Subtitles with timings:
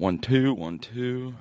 [0.00, 1.34] One, two, one, two.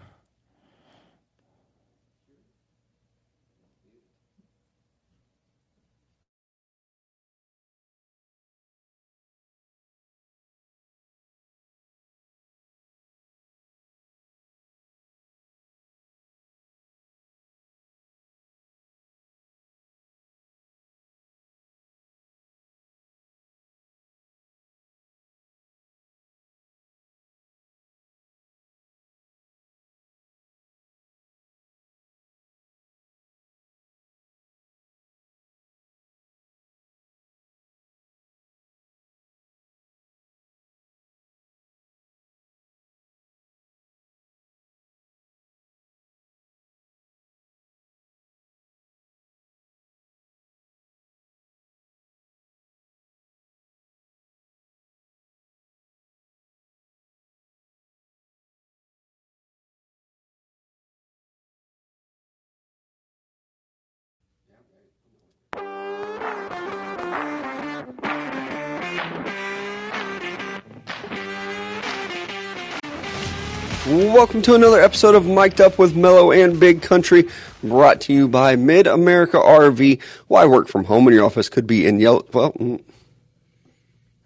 [73.90, 77.28] Welcome to another episode of Mic'd Up with Mellow and Big Country,
[77.64, 80.00] brought to you by Mid America RV.
[80.28, 82.24] Why work from home when your office could be in Yellow?
[82.32, 82.80] Well, mm,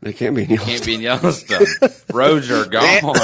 [0.02, 0.68] it can't be in Yellowstone.
[0.76, 1.66] Can't be in Yellowstone.
[2.14, 3.16] Roads are gone.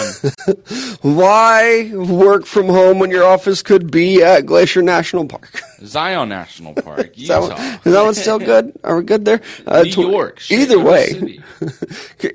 [1.02, 5.62] Why work from home when your office could be at Glacier National Park?
[5.84, 8.80] Zion National Park, Is that, one, is that one still good?
[8.86, 9.42] Are we good there?
[9.68, 10.50] Uh, New tw- York.
[10.50, 11.42] Either way,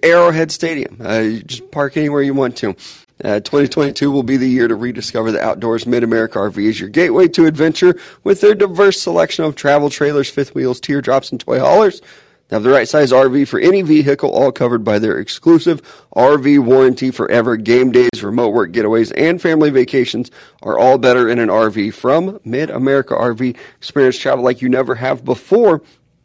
[0.03, 0.99] Arrowhead Stadium.
[1.01, 2.77] Uh, just park anywhere you want to.
[3.23, 5.87] Uh, 2022 will be the year to rediscover the outdoors.
[5.87, 10.29] Mid America RV is your gateway to adventure with their diverse selection of travel trailers,
[10.29, 12.03] fifth wheels, teardrops, and toy haulers.
[12.49, 15.81] They have the right size RV for any vehicle, all covered by their exclusive
[16.15, 17.57] RV warranty forever.
[17.57, 20.31] Game days, remote work getaways, and family vacations
[20.63, 23.57] are all better in an RV from Mid America RV.
[23.79, 25.81] Experience travel like you never have before.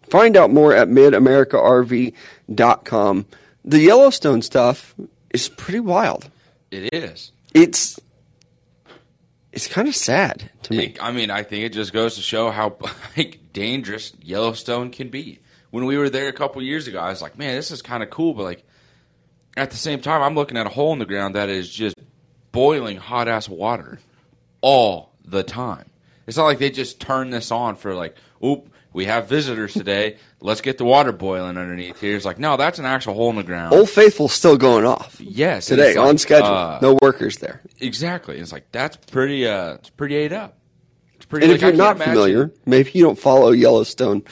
[0.09, 3.25] Find out more at midamericarv.com.
[3.63, 4.95] The Yellowstone stuff
[5.29, 6.31] is pretty wild.
[6.71, 7.31] It is.
[7.53, 7.99] It's
[9.51, 10.95] it's kind of sad to me.
[11.01, 12.77] I mean, I think it just goes to show how
[13.17, 15.39] like dangerous Yellowstone can be.
[15.71, 18.01] When we were there a couple years ago, I was like, man, this is kind
[18.01, 18.63] of cool, but like
[19.57, 21.95] at the same time, I'm looking at a hole in the ground that is just
[22.51, 23.99] boiling hot ass water
[24.61, 25.89] all the time.
[26.27, 30.17] It's not like they just turn this on for like, oop, we have visitors today.
[30.41, 32.15] Let's get the water boiling underneath here.
[32.15, 33.73] It's like, no, that's an actual hole in the ground.
[33.73, 36.47] Old Faithful's still going off yes, today like, on schedule.
[36.47, 37.61] uh, no workers there.
[37.79, 38.37] Exactly.
[38.37, 39.47] It's like that's pretty.
[39.47, 40.57] Uh, it's pretty ate up.
[41.15, 41.45] It's pretty.
[41.45, 44.23] And like, if you're not imagine- familiar, maybe you don't follow Yellowstone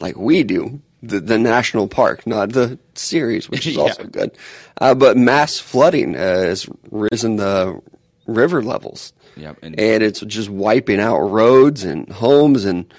[0.00, 3.82] like we do, the, the national park, not the series, which is Yeah.
[3.82, 4.36] also good.
[4.80, 7.80] Uh, but mass flooding uh, has risen the
[8.26, 9.12] river levels.
[9.36, 12.92] Yep, and- and it's just wiping out roads and homes and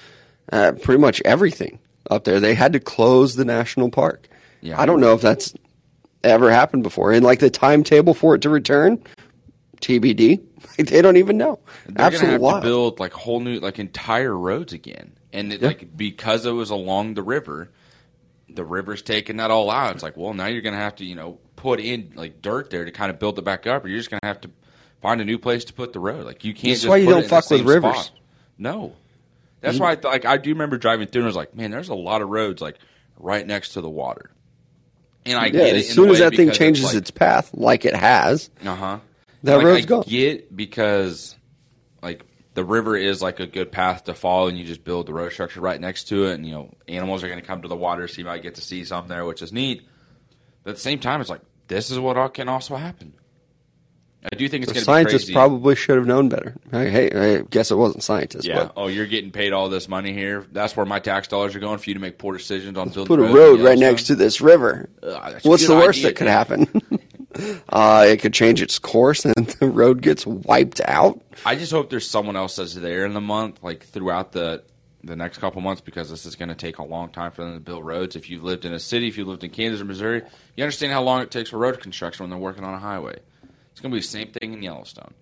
[0.52, 1.80] uh, pretty much everything
[2.10, 2.40] up there.
[2.40, 4.28] They had to close the national park.
[4.62, 4.80] Yeah.
[4.80, 5.54] I don't know if that's
[6.24, 7.12] ever happened before.
[7.12, 9.04] And like the timetable for it to return,
[9.82, 10.42] TBD.
[10.78, 11.60] Like, they don't even know.
[11.86, 12.62] They're Absolute gonna have wild.
[12.64, 15.68] to build like whole new, like entire roads again, and it, Yeah.
[15.70, 17.70] like because it was along the river,
[18.50, 19.94] the river's taking that all out.
[19.94, 22.84] It's like, well, now you're gonna have to, you know, put in like dirt there
[22.84, 24.50] to kind of build it back up, or you're just gonna have to
[25.02, 26.26] find a new place to put the road.
[26.26, 26.70] Like you can't.
[26.72, 27.96] That's just why you don't it in the fuck with rivers.
[27.96, 28.12] spot.
[28.58, 28.96] No,
[29.66, 29.92] that's why.
[29.92, 31.96] I th- like I do remember driving through and I was like, man, there's a
[31.96, 32.78] lot of roads like
[33.18, 34.32] right next to the water.
[35.26, 37.12] And I yeah, get it as soon as that thing because it's changes like- its
[37.12, 39.00] path, like it has, uh huh.
[39.44, 40.04] That like, road's I gone.
[40.08, 41.36] get because
[42.02, 45.14] like the river is like a good path to follow, and you just build the
[45.14, 47.68] road structure right next to it, and you know animals are going to come to
[47.68, 49.88] the water, so you might get to see some there, which is neat.
[50.64, 53.14] But at the same time, it's like this is what all can also happen.
[54.32, 55.34] I do think it's the going to be scientists crazy.
[55.34, 56.56] probably should have known better.
[56.72, 58.46] Hey, I guess it wasn't scientists.
[58.46, 58.66] yeah.
[58.66, 60.46] But Oh, you're getting paid all this money here.
[60.52, 63.06] That's where my tax dollars are going for you to make poor decisions on building.
[63.06, 64.90] put a roads in road right next to this river.
[65.04, 66.82] A What's the worst idea, that could happen?
[67.70, 71.22] uh, it could change its course and the road gets wiped out.
[71.46, 74.64] I just hope there's someone else that's there in the month, like throughout the
[75.04, 77.54] the next couple months, because this is going to take a long time for them
[77.54, 78.16] to build roads.
[78.16, 80.24] If you've lived in a city, if you lived in Kansas or Missouri,
[80.56, 83.20] you understand how long it takes for road construction when they're working on a highway.
[83.76, 85.14] It's going to be the same thing in Yellowstone,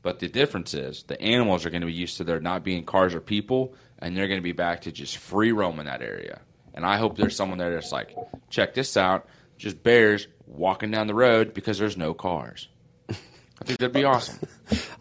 [0.00, 2.82] but the difference is the animals are going to be used to there not being
[2.82, 6.40] cars or people, and they're going to be back to just free roaming that area.
[6.72, 8.16] And I hope there's someone there that's like,
[8.48, 9.28] check this out,
[9.58, 12.68] just bears walking down the road because there's no cars.
[13.10, 14.38] I think that'd be awesome.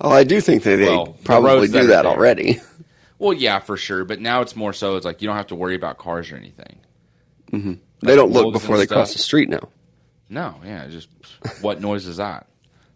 [0.02, 2.60] Oh, I do think that they Well, probably that do are that already.
[3.20, 4.06] Well, yeah, for sure.
[4.06, 4.96] But now it's more so.
[4.98, 6.80] It's like you don't have to worry about cars or anything.
[7.52, 7.74] Mm-hmm.
[8.02, 9.70] They don't look before they cross the street now.
[10.30, 11.10] No, yeah, just
[11.62, 12.48] what noise is that?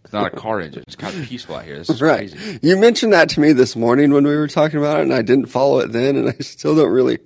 [0.04, 0.84] It's not a car engine.
[0.88, 1.78] It's kind of peaceful out here.
[1.78, 2.32] This is Right.
[2.32, 2.60] crazy.
[2.62, 5.22] You mentioned that to me this morning when we were talking about it, and I
[5.22, 7.20] didn't follow it then, and I still don't really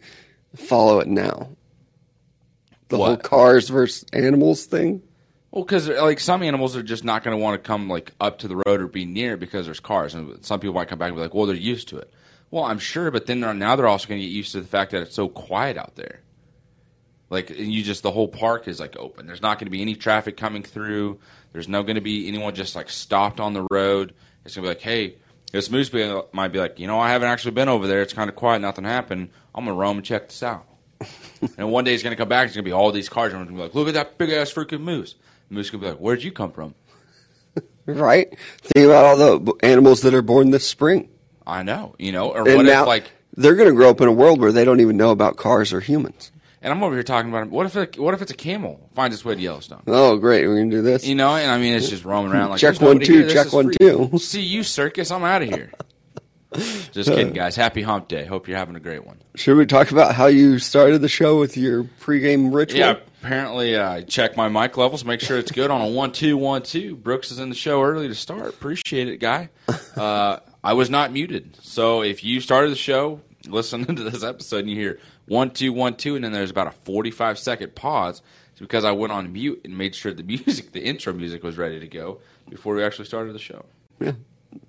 [0.55, 1.49] follow it now.
[2.89, 5.01] The whole cars versus animals thing.
[5.51, 8.39] Well, because like some animals are just not going to want to come like up
[8.39, 10.99] to the road or be near it because there's cars, and some people might come
[10.99, 12.11] back and be like, "Well, they're used to it."
[12.51, 14.67] Well, I'm sure, but then they're, now they're also going to get used to the
[14.67, 16.19] fact that it's so quiet out there.
[17.29, 19.25] Like, you just the whole park is like open.
[19.25, 21.19] There's not going to be any traffic coming through.
[21.53, 24.13] There's no going to be anyone just like stopped on the road.
[24.45, 25.15] It's going to be like, hey,
[25.51, 28.01] this moose be- might be like, you know, I haven't actually been over there.
[28.01, 28.59] It's kind of quiet.
[28.59, 29.29] Nothing happened.
[29.53, 30.65] I'm going to roam and check this out.
[31.57, 32.45] and one day he's going to come back.
[32.47, 33.33] It's going to be all these cars.
[33.33, 35.15] And I'm going to be like, look at that big ass freaking moose.
[35.49, 36.75] The moose going to be like, where'd you come from?
[37.87, 38.35] Right?
[38.63, 41.07] Think about all the animals that are born this spring.
[41.45, 44.01] I know, you know, or And what now if like, they're going to grow up
[44.01, 46.31] in a world where they don't even know about cars or humans.
[46.65, 49.15] And I'm over here talking about what if it, what if it's a camel finds
[49.15, 49.83] its way to Yellowstone?
[49.85, 50.47] Oh, great.
[50.47, 51.05] We're going to do this.
[51.05, 53.65] You know, and I mean, it's just roaming around like Check one, two, check one,
[53.65, 54.09] free." two.
[54.17, 55.11] See you, circus.
[55.11, 55.71] I'm out of here.
[56.93, 57.55] Just kidding, guys.
[57.57, 58.23] Happy Hump Day.
[58.25, 59.21] Hope you're having a great one.
[59.35, 62.79] Should we talk about how you started the show with your pregame ritual?
[62.79, 66.13] Yeah, apparently uh, I check my mic levels, make sure it's good on a one
[66.13, 66.95] two one two.
[66.95, 68.47] Brooks is in the show early to start.
[68.49, 69.49] Appreciate it, guy.
[69.97, 74.59] Uh, I was not muted, so if you started the show listening to this episode
[74.59, 77.75] and you hear one two one two, and then there's about a forty five second
[77.75, 81.43] pause, it's because I went on mute and made sure the music, the intro music,
[81.43, 82.19] was ready to go
[82.49, 83.65] before we actually started the show.
[83.99, 84.13] Yeah.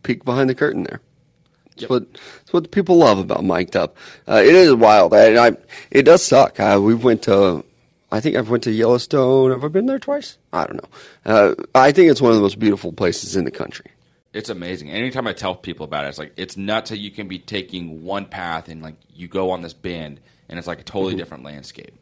[0.02, 1.00] Peek behind the curtain there.
[1.70, 1.90] That's Yep.
[1.90, 3.96] what that's what the people love about mic'd up.
[4.26, 5.12] Uh, it is wild.
[5.14, 5.52] I, I
[5.90, 6.58] it does suck.
[6.58, 7.64] Uh, we went to
[8.10, 9.50] I think I've went to Yellowstone.
[9.50, 10.38] Have I been there twice?
[10.52, 10.88] I don't know.
[11.26, 13.90] Uh, I think it's one of the most beautiful places in the country.
[14.32, 14.90] It's amazing.
[14.90, 18.04] Anytime I tell people about it, it's like it's nuts how you can be taking
[18.04, 21.44] one path and like you go on this bend and it's like a totally different
[21.44, 21.94] landscape.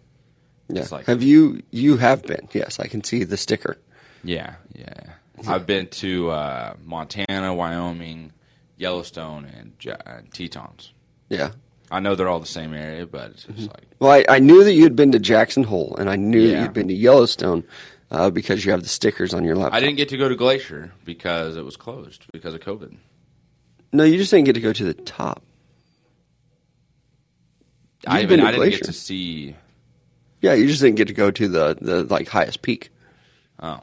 [0.68, 0.86] Yeah.
[0.90, 2.48] Like- have you you have been?
[2.52, 3.78] Yes, I can see the sticker.
[4.22, 5.12] Yeah, yeah.
[5.46, 8.32] I've been to uh, Montana, Wyoming,
[8.76, 9.72] Yellowstone, and,
[10.06, 10.92] and Tetons.
[11.28, 11.50] Yeah.
[11.90, 14.64] I know they're all the same area, but it's just like Well, I, I knew
[14.64, 17.64] that you had been to Jackson Hole, and I knew that you'd been to Yellowstone
[18.10, 19.74] uh, because you have the stickers on your laptop.
[19.74, 22.96] I didn't get to go to Glacier because it was closed because of COVID.
[23.92, 25.42] No, you just didn't get to go to the top.
[28.06, 29.56] I even been to I didn't get to see.
[30.40, 32.90] Yeah, you just didn't get to go to the, the like highest peak.
[33.60, 33.80] Oh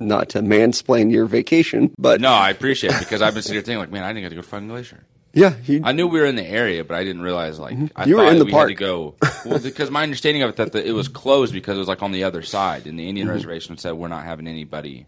[0.00, 3.62] Not to mansplain your vacation, but no, I appreciate it because I've been sitting here
[3.62, 5.04] thinking like, man, I didn't get to go to fucking Glacier.
[5.32, 7.76] yeah, you, I knew we were in the area, but I didn't realize like I
[7.76, 8.08] Mm-hmm.
[8.08, 8.68] You were in the we park.
[8.70, 9.14] had to go.
[9.44, 12.02] Well, because my understanding of it that the, it was closed because it was like
[12.02, 13.34] on the other side, and the Indian Mm-hmm.
[13.36, 15.06] reservation said we're not having anybody.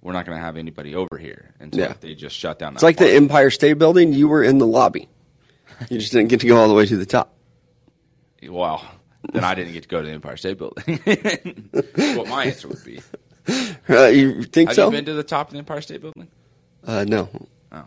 [0.00, 1.94] We're not going to have anybody over here, and so Yeah.
[2.00, 2.74] they just shut down.
[2.74, 4.12] it's like the Empire State Building.
[4.14, 5.08] You were in the lobby.
[5.90, 7.34] You just didn't get to go all the way to the top.
[8.48, 8.84] Well,
[9.32, 10.98] then I didn't get to go to the Empire State Building.
[11.04, 13.00] That's what my answer would be.
[13.90, 14.84] Uh, you think Have so?
[14.86, 16.28] you been to the top of the Empire State Building?
[16.86, 17.28] uh, no.
[17.72, 17.84] Oh,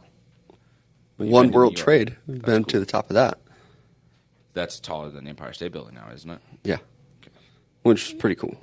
[1.16, 2.14] One been to World Trade.
[2.28, 2.72] We've been cool.
[2.72, 3.40] to the top of that.
[4.54, 6.42] that's taller than the Empire State Building now, isn't it?
[6.66, 6.78] Yeah,
[7.84, 8.58] which is pretty cool.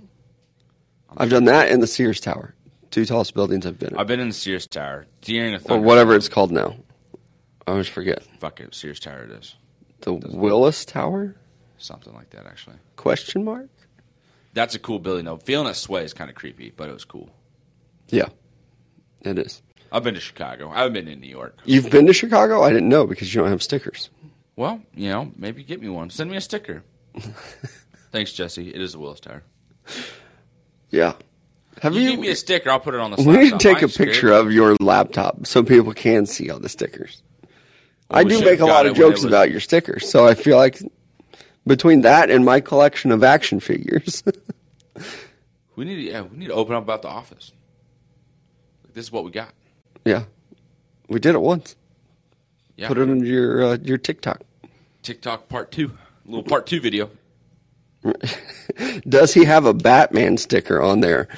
[1.16, 2.54] I've done that and the Sears Tower.
[2.90, 5.78] Two tallest buildings I've been in, I've been in the Sears Tower during a or
[5.80, 6.76] whatever it's called now.
[7.66, 8.22] I always forget.
[8.40, 9.54] Fuck it, Sears Tower it is.
[10.00, 11.36] The Willis Tower?
[11.78, 12.76] Something like that, actually.
[12.96, 13.68] Question mark?
[14.54, 15.36] That's a cool building, though.
[15.38, 17.30] Feeling a sway is kind of creepy, but it was cool.
[18.08, 18.28] Yeah,
[19.22, 19.62] it is.
[19.90, 20.70] I've been to Chicago.
[20.70, 21.58] I haven't been to New York.
[21.64, 22.62] You've been to Chicago?
[22.62, 24.10] I didn't know because you don't have stickers.
[24.56, 26.10] Well, you know, maybe get me one.
[26.10, 26.82] Send me a sticker.
[28.12, 28.68] Thanks, Jesse.
[28.74, 29.42] It is the Willis Tower.
[30.90, 31.14] Yeah.
[31.80, 32.10] Have You, you?
[32.12, 33.22] give me a sticker, I'll put it on the.
[33.22, 34.32] we need to take a picture scared.
[34.46, 37.22] of your laptop so people can see all the stickers.
[38.12, 40.78] I do make a lot of jokes about your stickers, so I feel like
[41.66, 44.22] between that and my collection of action figures,
[45.74, 47.50] We need to, yeah, we need to open up about the office.
[48.84, 49.54] Like, this is what we got.
[50.04, 50.24] yeah,
[51.08, 51.76] we did it once.
[52.76, 52.88] Yeah.
[52.88, 54.42] Put it on your uh, your TikTok.
[55.02, 55.92] TikTok part two.
[56.26, 57.10] A little part two video.
[59.08, 61.28] Does he have a Batman sticker on there?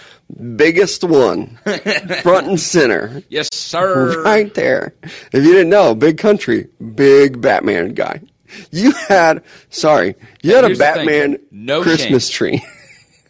[0.56, 1.58] Biggest one,
[2.22, 4.22] front and center, Yes, sir.
[4.22, 4.94] right there.
[5.32, 8.20] If you didn't know, big country, big Batman guy.
[8.70, 10.78] You had, sorry, you had a Here's.
[10.78, 12.60] Batman No Christmas shame.
[12.60, 12.66] tree.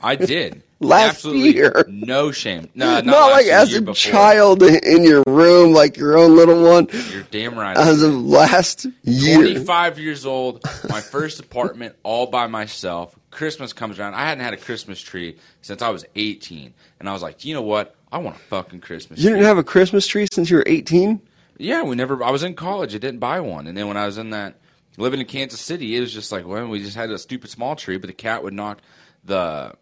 [0.01, 0.63] I did.
[0.81, 1.85] Last Absolutely year.
[1.89, 2.69] No shame.
[2.75, 3.95] No, not, Not, like year, as a before.
[3.95, 6.89] child in your room, like your own little one.
[7.11, 7.77] You're damn right.
[7.77, 9.37] As of last year.
[9.37, 13.17] 25 years old, my first apartment all by myself.
[13.35, 14.15] Christmas comes around.
[14.15, 16.73] I hadn't had a Christmas tree since I was 18.
[17.01, 17.95] And I was like, you know what?
[18.11, 21.21] I want a fucking Christmas You didn't have a Christmas tree since you were 18?
[21.59, 22.95] yeah, we never, I was in college.
[22.95, 23.67] I didn't buy one.
[23.67, 24.57] And then when I was in that,
[24.97, 27.77] living in Kansas City, it was just like, well, we just had a stupid small
[27.77, 28.81] tree, but the cat would knock
[29.25, 29.75] the,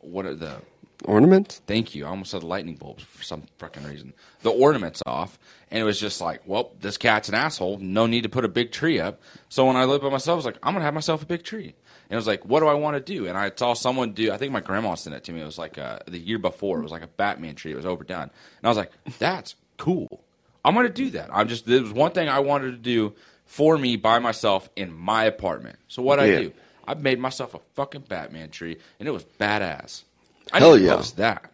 [0.00, 0.56] what are the
[1.04, 1.60] Ornaments?
[1.66, 2.06] Thank you.
[2.06, 4.14] I almost said the lightning bulbs for some fucking reason.
[4.42, 5.38] The ornaments off,
[5.70, 7.78] and it was just like, well, this cat's an asshole.
[7.78, 9.20] No need to put a big tree up.
[9.50, 11.42] So when I lived by myself, I was like, I'm gonna have myself a big
[11.42, 11.74] tree.
[12.14, 13.26] And it was like, what do I want to do?
[13.26, 14.30] And I saw someone do.
[14.30, 15.40] I think my grandma sent it to me.
[15.40, 16.78] It was like uh, the year before.
[16.78, 17.72] It was like a Batman tree.
[17.72, 18.30] It was overdone, and
[18.62, 20.22] I was like, that's cool.
[20.64, 21.30] I'm gonna do that.
[21.32, 21.66] I'm just.
[21.66, 23.14] There was one thing I wanted to do
[23.46, 25.76] for me by myself in my apartment.
[25.88, 26.52] So what I do,
[26.86, 30.04] I made myself a fucking Batman tree, and it was badass.
[30.52, 30.94] I Hell to yeah.
[30.94, 31.50] post that.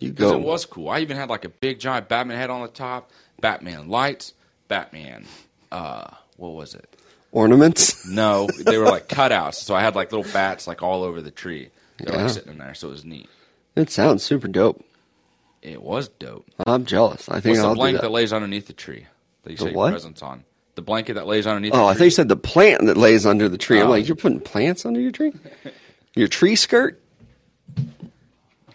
[0.00, 0.34] You go.
[0.34, 0.90] it was cool.
[0.90, 4.34] I even had like a big giant Batman head on the top, Batman lights,
[4.68, 5.24] Batman.
[5.72, 6.89] Uh, what was it?
[7.32, 8.06] Ornaments?
[8.08, 9.54] No, they were like cutouts.
[9.54, 11.70] So I had like little bats like all over the tree.
[11.98, 12.22] They're Yeah.
[12.22, 13.28] like sitting in there, so it was neat.
[13.76, 14.84] It sounds super dope.
[15.62, 16.46] It was dope.
[16.66, 17.28] I'm jealous.
[17.28, 18.08] I think What's I'll the do blanket that.
[18.08, 18.12] that.
[18.12, 19.06] lays underneath the tree?
[19.44, 19.84] That you The set what?
[19.86, 20.44] your presents on.
[20.74, 21.72] The blanket that lays underneath.
[21.74, 21.98] Oh, the I tree.
[21.98, 23.78] thought you said the plant that lays under the tree.
[23.80, 23.90] I'm Oh.
[23.90, 25.32] like, you're putting plants under your tree?
[26.16, 27.00] Your tree skirt?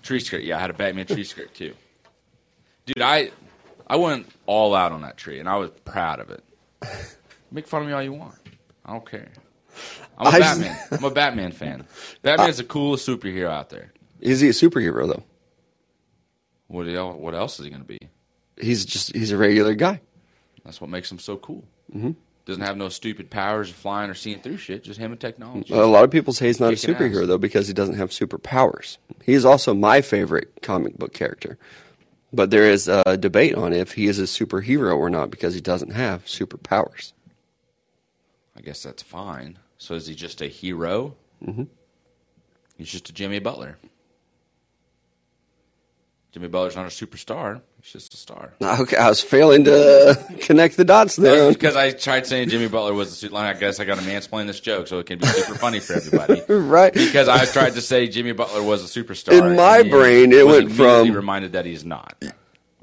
[0.01, 0.43] tree skirt.
[0.43, 1.73] Yeah, I had a Batman tree skirt too.
[2.85, 3.31] Dude, I
[3.87, 6.43] I went all out on that tree, and I was proud of it.
[7.51, 8.35] Make fun of me all you want.
[8.85, 9.29] I don't care.
[10.17, 10.77] I'm a I- Batman.
[10.91, 11.85] I'm a Batman fan.
[12.21, 13.91] Batman's the coolest superhero out there.
[14.21, 15.23] Is he a superhero though?
[16.67, 17.15] What else?
[17.17, 17.99] What else is he going to be?
[18.59, 20.01] He's just he's a regular guy.
[20.63, 21.63] That's what makes him so cool.
[21.93, 22.11] Mm-hmm.
[22.45, 24.83] Doesn't have no stupid powers of flying or seeing through shit.
[24.83, 25.73] Just him and technology.
[25.73, 27.27] A lot of people say he's not a superhero ass.
[27.27, 28.97] though because he doesn't have superpowers.
[29.23, 31.57] He is also my favorite comic book character.
[32.31, 35.61] But there is a debate on if he is a superhero or not because he
[35.61, 37.13] doesn't have superpowers.
[38.57, 39.59] I guess that's fine.
[39.77, 41.15] So is he just a hero?
[41.45, 41.63] Mm-hmm.
[42.77, 43.77] He's just a Jimmy Butler.
[46.31, 47.61] Jimmy Butler's not a superstar.
[47.81, 48.53] He's just a star.
[48.61, 51.49] Okay, I was failing to connect the dots there.
[51.49, 53.37] because I tried saying Jimmy Butler was a super.
[53.37, 55.93] I guess I got to mansplain this joke so it can be super funny for
[55.93, 56.41] everybody.
[56.53, 56.93] Right.
[56.93, 59.33] Because I tried to say Jimmy Butler was a superstar.
[59.49, 62.21] In my brain, it went from- reminded that he's not.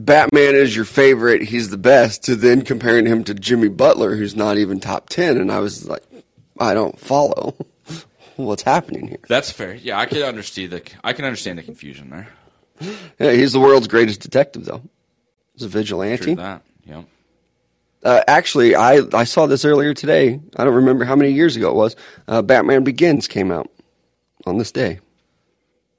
[0.05, 4.35] Batman is your favorite, he's the best, to then comparing him to Jimmy Butler, who's
[4.35, 5.37] not even top 10.
[5.37, 6.03] And I was like,
[6.59, 7.55] I don't follow
[8.37, 9.21] what's happening here.
[9.29, 9.75] That's fair.
[9.75, 10.83] Yeah, I can understand the.
[11.05, 12.29] I can understand the confusion there.
[13.19, 14.83] Yeah, he's the world's greatest detective, though.
[15.55, 16.25] He's a vigilante.
[16.25, 16.63] True that.
[16.85, 17.03] Yeah.
[18.03, 20.41] Uh, actually, I, I saw this earlier today.
[20.57, 21.95] I don't remember how many years ago it was.
[22.27, 23.71] Uh, Batman Begins came out
[24.45, 24.99] on this day.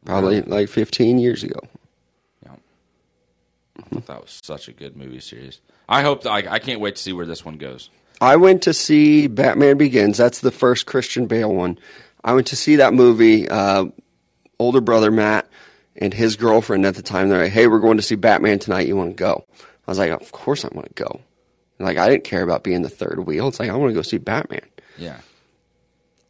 [0.03, 1.59] Probably like 15 years ago.
[3.93, 5.59] Thought that was such a good movie series.
[5.87, 7.89] I hope that I, I can't wait to see where this one goes.
[8.21, 10.17] I went to see Batman Begins.
[10.17, 11.77] That's the first Christian Bale one.
[12.23, 13.49] I went to see that movie.
[13.49, 13.85] Uh,
[14.59, 15.49] older brother Matt
[15.95, 17.29] and his girlfriend at the time.
[17.29, 18.87] They're like, "Hey, we're going to see Batman tonight.
[18.87, 19.45] You want to go?"
[19.87, 21.21] I was like, "Of course I want to go."
[21.79, 23.47] Like I didn't care about being the third wheel.
[23.47, 24.65] It's like I want to go see Batman.
[24.97, 25.17] Yeah.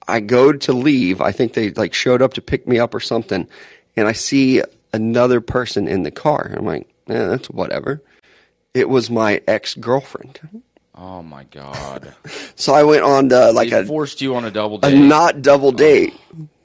[0.08, 1.22] I go to leave.
[1.22, 3.48] I think they like showed up to pick me up or something,
[3.96, 6.53] and I see another person in the car.
[6.58, 8.01] I'm like, eh, that's whatever.
[8.74, 10.39] It was my ex girlfriend.
[10.95, 12.13] Oh my god.
[12.55, 15.41] So I went on to like they a forced you on a double a not
[15.41, 16.13] double date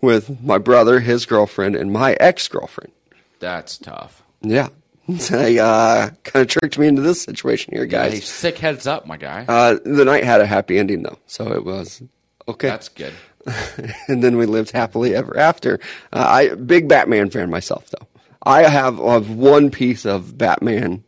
[0.00, 2.92] with my brother, his girlfriend, and my ex girlfriend.
[3.40, 4.22] That's tough.
[4.42, 4.68] Yeah.
[5.08, 8.24] They uh, kind of tricked me into this situation here, guys.
[8.26, 9.46] sick heads up, my guy.
[9.48, 12.02] Uh, the night had a happy ending, though, so it was
[12.46, 12.68] okay.
[12.68, 13.14] That's good.
[14.08, 15.80] and then we lived happily ever after.
[16.12, 18.06] Uh, I big Batman fan myself, though.
[18.42, 21.04] I have, have one piece of Batman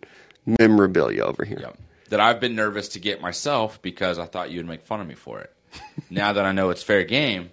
[0.47, 1.59] memorabilia over here.
[1.61, 1.79] Yep.
[2.11, 5.07] That I've been nervous to get myself because I thought you would make fun of
[5.07, 5.55] me for it.
[6.11, 7.51] now that I know it's fair game,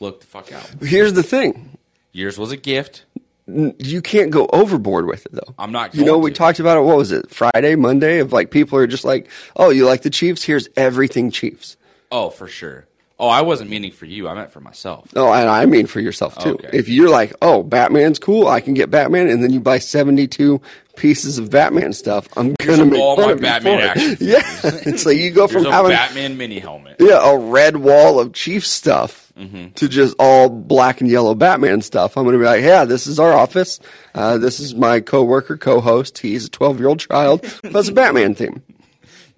[0.00, 0.64] look the fuck out.
[0.82, 1.76] Here's the thing:
[2.12, 3.04] Yours was a gift.
[3.46, 5.54] you can't go overboard with it, though.
[5.58, 6.36] I'm not You know, we to.
[6.36, 6.82] talked about it.
[6.82, 7.28] What was it?
[7.30, 8.20] Friday, Monday?
[8.20, 10.42] Of like people are just like, "Oh, you like the Chiefs?
[10.42, 11.76] Here's everything Chiefs."
[12.10, 12.86] Oh, for sure.
[13.20, 14.26] Oh, I wasn't meaning for you.
[14.28, 15.06] I meant for myself.
[15.14, 16.54] Oh, and I mean for yourself too.
[16.54, 16.70] Okay.
[16.72, 18.48] If you're like, "Oh, Batman's cool.
[18.48, 20.58] I can get Batman," and then you buy 72
[20.96, 24.20] pieces of Batman stuff, I'm gonna make all fun my of Batman for it.
[24.20, 26.96] Yeah, it's like you go Here's from a having Batman mini helmet.
[26.98, 29.70] yeah a red wall of Chief stuff Mm-hmm.
[29.76, 32.18] to just all black and yellow Batman stuff.
[32.18, 33.80] I'm gonna be like, yeah, this is our office.
[34.14, 36.18] Uh, this is my coworker, co-host.
[36.18, 37.42] He's a 12 year old child.
[37.62, 38.62] That's a Batman theme.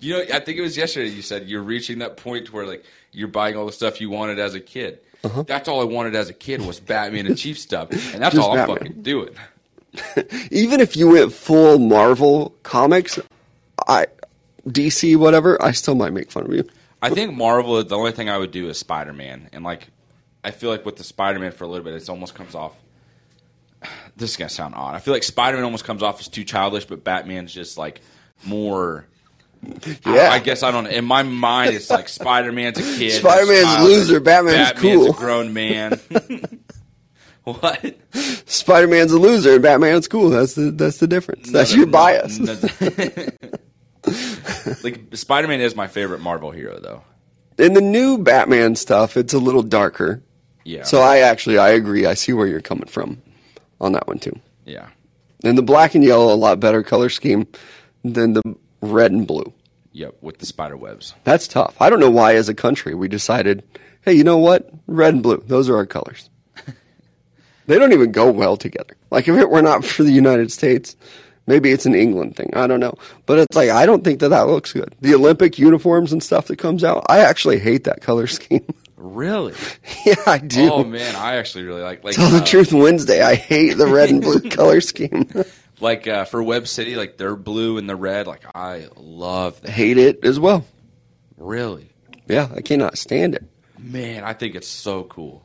[0.00, 2.84] You know, I think it was yesterday you said you're reaching that point where like
[3.12, 4.98] you're buying all the stuff you wanted as a kid.
[5.24, 5.44] Uh-huh.
[5.44, 8.38] That's all I wanted as a kid was Batman and Chief stuff, and that's Just
[8.46, 8.76] all I'm Batman.
[8.78, 9.34] fucking doing.
[10.50, 13.18] Even if you went full Marvel comics,
[13.86, 14.06] I
[14.66, 16.68] DC whatever, I still might make fun of you.
[17.00, 17.82] I think Marvel.
[17.84, 19.88] The only thing I would do is Spider Man, and like
[20.42, 22.72] I feel like with the Spider Man for a little bit, it almost comes off.
[24.16, 24.94] This is gonna sound odd.
[24.94, 28.00] I feel like Spider Man almost comes off as too childish, but Batman's just like
[28.44, 29.06] more.
[29.64, 30.30] I- Yeah.
[30.32, 30.86] I, guess I don't.
[30.86, 33.12] In my mind, it's like Spider Man's a kid.
[33.12, 35.10] Spider-Man's a loser, Batman's Batman's cool.
[35.10, 36.00] a grown man.
[37.44, 37.96] What?
[38.46, 40.30] Spider Man's a loser and Batman's cool.
[40.30, 41.50] That's the that's the difference.
[41.50, 42.38] That's No, your no, bias.
[42.38, 42.56] no.
[44.84, 47.02] like Spider Man is my favorite Marvel hero, though.
[47.58, 50.22] In the new Batman stuff, it's a little darker.
[50.64, 50.84] Yeah.
[50.84, 52.06] So I actually I agree.
[52.06, 53.20] I see where you're coming from
[53.80, 54.38] on that one too.
[54.64, 54.88] yeah.
[55.44, 57.48] And the black and yellow a lot better color scheme
[58.04, 58.42] than the
[58.82, 59.50] red and blue.
[59.92, 60.16] Yep.
[60.20, 61.14] With the spider webs.
[61.24, 61.76] That's tough.
[61.80, 63.62] I don't know why as a country we decided,
[64.02, 64.70] hey, you know what?
[64.86, 66.28] Red and blue, those are our colors.
[67.66, 68.96] they don't even go well together.
[69.10, 70.96] Like if it were not for the United States,
[71.46, 72.50] maybe it's an England thing.
[72.54, 72.94] I don't know.
[73.26, 74.94] But it's like I don't think that that looks good.
[75.00, 78.66] The Olympic uniforms and stuff that comes out, I actually hate that color scheme.
[79.02, 79.52] Really?
[80.06, 80.72] yeah, I do.
[80.72, 83.88] Oh man, I actually really like like Tell the uh, truth Wednesday, I hate the
[83.88, 85.28] red and blue color scheme.
[85.82, 88.26] Like uh, for Web City, like their blue and the red.
[88.26, 89.70] Like I love that.
[89.70, 90.64] hate it as well.
[91.36, 91.90] Really,
[92.28, 93.42] Yeah, I cannot stand it.
[93.78, 95.44] man, I think it's so cool.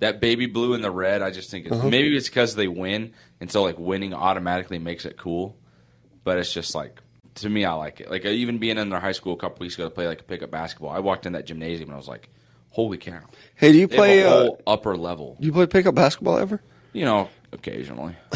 [0.00, 1.88] That baby blue and the red, I just think it's, Uh-huh.
[1.88, 5.56] maybe it's because they win, and so like winning automatically makes it cool.
[6.24, 7.00] But it's just like
[7.36, 8.10] to me, I like it.
[8.10, 10.24] Like even being in their high school a couple weeks ago to play like a
[10.24, 12.28] pickup basketball, I walked in that gymnasium and I was like,
[12.70, 13.20] "Holy cow!"
[13.54, 14.24] Hey, do you They play?
[14.26, 15.36] Uh, upper level.
[15.40, 16.60] do you play pickup basketball ever?
[16.92, 18.16] You know, occasionally.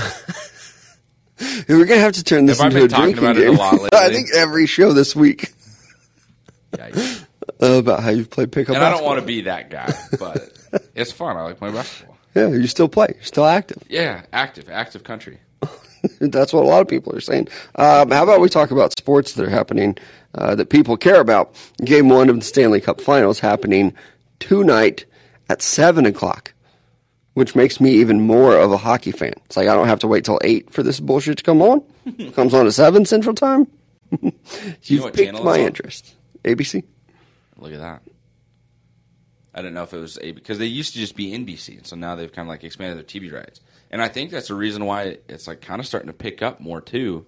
[1.69, 3.89] We're gonna have to turn this Have into a talking drinking about it a game.
[3.93, 5.53] I think every show this week
[6.77, 6.91] Yeah,
[7.63, 8.77] uh, about how you've played pickup.
[8.77, 10.53] and I don't want to be that guy, but
[10.95, 11.37] it's fun.
[11.37, 12.17] I like playing basketball.
[12.35, 13.13] Yeah, you still play.
[13.15, 13.83] You're still active.
[13.89, 15.39] Yeah, active, active country.
[16.21, 17.49] That's what a lot of people are saying.
[17.75, 19.99] Um, how about we talk about sports that are happening
[20.35, 21.55] uh, that people care about?
[21.85, 23.93] Game one of the Stanley Cup Finals happening
[24.39, 25.05] tonight
[25.51, 26.55] at seven o'clock,
[27.41, 29.33] which makes me even more of a hockey fan.
[29.47, 31.83] It's like I don't have to wait till eight for this bullshit to come on.
[32.05, 33.67] It Comes on at seven Central Time.
[34.83, 36.15] You've what piqued my interest.
[36.45, 36.85] ABC.
[37.57, 38.03] Look at that.
[39.55, 41.87] I don't know if it was a because they used to just be NBC, and
[41.87, 43.63] so now they've kind of like expanded their TV rights.
[43.91, 46.61] And I think that's the reason why it's like kind of starting to pick up
[46.61, 47.25] more too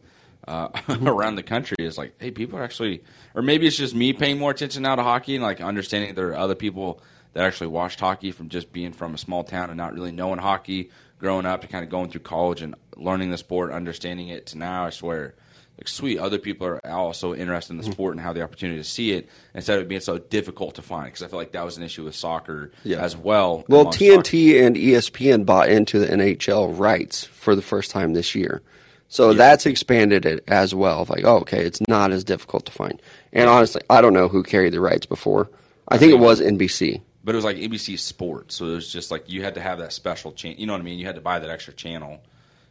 [0.47, 0.69] uh,
[1.07, 1.77] around the country.
[1.79, 3.03] Is like, hey, people are actually,
[3.35, 6.29] or maybe it's just me paying more attention now to hockey and like understanding there
[6.29, 9.77] are other people that actually watched hockey from just being from a small town and
[9.77, 13.39] not really knowing hockey growing up to kind of going through college and learning the
[13.39, 14.85] sport, understanding it to now.
[14.85, 15.35] I swear,
[15.79, 17.93] like sweet, other people are also interested in the mm-hmm.
[17.93, 20.83] sport and have the opportunity to see it instead of it being so difficult to
[20.83, 21.07] find.
[21.07, 22.99] Because I feel like that was an issue with soccer Yeah.
[22.99, 23.65] as well.
[23.69, 28.35] Well, TNT and E ESPN bought into the NHL rights for the first time this
[28.35, 28.61] year.
[29.07, 31.07] So that's expanded it as well.
[31.09, 33.01] Like, oh, okay, it's not as difficult to find.
[33.33, 35.51] And honestly, I don't know who carried the rights before.
[35.89, 37.03] I think it was NBC.
[37.25, 39.79] But it was like ABC Sports, so it was just like you had to have
[39.79, 40.59] that special channel.
[40.59, 40.99] You know what I mean?
[40.99, 42.21] You had to buy that extra channel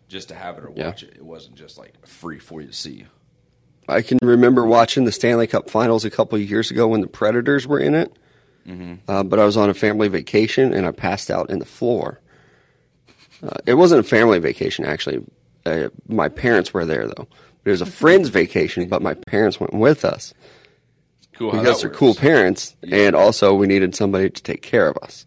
[0.09, 0.87] just to have it or Yeah.
[0.87, 1.13] watch it.
[1.15, 3.05] It wasn't just like free for you to see.
[3.87, 7.07] I can remember watching the Stanley Cup Finals a couple of years ago when the
[7.07, 8.13] Predators were in it.
[9.07, 12.19] Uh, but I was on a family vacation and I passed out in the floor.
[13.43, 15.25] Uh, it wasn't a family vacation, actually.
[15.65, 17.27] Uh, my parents were there, though.
[17.65, 20.33] It was a friend's vacation, but my parents went with us.
[21.49, 21.51] Cool.
[21.59, 25.25] Because they're cool parents, and also we needed somebody to take care of us.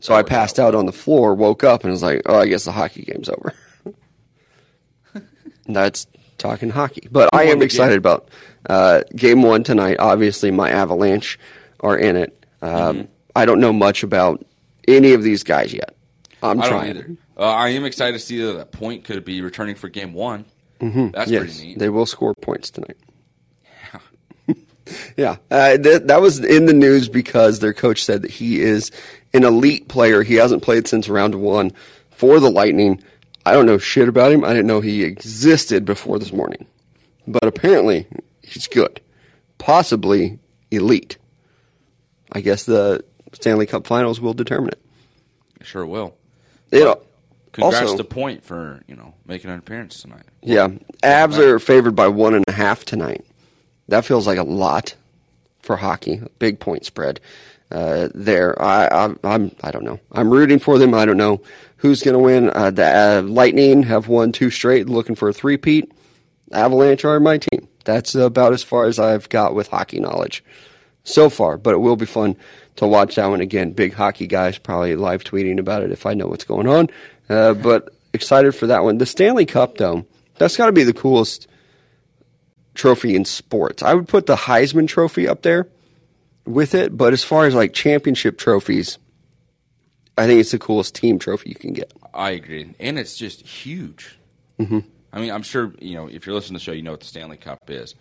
[0.00, 2.64] So I passed out on the floor, woke up, and was like, "Oh, I guess
[2.64, 3.54] the hockey game's over."
[5.66, 6.06] That's
[6.38, 8.28] talking hockey, but I am excited about
[8.68, 9.96] uh, game one tonight.
[10.00, 11.38] Obviously, my Avalanche
[11.80, 12.44] are in it.
[12.60, 13.02] Um, Mm-hmm.
[13.34, 14.44] I don't know much about
[14.86, 15.96] any of these guys yet.
[16.42, 16.90] I'm I trying.
[16.90, 17.16] either.
[17.38, 20.44] Uh, I am excited to see that that point could be returning for game one.
[20.80, 21.12] Mm-hmm.
[21.12, 21.78] That's Yes, pretty neat.
[21.78, 22.96] they will score points tonight.
[25.16, 28.90] Yeah, uh, th- that was in the news because their coach said that he is
[29.34, 30.22] an elite player.
[30.22, 31.72] He hasn't played since round one
[32.10, 33.02] for the Lightning.
[33.44, 34.44] I don't know shit about him.
[34.44, 36.66] I didn't know he existed before this morning,
[37.26, 38.06] but apparently
[38.42, 39.00] he's good,
[39.58, 40.38] possibly
[40.70, 41.18] elite.
[42.32, 44.80] I guess the Stanley Cup Finals will determine it.
[45.64, 46.14] sure will.
[46.70, 46.86] It
[47.52, 50.24] Congrats also- to Point for you know making an appearance tonight.
[50.42, 50.68] Yeah,
[51.02, 53.24] Avs are favored by one and a half tonight.
[53.88, 54.94] That feels like a lot
[55.60, 56.20] for hockey.
[56.24, 57.20] A big point spread
[57.70, 58.60] uh, there.
[58.60, 60.00] I, I, I'm I don't know.
[60.12, 60.94] I'm rooting for them.
[60.94, 61.42] I don't know
[61.78, 62.50] who's going to win.
[62.50, 65.92] Uh, the uh, Lightning have won two straight, looking for a three-peat.
[66.52, 67.66] Avalanche are my team.
[67.84, 70.44] That's about as far as I've got with hockey knowledge
[71.02, 71.56] so far.
[71.56, 72.36] But it will be fun
[72.76, 73.72] to watch that one again.
[73.72, 76.88] Big hockey guys probably live tweeting about it if I know what's going on.
[77.28, 78.98] Uh, but excited for that one.
[78.98, 81.48] The Stanley Cup, though, that's got to be the coolest
[82.74, 83.82] trophy in sports.
[83.82, 85.68] I would put the Heisman Trophy up there
[86.46, 88.98] with it, but as far as like championship trophies,
[90.18, 91.92] I think it's the coolest team trophy you can get.
[92.14, 94.18] I agree, and it's just huge.
[94.58, 94.80] Mm-hmm.
[95.12, 97.00] I mean, I'm sure you know if you're listening to the show, you know what
[97.00, 97.94] the Stanley Cup is.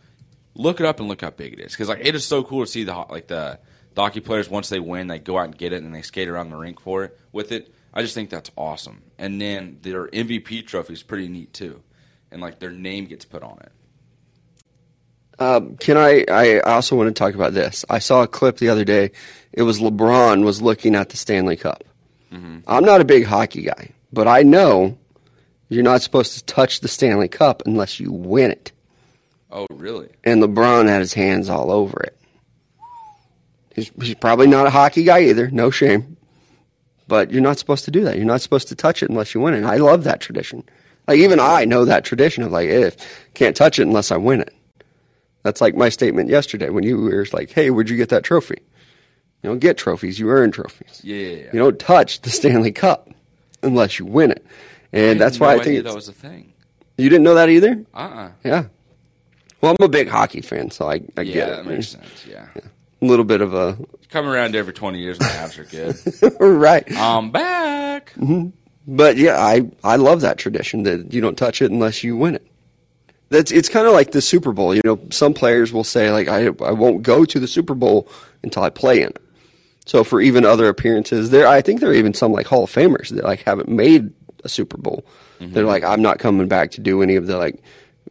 [0.53, 2.65] Look it up and look how big it is, because like it is so cool
[2.65, 3.59] to see the like the
[3.93, 6.27] the hockey players once they win, they go out and get it and they skate
[6.27, 7.73] around the rink for it with it.
[7.93, 9.01] I just think that's awesome.
[9.17, 11.81] And then their MVP trophy is pretty neat too,
[12.31, 13.71] and like their name gets put on it.
[15.41, 16.23] Um, can I?
[16.29, 17.83] I also want to talk about this.
[17.89, 19.11] I saw a clip the other day.
[19.51, 21.83] It was LeBron was looking at the Stanley Cup.
[22.67, 24.99] I'm not a big hockey guy, but I know
[25.67, 28.71] you're not supposed to touch the Stanley Cup unless you win it.
[29.49, 30.09] Oh, really?
[30.23, 32.17] And LeBron had his hands all over it.
[33.73, 35.49] He's, he's probably not a hockey guy either.
[35.49, 36.17] No shame.
[37.07, 38.15] But you're not supposed to do that.
[38.15, 39.57] You're not supposed to touch it unless you win it.
[39.57, 40.63] And I love that tradition.
[41.07, 42.95] Like even I know that tradition of like, if
[43.33, 44.53] can't touch it unless I win it.
[45.43, 48.61] That's like my statement yesterday when you were like, "Hey, where'd you get that trophy?"
[49.43, 51.01] You don't get trophies; you earn trophies.
[51.03, 51.49] Yeah, yeah, yeah.
[51.53, 53.09] You don't touch the Stanley Cup
[53.63, 54.45] unless you win it,
[54.93, 56.53] and that's no why I think that was a thing.
[56.97, 57.83] you didn't know that either.
[57.93, 58.65] Uh uh Yeah.
[59.61, 61.55] Well, I'm a big hockey fan, so I, I Yeah, get it.
[61.57, 62.25] that makes sense.
[62.27, 62.47] Yeah.
[62.55, 63.77] A little bit of a
[64.09, 65.63] Come around every 20 years the Avs are
[66.31, 66.39] good.
[66.39, 68.13] right, I'm back.
[68.87, 72.35] but yeah, I I love that tradition that you don't touch it unless you win
[72.35, 72.45] it.
[73.31, 74.75] That's it's kind of like the Super Bowl.
[74.75, 78.07] You know, some players will say like I I won't go to the Super Bowl
[78.43, 79.21] until I play in it.
[79.85, 82.71] So for even other appearances, there I think there are even some like Hall of
[82.71, 84.11] Famers that like haven't made
[84.43, 85.05] a Super Bowl.
[85.39, 87.63] They're like I'm not coming back to do any of the like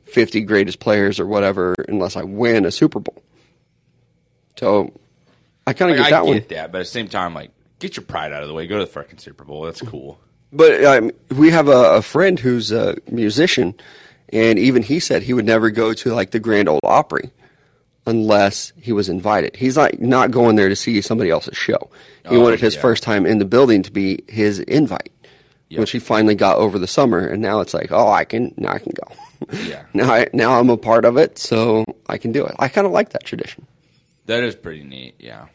[0.06, 3.22] 50 greatest players or whatever unless I win a Super Bowl.
[4.58, 4.92] So
[5.66, 6.34] I kind of Like, get I that one.
[6.38, 8.66] get that, but at the same time, like, get your pride out of the way.
[8.66, 9.62] Go to the freaking Super Bowl.
[9.62, 10.18] That's cool.
[10.52, 13.74] But um, we have a, a friend who's a musician,
[14.32, 17.30] and even he said he would never go to like the Grand Ole Opry
[18.06, 19.56] unless he was invited.
[19.56, 21.90] He's like not going there to see somebody else's show.
[22.28, 22.80] He Oh, wanted his yeah.
[22.80, 25.12] first time in the building to be his invite,
[25.68, 25.80] Yep.
[25.80, 28.72] which he finally got over the summer, and now it's like, oh, I can now
[28.72, 29.12] I can go.
[29.64, 29.84] Yeah.
[29.94, 32.54] now I now I'm a part of it, so I can do it.
[32.58, 33.66] I kind of like that tradition.
[34.26, 35.46] That is pretty neat, yeah.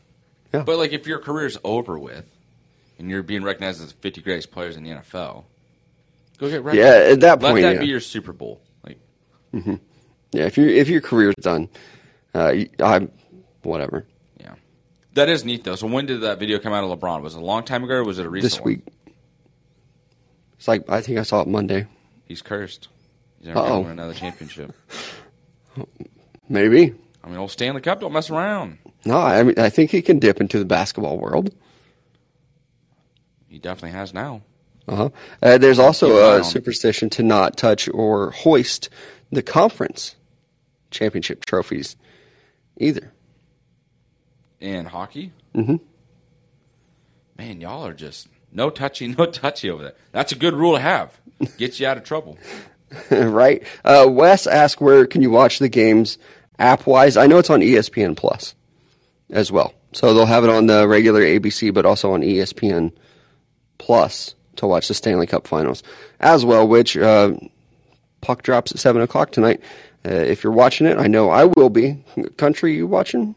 [0.53, 0.63] Yeah.
[0.63, 2.25] But, like, if your career's over with
[2.97, 5.43] and you're being recognized as the 50 greatest players in the NFL,
[6.39, 6.77] go get recognized.
[6.77, 7.79] Yeah, at that point, Let that yeah.
[7.81, 8.59] be your Super Bowl.
[9.55, 9.79] Like,
[10.31, 11.69] Yeah, if your if your career's done,
[12.33, 13.07] uh, I
[13.63, 14.05] whatever.
[14.39, 14.55] yeah.
[15.13, 15.75] That is neat, though.
[15.75, 17.21] So, when did that video come out of LeBron?
[17.21, 18.67] Was it a long time ago or was it a recent This one?
[18.69, 18.81] week,
[20.57, 21.87] it's like I think I saw it Monday.
[22.25, 22.89] He's cursed.
[23.39, 24.73] He's never going to win another championship.
[26.49, 26.93] Maybe.
[27.23, 28.77] I mean, old Stanley Cup, don't mess around.
[29.05, 31.53] No, I mean I think he can dip into the basketball world.
[33.47, 34.41] He definitely has now.
[34.87, 35.09] Uh-huh.
[35.41, 38.89] Uh, there's Keep an eye also a superstition to not touch or hoist
[39.35, 40.15] the conference
[40.91, 41.95] championship trophies
[42.77, 43.11] either.
[44.59, 45.31] In hockey?
[45.53, 45.75] Mm-hmm.
[47.37, 49.95] Man, y'all are just no touchy, no touchy over there.
[50.11, 51.19] That's a good rule to have.
[51.57, 52.37] Gets you out of trouble.
[53.11, 53.63] right?
[53.83, 56.17] Uh, Wes asked where can you watch the games
[56.57, 57.17] app wise?
[57.17, 58.55] I know it's on ESPN Plus
[59.29, 59.73] as well.
[59.91, 62.91] So they'll have it on the regular ABC, but also on ESPN
[63.77, 65.83] Plus to watch the Stanley Cup Finals
[66.19, 66.67] as well.
[66.67, 67.33] Which uh,
[68.25, 69.61] puck drops at seven o'clock tonight.
[70.05, 72.03] Uh, if you're watching it, I know I will be.
[72.37, 73.35] Country, you watching?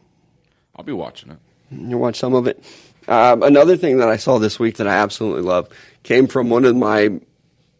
[0.75, 1.37] I'll be watching it.
[1.71, 2.63] You watch some of it.
[3.07, 5.69] Um, another thing that I saw this week that I absolutely love
[6.03, 7.19] came from one of my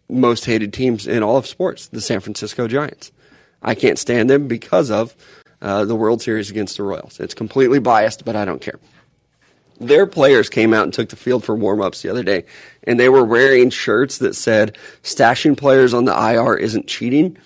[0.09, 3.11] most hated teams in all of sports, the San Francisco Giants.
[3.61, 5.15] I can't stand them because of
[5.61, 7.19] uh, the World Series against the Royals.
[7.19, 8.79] It's completely biased, but I don't care.
[9.79, 12.45] Their players came out and took the field for warmups the other day,
[12.83, 17.37] and they were wearing shirts that said, Stashing players on the IR isn't cheating.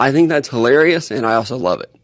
[0.00, 1.94] I think that's hilarious, and I also love it.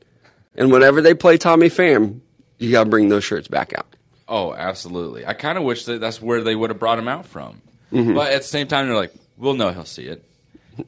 [0.54, 2.20] And whenever they play Tommy Pham,
[2.58, 3.86] you got to bring those shirts back out.
[4.28, 5.26] Oh, absolutely.
[5.26, 7.62] I kind of wish that that's where they would have brought him out from.
[7.92, 8.14] Mm-hmm.
[8.14, 10.24] But at the same time, they're like, we'll know he'll see it.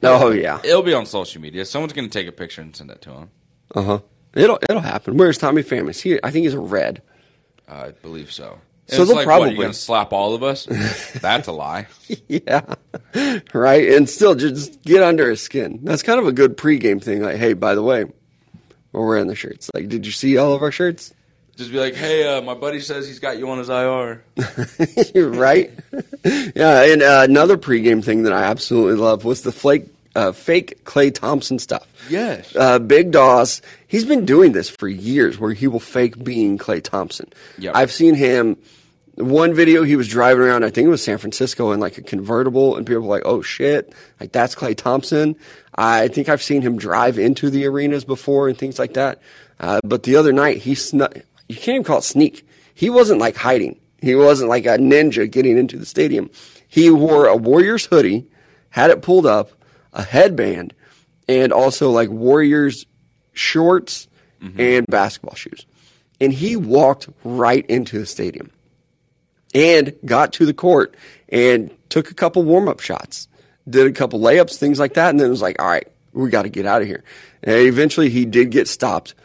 [0.01, 1.65] Oh yeah, It'll be on social media.
[1.65, 3.29] Someone's going to take a picture and send it to him.
[3.75, 3.99] uh huh.
[4.33, 5.17] It'll it'll happen.
[5.17, 5.87] Where's Tommy Pham?
[5.89, 6.19] Is he?
[6.23, 7.01] I think he's a red.
[7.67, 8.57] I believe so.
[8.87, 10.65] So they'll like, probably- what, you going to slap all of us?
[11.21, 11.87] That's a lie.
[12.27, 12.75] yeah,
[13.53, 13.89] right.
[13.89, 15.79] And still, just get under his skin.
[15.83, 17.21] That's kind of a good pregame thing.
[17.21, 18.05] Like, hey, by the way,
[18.91, 19.69] we're wearing the shirts.
[19.73, 21.13] Like, did you see all of our shirts?
[21.55, 24.23] Just be like, hey, uh, my buddy says he's got you on his IR.
[25.15, 25.71] right?
[26.55, 26.81] yeah.
[26.81, 31.13] And uh, another pregame thing that I absolutely love was the flake, uh, fake Klay
[31.13, 31.87] Thompson stuff.
[32.09, 32.55] Yes.
[32.55, 33.61] Uh, Big Daws,
[33.93, 37.31] he's been doing this for years where he will fake being Klay Thompson.
[37.59, 37.75] Yep.
[37.75, 38.57] I've seen him.
[39.15, 42.01] One video he was driving around, I think it was San Francisco in like a
[42.01, 45.35] convertible, and people were like, oh shit, like that's Klay Thompson.
[45.75, 49.21] I think I've seen him drive into the arenas before and things like that.
[49.59, 51.15] Uh, but the other night, he snuck,
[51.47, 52.47] you can't even call it sneak.
[52.73, 53.79] He wasn't like hiding.
[54.01, 56.31] He wasn't like a ninja getting into the stadium.
[56.67, 58.25] He wore a Warriors hoodie,
[58.71, 59.51] had it pulled up,
[59.93, 60.73] a headband,
[61.29, 62.87] and also like Warriors
[63.33, 64.07] shorts
[64.41, 64.59] mm-hmm.
[64.59, 65.65] and basketball shoes.
[66.21, 68.51] and he walked right into the stadium
[69.53, 70.95] and got to the court
[71.29, 73.27] and took a couple warm up shots,
[73.69, 76.29] did a couple layups, things like that, and then it was like, all right, we
[76.29, 77.03] got to get out of here.
[77.43, 79.15] And eventually, he did get stopped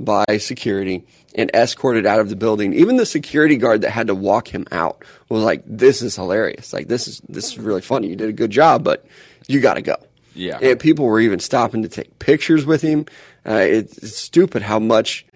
[0.00, 2.72] by security and escorted out of the building.
[2.72, 6.72] Even the security guard that had to walk him out was like, "This is hilarious.
[6.72, 8.08] Like this is this is really funny.
[8.08, 9.04] You did a good job, but
[9.46, 9.96] you got to go."
[10.34, 10.58] Yeah.
[10.62, 13.06] And people were even stopping to take pictures with him.
[13.46, 15.26] Uh, it's, it's stupid how much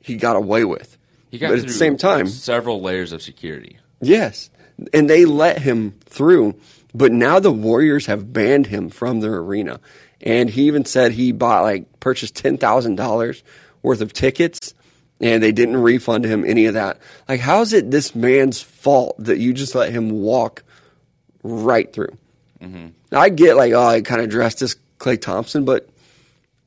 [0.00, 0.98] he got away with.
[1.30, 3.78] He got but at the same time, several layers of security.
[4.00, 4.50] Yes.
[4.92, 6.56] And they let him through,
[6.94, 9.80] but now the Warriors have banned him from their arena.
[10.20, 13.42] And he even said he bought like purchased ten thousand dollars
[13.82, 14.74] worth of tickets
[15.20, 16.98] and they didn't refund him any of that.
[17.28, 20.64] Like how is it this man's fault that you just let him walk
[21.42, 22.16] right through?
[22.60, 22.88] Mm-hmm.
[23.12, 25.88] I get like, oh, he kind of dressed as Klay Thompson, but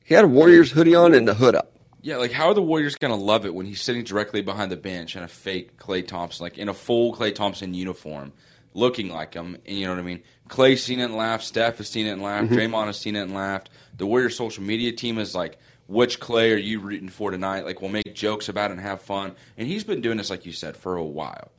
[0.06, 1.72] he had a Warriors hoodie on and the hood up.
[2.00, 4.76] Yeah, like how are the Warriors gonna love it when he's sitting directly behind the
[4.76, 8.32] bench in a fake Klay Thompson, like in a full Klay Thompson uniform,
[8.72, 10.22] looking like him, and you know what I mean?
[10.48, 12.72] Klay's seen it and laughed, Steph has seen it and laughed, mm-hmm.
[12.72, 13.68] Draymond has seen it and laughed.
[13.96, 17.64] The Warriors social media team is like, which Klay are you rooting for tonight?
[17.64, 19.34] Like we'll make jokes about it and have fun.
[19.58, 21.50] And he's been doing this, like you said, for a while.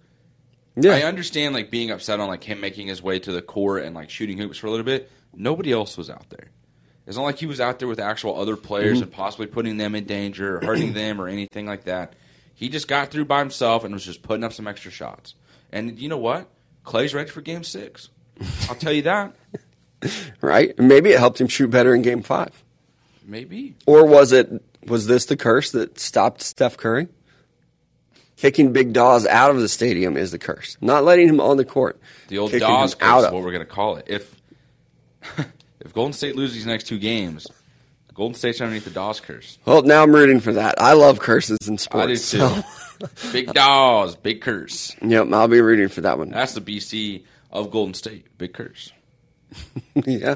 [0.77, 0.93] Yeah.
[0.93, 3.93] I understand like being upset on like him making his way to the court and
[3.93, 5.11] like shooting hoops for a little bit.
[5.35, 6.51] Nobody else was out there.
[7.07, 9.03] It's not like he was out there with actual other players mm-hmm.
[9.03, 12.13] and possibly putting them in danger or hurting them or anything like that.
[12.53, 15.33] He just got through by himself and was just putting up some extra shots.
[15.71, 16.49] And you know what?
[16.83, 18.09] Klay's ready for game six.
[18.69, 19.33] I'll tell you that.
[20.41, 20.77] right?
[20.77, 22.63] Maybe it helped him shoot better in game five.
[23.25, 23.75] Maybe.
[23.85, 27.07] Or was it was this the curse that stopped Steph Curry?
[28.35, 30.77] Kicking Big Daws out of the stadium is the curse.
[30.81, 31.99] Not letting him on the court.
[32.27, 34.05] The old Kicking Daws curse out is what we're going to call it.
[34.07, 34.41] If
[35.79, 37.47] if Golden State loses these next two games,
[38.13, 39.59] Golden State's underneath the Daws curse.
[39.65, 40.81] Well, now I'm rooting for that.
[40.81, 42.03] I love curses in sports.
[42.03, 42.61] I do too.
[42.61, 42.63] so-
[43.31, 44.95] Big Daws, big curse.
[45.03, 46.29] yep, I'll be rooting for that one.
[46.29, 48.25] That's the BC of Golden State.
[48.39, 48.91] Big curse.
[49.93, 50.35] yeah.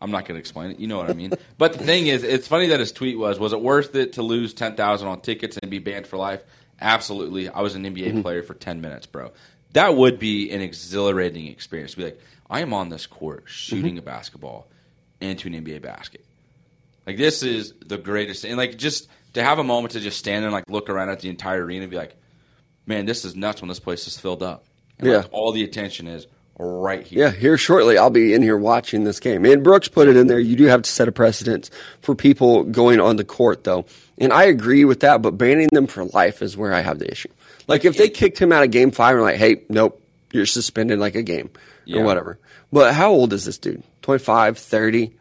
[0.00, 0.80] I'm not going to explain it.
[0.80, 1.32] You know what I mean.
[1.58, 4.22] but the thing is, it's funny that his tweet was, "Was it worth it to
[4.22, 6.42] lose ten thousand on tickets and be banned for life?"
[6.80, 7.48] Absolutely.
[7.48, 8.22] I was an NBA mm-hmm.
[8.22, 9.30] player for ten minutes, bro.
[9.72, 11.94] That would be an exhilarating experience.
[11.94, 12.20] Be like,
[12.54, 13.48] I am on this court mm-hmm.
[13.48, 14.68] shooting a basketball
[15.20, 16.24] into an NBA basket.
[17.04, 20.44] Like this is the greatest, and like just to have a moment to just stand
[20.44, 22.14] and like look around at the entire arena and be like,
[22.86, 24.64] "Man, this is nuts when this place is filled up."
[25.00, 25.16] And Yeah.
[25.18, 27.24] like, all the attention is right here.
[27.24, 29.44] Yeah, here shortly I'll be in here watching this game.
[29.44, 30.38] And Brooks put it in there.
[30.38, 33.84] You do have to set a precedence for people going on the court, though.
[34.18, 37.10] And I agree with that, but banning them for life is where I have the
[37.10, 37.30] issue.
[37.66, 40.00] Like if they kicked him out of game five and like, hey, nope,
[40.32, 41.50] you're suspended like a game
[41.84, 42.00] Yeah.
[42.00, 42.38] or whatever.
[42.74, 43.84] But how old is this dude?
[44.02, 45.14] 25, 30?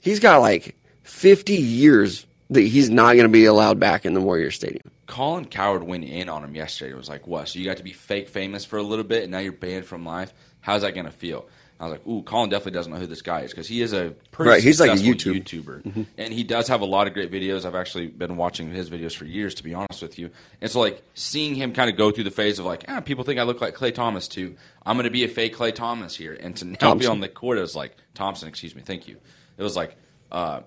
[0.00, 4.20] He's got like 50 years that he's not going to be allowed back in the
[4.20, 4.90] Warrior Stadium.
[5.06, 6.90] Colin Cowherd went in on him yesterday.
[6.90, 7.48] It was like, what?
[7.48, 9.84] So you got to be fake famous for a little bit, and now you're banned
[9.84, 10.34] from life.
[10.60, 11.46] How's that going to feel?
[11.82, 13.92] I was like, ooh, Colin definitely doesn't know who this guy is because he is
[13.92, 15.42] a pretty Right, he's like a YouTube.
[15.44, 17.64] YouTuber, and he does have a lot of great videos.
[17.64, 20.30] I've actually been watching his videos for years, to be honest with you.
[20.60, 23.24] And so, like, seeing him kind of go through the phase of like, ah, people
[23.24, 24.56] think I look like Klay Thomas too.
[24.86, 27.28] I'm going to be a fake Klay Thomas here, and to now be on the
[27.28, 28.48] court, it was like Thompson.
[28.48, 29.16] Excuse me, thank you.
[29.58, 29.96] It was like.
[30.30, 30.60] uh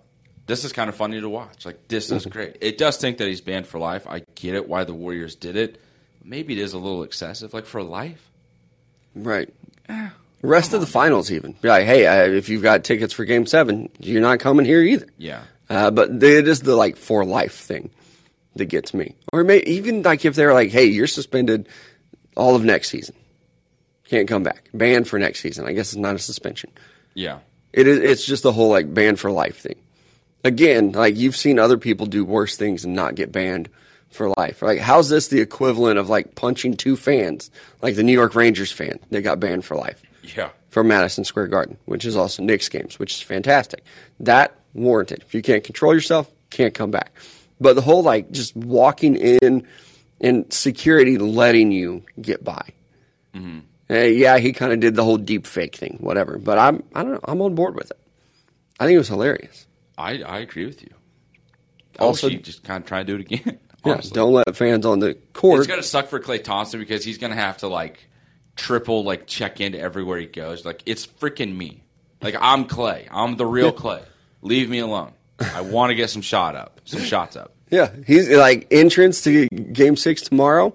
[0.48, 1.66] this is kind of funny to watch.
[1.66, 2.16] Like this Mm-hmm.
[2.18, 2.58] is great.
[2.62, 4.06] It does think that he's banned for life.
[4.08, 5.82] I get it why the Warriors did it.
[6.24, 7.52] Maybe it is a little excessive.
[7.52, 8.30] Like for life,
[9.16, 9.50] Right.
[10.42, 11.54] Rest of the finals, even.
[11.54, 14.82] Be like, hey, uh, if you've got tickets for game seven, you're not coming here
[14.82, 15.08] either.
[15.18, 15.44] yeah.
[15.68, 17.90] Uh, but it is the like for life thing
[18.56, 19.16] that gets me.
[19.34, 21.68] Or may, even like if they're like, hey, you're suspended
[22.38, 23.16] all of next season,
[24.08, 25.66] can't come back, banned for next season.
[25.66, 26.70] I guess it's not a suspension.
[27.16, 27.40] Yeah.
[27.74, 27.98] It is.
[27.98, 29.78] It's just the whole like banned for life thing.
[30.44, 33.68] Again, like you've seen other people do worse things and not get banned
[34.12, 34.62] for life.
[34.62, 37.50] Like, how's this the equivalent of like punching two fans,
[37.82, 40.02] like the New York Rangers fan that got banned for life?
[40.36, 40.50] Yeah.
[40.70, 43.84] from Madison Square Garden, which is also Knicks games, which is fantastic.
[44.20, 45.24] That warranted.
[45.26, 47.14] If you can't control yourself, can't come back.
[47.62, 49.66] But the whole like just walking in
[50.22, 52.70] and security letting you get by.
[53.88, 56.38] Uh, yeah, he kind of did the whole deep fake thing, whatever.
[56.38, 57.20] But I'm I don't know.
[57.26, 58.00] I'm on board with it.
[58.80, 59.68] I think it was hilarious.
[59.98, 60.90] I, I agree with you.
[62.00, 63.60] Also- Also, you just kind of try to do it again.
[63.86, 65.60] Yeah, don't let fans on the court.
[65.60, 68.00] It's gonna suck for Klay Thompson because he's gonna have to like
[68.56, 70.66] triple like check into everywhere he goes.
[70.66, 71.84] Like it's freaking me.
[72.22, 73.08] Like I'm Klay.
[73.12, 74.04] I'm the real Klay.
[74.42, 75.12] Leave me alone.
[75.40, 77.54] I want to get some shot up, some shots up.
[77.70, 80.74] Yeah, he's like entrance to Game Six tomorrow.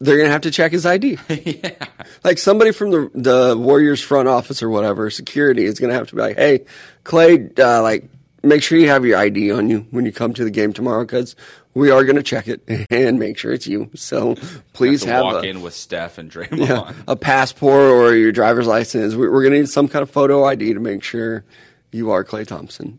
[0.00, 1.18] They're gonna have to check his ID.
[1.28, 1.86] yeah.
[2.24, 6.08] like somebody from the the Warriors front office or whatever, security is going to have
[6.08, 6.64] to be like, "Hey,
[7.04, 8.08] Klay, uh, like
[8.42, 11.04] make sure you have your ID on you when you come to the game tomorrow
[11.04, 11.34] because
[11.78, 13.90] we are going to check it and make sure it's you.
[13.94, 14.34] So
[14.72, 16.66] please to have walk a, in with Steph and Draymond.
[16.68, 19.14] yeah, a passport or your driver's license.
[19.14, 21.44] We- We're going to need some kind of photo ID to make sure
[21.92, 22.98] you are Klay Thompson,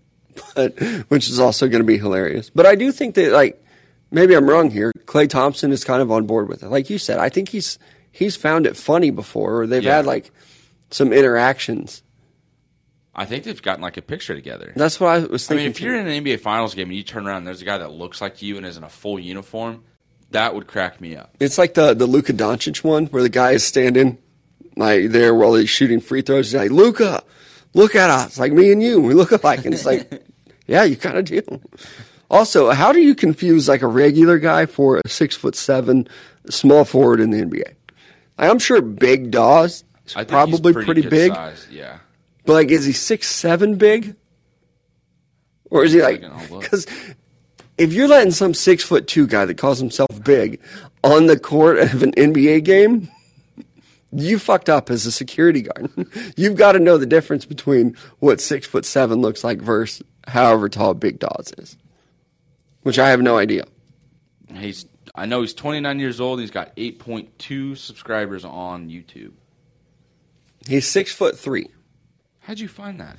[0.56, 2.50] but which is also going to be hilarious.
[2.50, 3.64] But I do think that like
[4.12, 4.92] maybe I'm wrong here.
[5.06, 6.70] Klay Thompson is kind of on board with it.
[6.70, 7.78] Like you said, I think he's
[8.12, 9.98] he's found it funny before, or they've Yeah.
[9.98, 10.32] had like
[10.92, 12.02] some interactions.
[13.16, 14.72] I think they've gotten like a picture together.
[14.76, 15.66] That's what I was thinking.
[15.66, 17.62] I mean, if you're in an NBA Finals game and you turn around and there's
[17.62, 19.84] a guy that looks like you and is in a full uniform,
[20.32, 21.36] that would crack me up.
[21.40, 24.18] It's like the the Luka Doncic one where the guy is standing
[24.76, 26.52] like there while he's shooting free throws.
[26.52, 27.24] He's like, Luka,
[27.74, 29.66] look at us, like me and you, we look alike.
[29.66, 30.24] And it's like,
[30.68, 31.42] yeah, you kind of do.
[32.30, 36.08] Also, how do you confuse like a regular guy for a six foot seven
[36.50, 37.74] small forward in the NBA?
[38.38, 41.68] I'm sure Big Daws is probably pretty, good big, Size.
[41.72, 41.98] Yeah.
[42.50, 44.16] But like, is he six seven big,
[45.70, 46.24] or is he like?
[46.50, 46.88] Because
[47.78, 50.60] if you're letting some six foot two guy that calls himself big
[51.04, 53.08] on the court of an NBA game,
[54.12, 55.92] you fucked up as a security guard.
[56.38, 60.70] You've got to know the difference between what six foot seven looks like versus however
[60.70, 61.78] tall Big Daws is,
[62.82, 63.66] which I have no idea.
[64.56, 64.88] He's.
[65.14, 66.40] I know he's 29 years old.
[66.40, 69.34] He's got 8.2 subscribers on YouTube.
[70.68, 71.68] He's six foot three.
[72.50, 73.16] How'd you find that?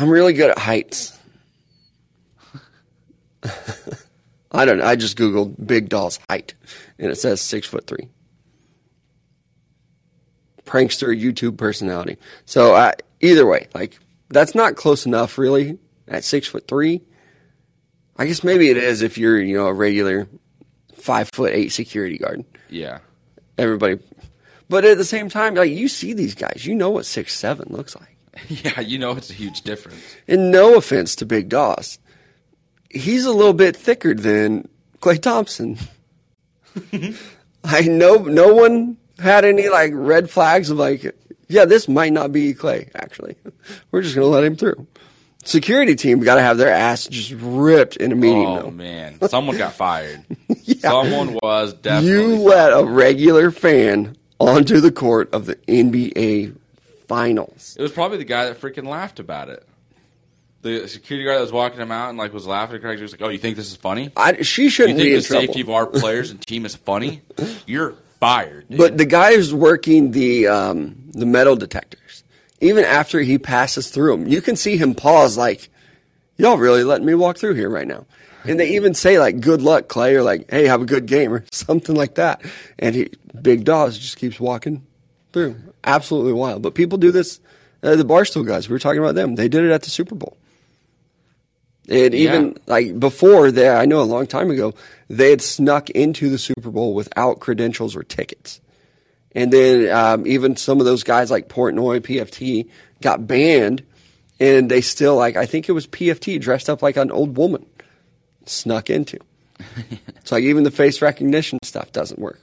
[0.00, 1.16] I'm really good at heights.
[4.50, 4.84] I don't know.
[4.84, 6.54] I just Googled Big Daws' height
[6.98, 8.08] and it says six foot three.
[10.64, 12.16] Prankster YouTube personality.
[12.46, 17.02] So uh, either way, like that's not close enough really at six foot three.
[18.16, 20.26] I guess maybe it is if you're, you know, a regular
[20.94, 22.44] five foot eight security guard.
[22.68, 22.98] Yeah.
[23.56, 24.00] Everybody.
[24.68, 27.68] But at the same time, like you see these guys, you know what six seven
[27.70, 28.17] looks like.
[28.48, 30.02] Yeah, you know it's a huge difference.
[30.26, 31.98] And no offense to Big Daws,
[32.90, 34.68] he's a little bit thicker than
[35.00, 35.78] Klay Thompson.
[37.64, 41.14] I know no one had any like red flags of like,
[41.48, 42.90] yeah, this might not be Klay.
[42.94, 43.36] Actually,
[43.90, 44.86] we're just gonna let him through.
[45.44, 48.46] Security team got to have their ass just ripped in a meeting.
[48.46, 48.70] Oh though.
[48.70, 50.22] man, someone got fired.
[50.64, 50.90] Yeah.
[50.90, 52.10] Someone was definitely.
[52.10, 56.54] You let a regular fan onto the court of the NBA
[57.08, 57.76] Finals.
[57.78, 59.66] It was probably the guy that freaking laughed about it.
[60.62, 62.96] The security guard that was walking him out and like was laughing at Craig.
[62.98, 64.10] He was like, "Oh, you think this is funny?
[64.16, 65.46] I, she shouldn't you think be the in trouble.
[65.46, 67.22] safety of our players and team is funny?
[67.66, 68.78] You're fired." Dude.
[68.78, 72.24] But the guy who's working the um, the metal detectors,
[72.60, 75.70] even after he passes through them, you can see him pause like,
[76.36, 78.04] "Y'all really letting me walk through here right now?"
[78.44, 81.32] And they even say like, "Good luck, Klay," or like, "Hey, have a good game,"
[81.32, 82.42] or something like that.
[82.80, 84.84] And he, Big Daws, just keeps walking
[85.32, 85.54] through.
[85.84, 86.62] Absolutely wild.
[86.62, 87.40] But people do this.
[87.82, 89.36] Uh, the Barstool guys, we were talking about them.
[89.36, 90.36] They did it at the Super Bowl.
[91.88, 92.52] And even Yeah.
[92.66, 94.74] like before that, I know a long time ago,
[95.08, 98.60] they had snuck into the Super Bowl without credentials or tickets.
[99.34, 102.68] And then um, even some of those guys like Portnoy, PFT,
[103.00, 103.82] got banned,
[104.40, 107.64] and they still like I think it was PFT dressed up like an old woman,
[108.46, 109.18] snuck into.
[110.16, 112.40] it's like even the face recognition stuff doesn't work,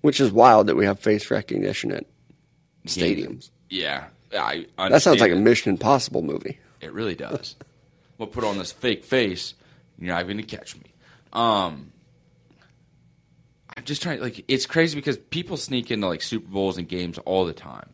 [0.00, 2.04] which is wild that we have face recognition at
[2.88, 3.50] stadiums.
[3.70, 6.58] yeah, I That sounds like a Mission Impossible movie.
[6.80, 6.86] it.
[6.86, 7.56] It really does.
[8.18, 9.54] we'll put on this fake face.
[9.98, 10.84] You're not going to catch me.
[11.32, 11.92] Um,
[13.76, 14.20] I'm just trying.
[14.20, 17.88] Like, it's crazy because people sneak into like Super Bowls and games all the time.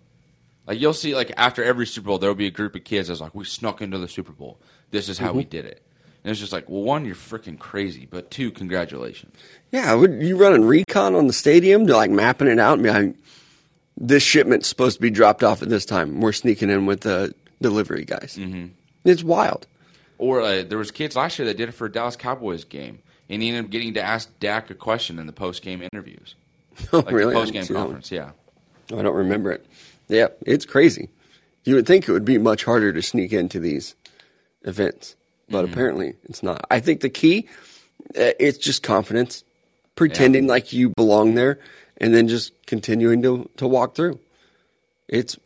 [0.66, 3.08] Like you'll see, like after every Super Bowl, there will be a group of kids
[3.08, 4.58] that's like, "We snuck into the Super Bowl.
[4.90, 5.36] This is how Mm-hmm.
[5.38, 5.82] we did it."
[6.22, 9.36] And it's just like, well, one, you're freaking crazy, but two, congratulations.
[9.72, 12.88] Yeah, would you running recon on the stadium to like mapping it out and be
[12.90, 13.14] like,
[13.96, 16.20] this shipment's supposed to be dropped off at this time.
[16.20, 18.36] We're sneaking in with the delivery guys.
[18.38, 18.66] Mm-hmm.
[19.04, 19.66] It's wild.
[20.18, 23.00] Or uh, there was kids last year that did it for a Dallas Cowboys game,
[23.28, 26.34] and he ended up getting to ask Dak a question in the post game interviews,
[26.92, 27.34] Oh, like really?
[27.34, 27.86] Post game didn't see that one.
[27.86, 28.10] conference.
[28.12, 28.30] Yeah,
[28.96, 29.66] I don't remember it.
[30.08, 31.08] Yeah, it's crazy.
[31.64, 33.94] You would think it would be much harder to sneak into these
[34.62, 35.16] events,
[35.48, 36.64] but apparently it's not.
[36.70, 37.48] I think the key,
[38.10, 39.44] uh, it's just confidence,
[39.96, 41.58] pretending like you belong there,
[41.98, 44.18] and then just continuing to to walk through.
[45.08, 45.36] It's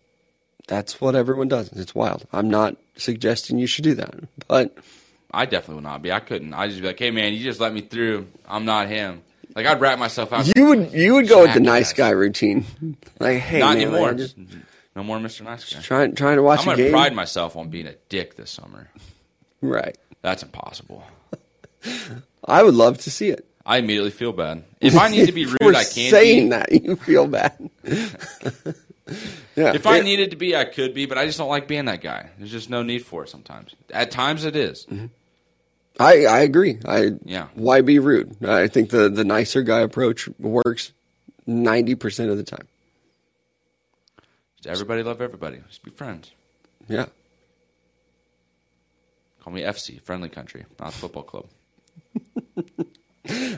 [0.66, 1.72] that's what everyone does.
[1.72, 2.26] It's wild.
[2.32, 4.14] I'm not suggesting you should do that,
[4.46, 4.76] but
[5.30, 6.12] I definitely would not be.
[6.12, 6.55] I couldn't.
[6.55, 8.26] I'd just be like, "Hey, man, you just let me through.
[8.46, 9.22] I'm not him."
[9.55, 10.51] Like I'd wrap myself out.
[10.55, 12.64] you would you would go with the nice guy routine,
[13.18, 14.09] like hey, not man, anymore.
[14.09, 14.36] like, just
[14.94, 15.42] no more Mr.
[15.42, 15.80] Nice Guy.
[15.80, 18.88] trying trying to watch I'm gonna pride myself on being a dick this summer.
[19.61, 19.96] right.
[20.22, 21.05] That's impossible.
[22.44, 23.47] I would love to see it.
[23.68, 24.64] I immediately feel bad.
[24.80, 26.10] If I need to be rude, I can saying be.
[26.10, 27.68] Saying that you feel bad.
[27.84, 29.74] yeah.
[29.74, 32.00] If I needed to be, I could be, but I just don't like being that
[32.00, 32.30] guy.
[32.38, 33.74] There's just no need for it sometimes.
[33.92, 34.86] At times it is.
[34.86, 35.06] Mm-hmm.
[36.00, 36.78] I, I agree.
[36.86, 37.48] I Yeah.
[37.54, 38.42] Why be rude?
[38.42, 40.92] I think the the nicer guy approach works
[41.46, 42.66] ninety percent of the time.
[44.56, 45.58] Just everybody love everybody.
[45.68, 46.30] Just be friends.
[46.88, 47.06] Yeah.
[49.42, 51.46] Call me FC, friendly country, not football club.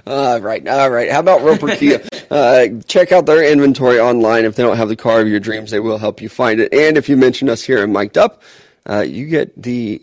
[0.06, 1.10] All right, all right.
[1.10, 2.00] How about Roper Kia?
[2.30, 4.44] Uh, check out their inventory online.
[4.44, 6.72] If they don't have the car of your dreams, they will help you find it.
[6.72, 8.40] And if you mention us here and mic'd up,
[8.88, 10.00] uh, you get the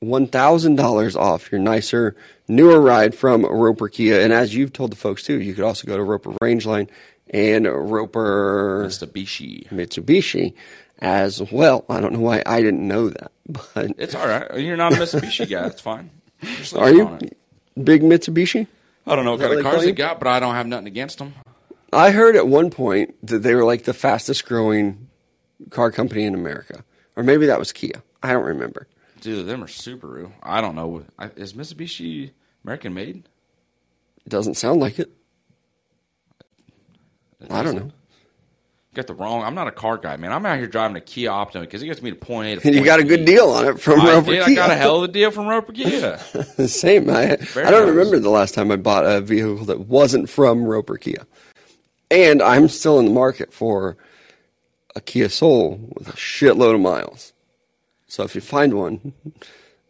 [0.00, 2.16] one thousand dollars off your nicer,
[2.48, 4.20] newer ride from Roper Kia.
[4.20, 6.88] And as you've told the folks too, you could also go to Roper Rangeline
[7.30, 9.68] and Roper Mitsubishi.
[9.68, 10.54] Mitsubishi
[10.98, 11.84] as well.
[11.88, 13.30] I don't know why I didn't know that,
[13.74, 14.58] but It's all right.
[14.58, 15.66] You're not a Mitsubishi guy.
[15.66, 16.10] It's fine.
[16.76, 17.16] Are you
[17.80, 18.66] big Mitsubishi?
[19.06, 21.18] I don't know what kind of cars they got, but I don't have nothing against
[21.18, 21.34] them.
[21.92, 25.08] I heard at one point that they were like the fastest growing
[25.70, 26.84] car company in America,
[27.16, 28.02] or maybe that was Kia.
[28.22, 28.88] I don't remember.
[29.20, 30.32] Dude, them are Subaru.
[30.42, 31.04] I don't know.
[31.36, 32.32] Is Mitsubishi
[32.64, 33.28] American made?
[34.24, 35.10] It doesn't sound like it.
[37.50, 37.90] I don't know.
[38.94, 39.42] Got the wrong.
[39.42, 40.32] I'm not a car guy, man.
[40.32, 42.60] I'm out here driving a Kia Optima because it gets me to point A to
[42.62, 43.26] point You got a good B.
[43.26, 44.44] deal on it from I Roper did.
[44.44, 44.52] Kia.
[44.52, 46.18] I got a hell of a deal from Roper Kia.
[46.68, 47.10] Same.
[47.10, 50.96] I, I don't remember the last time I bought a vehicle that wasn't from Roper
[50.96, 51.26] Kia.
[52.10, 53.96] And I'm still in the market for
[54.94, 57.32] a Kia Soul with a shitload of miles.
[58.06, 59.12] So if you find one,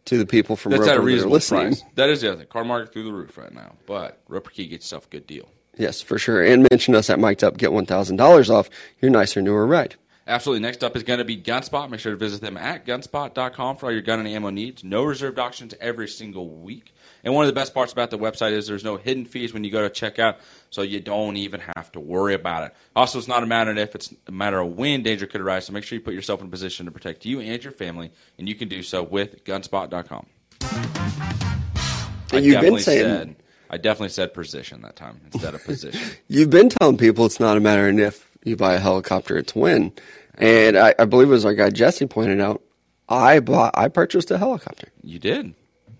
[0.05, 1.83] to the people from That's Roper at a that reasonable listening, price.
[1.95, 2.47] That is the other thing.
[2.47, 3.73] Car market through the roof right now.
[3.85, 5.47] But Roper Kia gets yourself a good deal.
[5.77, 6.43] Yes, for sure.
[6.43, 8.69] And mention us at Mic'd Up, get $1,000 off
[9.01, 9.95] your nicer, newer ride.
[10.27, 10.61] Absolutely.
[10.61, 11.87] Next up is going to be Gunspot.
[11.91, 14.83] Make sure to visit them at gunspot.com for all your gun and ammo needs.
[14.83, 16.95] No reserved auctions every single week.
[17.23, 19.63] And one of the best parts about the website is there's no hidden fees when
[19.63, 20.37] you go to check out,
[20.71, 22.73] so you don't even have to worry about it.
[22.95, 25.65] Also, it's not a matter of if, it's a matter of when danger could arise,
[25.65, 28.11] so make sure you put yourself in a position to protect you and your family,
[28.39, 30.25] and you can do so with gunspot.com.
[30.61, 33.35] I And you've been saying- said,
[33.69, 36.01] I definitely said position that time instead of position.
[36.27, 39.55] You've been telling people it's not a matter of if you buy a helicopter, it's
[39.55, 39.91] when.
[40.37, 42.61] And I, I believe it was our guy Jesse pointed out,
[43.07, 44.89] I bought, I purchased a helicopter.
[45.03, 45.53] you did.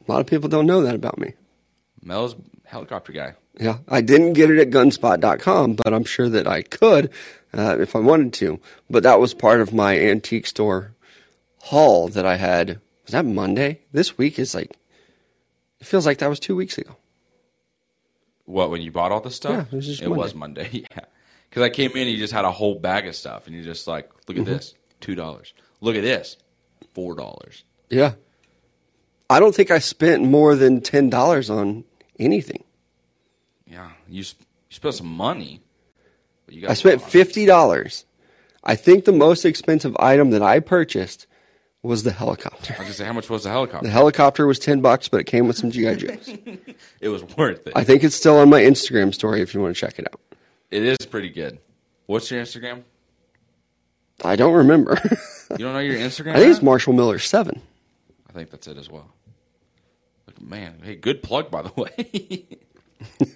[0.07, 1.34] A lot of people don't know that about me.
[2.03, 2.36] Mel's
[2.66, 3.34] helicopter guy.
[3.59, 7.09] Yeah, I didn't get it at gunspot.com, but I'm sure that I could
[7.53, 8.59] uh, if I wanted to.
[8.89, 10.93] But that was part of my antique store
[11.61, 12.80] haul that I had.
[13.05, 13.82] Was that Monday?
[13.91, 14.72] This week is like,
[15.80, 16.95] it feels like that was two weeks ago.
[18.45, 19.51] What when you bought all this stuff?
[19.53, 20.69] Yeah, it was just was Monday.
[20.91, 21.05] Yeah,
[21.49, 23.87] because I came in, you just had a whole bag of stuff, and you're just
[23.87, 24.41] like, look Mm-hmm.
[24.51, 25.53] at this, two dollars.
[25.81, 26.37] Look at this,
[26.93, 27.63] four dollars.
[27.89, 28.13] Yeah.
[29.29, 31.83] I don't think I spent more than $10 on
[32.19, 32.63] anything.
[33.65, 35.61] Yeah, you sp- you spent some money.
[36.45, 38.05] But you got I spent fifty dollars.
[38.63, 41.25] I think the most expensive item that I purchased
[41.86, 42.73] was the helicopter.
[42.73, 43.86] I was gonna say, how much was the helicopter?
[43.88, 46.29] The helicopter was ten bucks, but it came with some GI Joes.
[47.01, 47.73] it was worth it.
[47.75, 50.19] I think it's still on my Instagram story if you want to check it out.
[50.71, 51.59] it is pretty good.
[52.07, 52.83] What's your Instagram?
[54.23, 54.99] I don't remember.
[55.51, 56.31] You don't know your Instagram?
[56.31, 56.63] I think it's?
[56.63, 57.61] Marshall Miller seven.
[58.27, 59.13] I think that's it as well.
[60.25, 62.45] Look, man, hey, good plug by the way.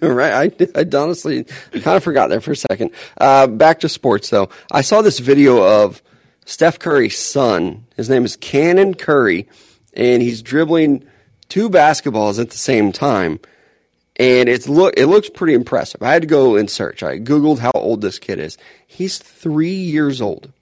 [0.02, 0.52] right?
[0.60, 2.90] I, I honestly kind of forgot there for a second.
[3.16, 4.48] Uh, back to sports though.
[4.72, 6.02] I saw this video of
[6.50, 7.86] Steph Curry's son.
[7.96, 9.48] His name is Cannon Curry,
[9.94, 11.06] and he's dribbling
[11.48, 13.38] two basketballs at the same time.
[14.16, 16.02] And it's look it looks pretty impressive.
[16.02, 17.04] I had to go and search.
[17.04, 18.58] I googled how old this kid is.
[18.84, 20.52] He's three years old,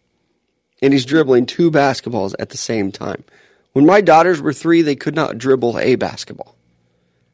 [0.83, 3.25] and he's dribbling two basketballs at the same time.
[3.73, 6.55] When my daughters were three, they could not dribble a basketball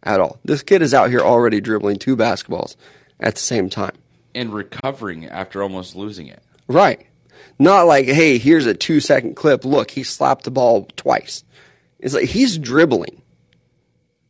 [0.04, 0.38] at all.
[0.44, 2.76] This kid is out here already dribbling two basketballs
[3.18, 3.96] at the same time.
[4.32, 6.42] and recovering after almost losing it.
[6.68, 7.06] Right.
[7.58, 9.64] Not like, hey, here's a two second clip.
[9.64, 11.44] Look, he slapped the ball twice.
[11.98, 13.22] It's like he's dribbling.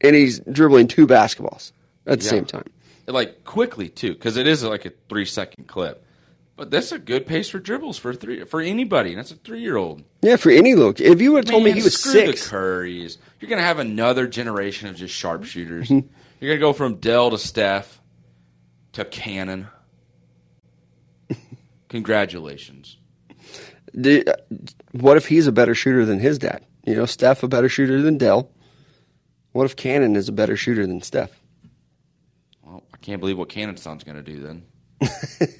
[0.01, 1.73] And he's dribbling two basketballs
[2.07, 2.31] at the Yeah.
[2.31, 2.65] same time.
[3.07, 6.03] like quickly too, because it is like a three second clip.
[6.57, 9.11] But that's a good pace for dribbles for three for anybody.
[9.11, 10.05] and That's a three year old.
[10.23, 11.01] Yeah, for any look.
[11.01, 13.17] If you would have told me he was screw six, the Currys.
[13.41, 15.89] You're gonna have another generation of just sharpshooters.
[15.89, 16.07] Mm-hmm.
[16.41, 18.01] You're gonna go from Dell to Steph
[18.93, 19.67] to Cannon.
[21.89, 22.97] Congratulations.
[24.01, 24.25] Do-
[24.93, 26.65] what if he's a better shooter than his dad?
[26.85, 28.51] You know, Steph a better shooter than Dell.
[29.53, 31.31] What if Cannon is a better shooter than Steph?
[32.63, 34.65] Well, I can't believe what Cannon's son's gonna do then.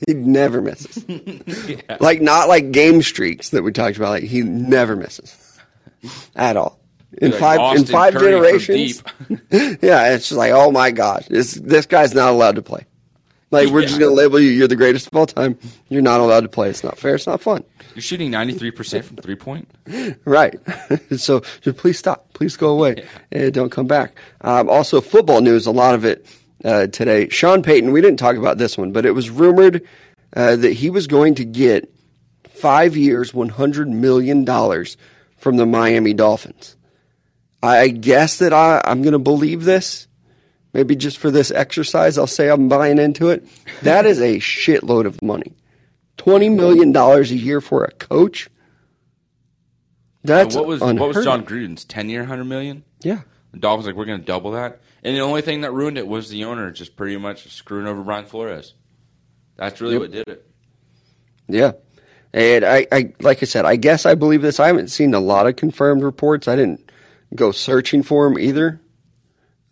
[0.07, 1.05] He never misses.
[2.01, 4.11] Like not like game streaks that we talked about.
[4.11, 5.59] Like he never misses
[6.37, 6.81] at all.
[7.19, 9.03] In Like five in five Curry generations.
[9.51, 12.85] yeah, it's just like oh my gosh, this this guy's not allowed to play.
[13.55, 14.51] Like we're just going to label you.
[14.51, 15.59] You're the greatest of all time.
[15.89, 16.69] You're not allowed to play.
[16.69, 17.15] It's not fair.
[17.15, 17.65] It's not fun.
[17.95, 19.71] You're shooting 93% from three point.
[20.25, 20.59] Right.
[21.17, 22.33] so just please stop.
[22.33, 24.19] Please go away and don't come back.
[24.41, 25.67] Um, also, football news.
[25.67, 26.27] A lot of it
[26.65, 27.29] uh, today.
[27.29, 27.93] Sean Payton.
[27.93, 29.87] We didn't talk about this one, but it was rumored
[30.35, 31.93] uh, that he was going to get
[32.49, 34.97] five years, one hundred million dollars
[35.37, 36.77] from the Miami Dolphins.
[37.63, 40.07] I guess that I, I'm going to believe this.
[40.75, 43.47] Maybe just for this exercise, I'll say I'm buying into it.
[43.83, 45.53] That is a shitload of money.
[46.17, 48.49] Twenty million dollars a year for a coach.
[50.25, 51.45] That's what was what was Jon.
[51.45, 52.83] Gruden's 10 year, 100 million?
[53.03, 53.21] Yeah,
[53.53, 54.81] The Dolphins like we're going to double that.
[55.03, 58.03] And the only thing that ruined it was the owner just pretty much screwing over
[58.03, 58.73] Brian Flores.
[59.57, 60.01] That's really Yep.
[60.01, 60.47] what did it.
[61.47, 61.73] yeah.
[62.33, 64.59] And I, I, like I said, I guess I believe this.
[64.59, 66.49] I haven't seen a lot of confirmed reports.
[66.49, 66.91] I didn't
[67.35, 68.81] go searching for them either,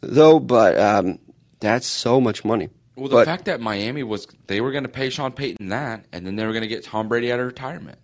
[0.02, 0.38] though.
[0.38, 1.18] But um,
[1.60, 2.68] that's so much money.
[2.96, 6.04] Well, the But- fact that Miami was they were going to pay Sean Payton that,
[6.12, 7.98] and then they were going to get Tom Brady out of retirement.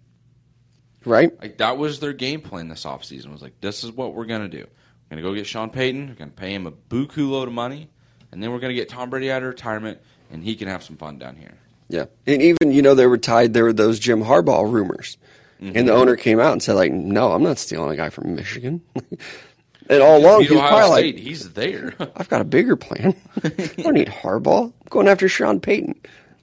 [1.04, 1.30] right?
[1.40, 3.30] Like that was their game plan this offseason.
[3.30, 4.66] Was like this is what we're going to do.
[5.10, 6.08] We're going to go get Sean Payton.
[6.08, 7.88] We're going to pay him a buku load of money,
[8.32, 9.98] and then we're going to get Tom Brady out of retirement,
[10.30, 11.54] and he can have some fun down here.
[11.90, 13.54] Yeah, and even you know they were tied.
[13.54, 15.16] There were those Jim Harbaugh rumors,
[15.60, 15.86] and Mm-hmm.
[15.86, 18.80] the owner came out and said like, "No, I'm not stealing a guy from Michigan."
[19.88, 21.14] and all along he's Ohio probably State.
[21.16, 21.94] like, He's there.
[22.16, 23.14] "I've got a bigger plan.
[23.42, 23.48] I
[23.82, 24.66] don't need Harbaugh.
[24.66, 25.94] I'm going after Sean Payton.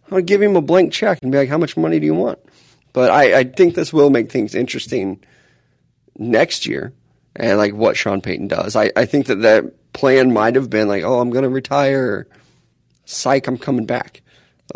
[0.06, 2.06] I'm going to give him a blank check and be like, how much money do
[2.06, 2.40] you want?"
[2.94, 5.24] But I, I think this will make things interesting
[6.18, 6.94] next year,
[7.36, 8.76] and like what Sean Payton does.
[8.76, 12.28] I, I think that that plan might have been like, "Oh, I'm going to retire."
[13.08, 14.22] Psych, I'm coming back.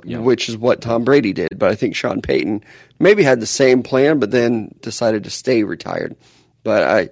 [0.05, 0.19] Yeah.
[0.19, 1.49] which is what Tom Brady did.
[1.57, 2.63] But I think Sean Payton
[2.99, 6.15] maybe had the same plan, but then decided to stay retired.
[6.63, 7.09] But I,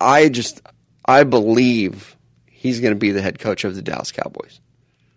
[0.00, 0.62] I just,
[1.06, 4.60] I believe he's going to be the head coach of the Dallas Cowboys.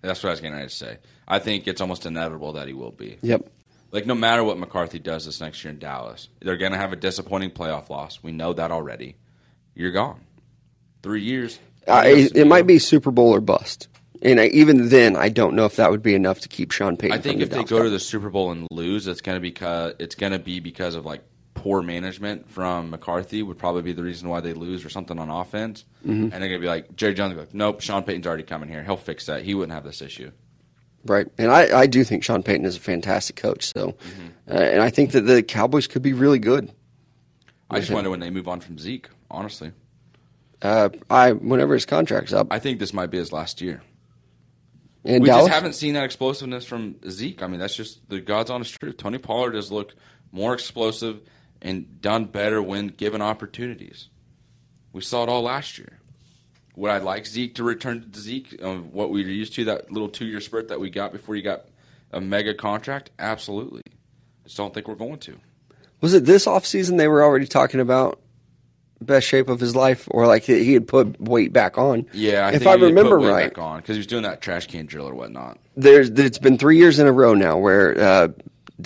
[0.02, 0.98] That's what I was going to say.
[1.28, 3.18] I think it's almost inevitable that he will be.
[3.22, 3.50] Yep.
[3.92, 6.94] Like no matter what McCarthy does this next year in Dallas, they're going to have
[6.94, 8.22] a disappointing playoff loss.
[8.22, 9.16] We know that already.
[9.74, 10.22] You're gone.
[11.02, 11.60] Three years.
[11.88, 13.88] I, it might be Super Bowl or bust.
[14.22, 16.98] And I, even then, I don't know if that would be enough to keep Sean
[16.98, 17.18] Payton.
[17.18, 19.38] I think from the if they go to the Super Bowl and lose, it's going
[19.38, 21.24] to be because it's going to be because of like
[21.62, 25.30] poor management from McCarthy would probably be the reason why they lose or something on
[25.30, 25.84] offense.
[26.06, 26.24] Mm-hmm.
[26.24, 27.36] And they're going to be like Jerry Jones.
[27.36, 28.84] Like, nope, Sean Payton's already coming here.
[28.84, 29.44] He'll fix that.
[29.44, 30.32] He wouldn't have this issue.
[31.06, 33.66] Right, and I, I do think Sean Payton is a fantastic coach.
[33.74, 34.52] So, Mm-hmm.
[34.52, 36.72] uh, and I think that the Cowboys could be really good.
[37.70, 39.10] I just wonder when they move on from Zeke.
[39.32, 39.72] Honestly,
[40.62, 43.82] Uh, I whenever his contract's up I think this might be his last year.
[45.04, 47.44] in we Dallas, just haven't seen that explosiveness from Zeke.
[47.44, 48.98] I mean, that's just the God's honest truth.
[48.98, 49.96] Tony Pollard has looked
[50.32, 51.22] more explosive
[51.62, 54.10] and done better when given opportunities.
[54.94, 56.00] We saw it all last year.
[56.76, 58.62] Would I like Zeke to return to Zeke?
[58.64, 61.42] Um, what we were used to that little two-year spurt that we got before he
[61.42, 61.66] got
[62.12, 63.12] a mega contract?
[63.20, 63.84] Absolutely.
[64.46, 65.38] Just don't think we're going to.
[66.02, 68.20] Was it this offseason they were already talking about
[69.02, 72.06] best shape of his life, or like he had put weight back on?
[72.14, 74.08] Yeah, I if think I he remember put weight right, back on because he was
[74.08, 75.58] doing that trash can drill or whatnot.
[75.76, 78.28] there's it's been three years in a row now where uh,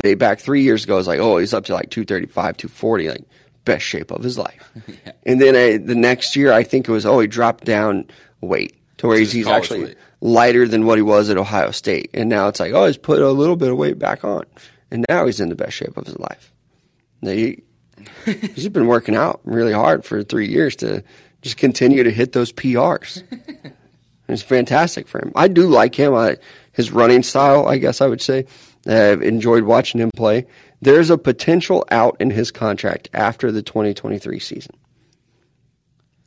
[0.01, 0.95] they back three years ago.
[0.95, 3.23] I was like, oh, he's up to like two thirty five, two forty, like
[3.65, 4.71] best shape of his life.
[5.25, 8.07] And then uh, the next year, I think it was, oh, he dropped down
[8.41, 9.97] weight to where he's, he's actually weight.
[10.19, 12.09] lighter than what he was at Ohio State.
[12.13, 14.43] And now it's like, oh, he's put a little bit of weight back on,
[14.91, 16.51] and now he's in the best shape of his life.
[17.21, 17.63] Now, He,
[18.25, 21.01] he's been working out really hard for three years to
[21.41, 23.23] just continue to hit those PRs.
[24.27, 25.33] It's fantastic for him.
[25.35, 26.13] I do like him.
[26.15, 26.37] I,
[26.71, 28.45] his running style, I guess I would say.
[28.87, 30.45] I've enjoyed watching him play.
[30.81, 34.75] There's a potential out in his contract after the 2023 season.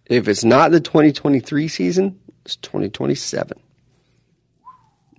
[0.07, 3.59] If it's not the 2023 season, it's 2027.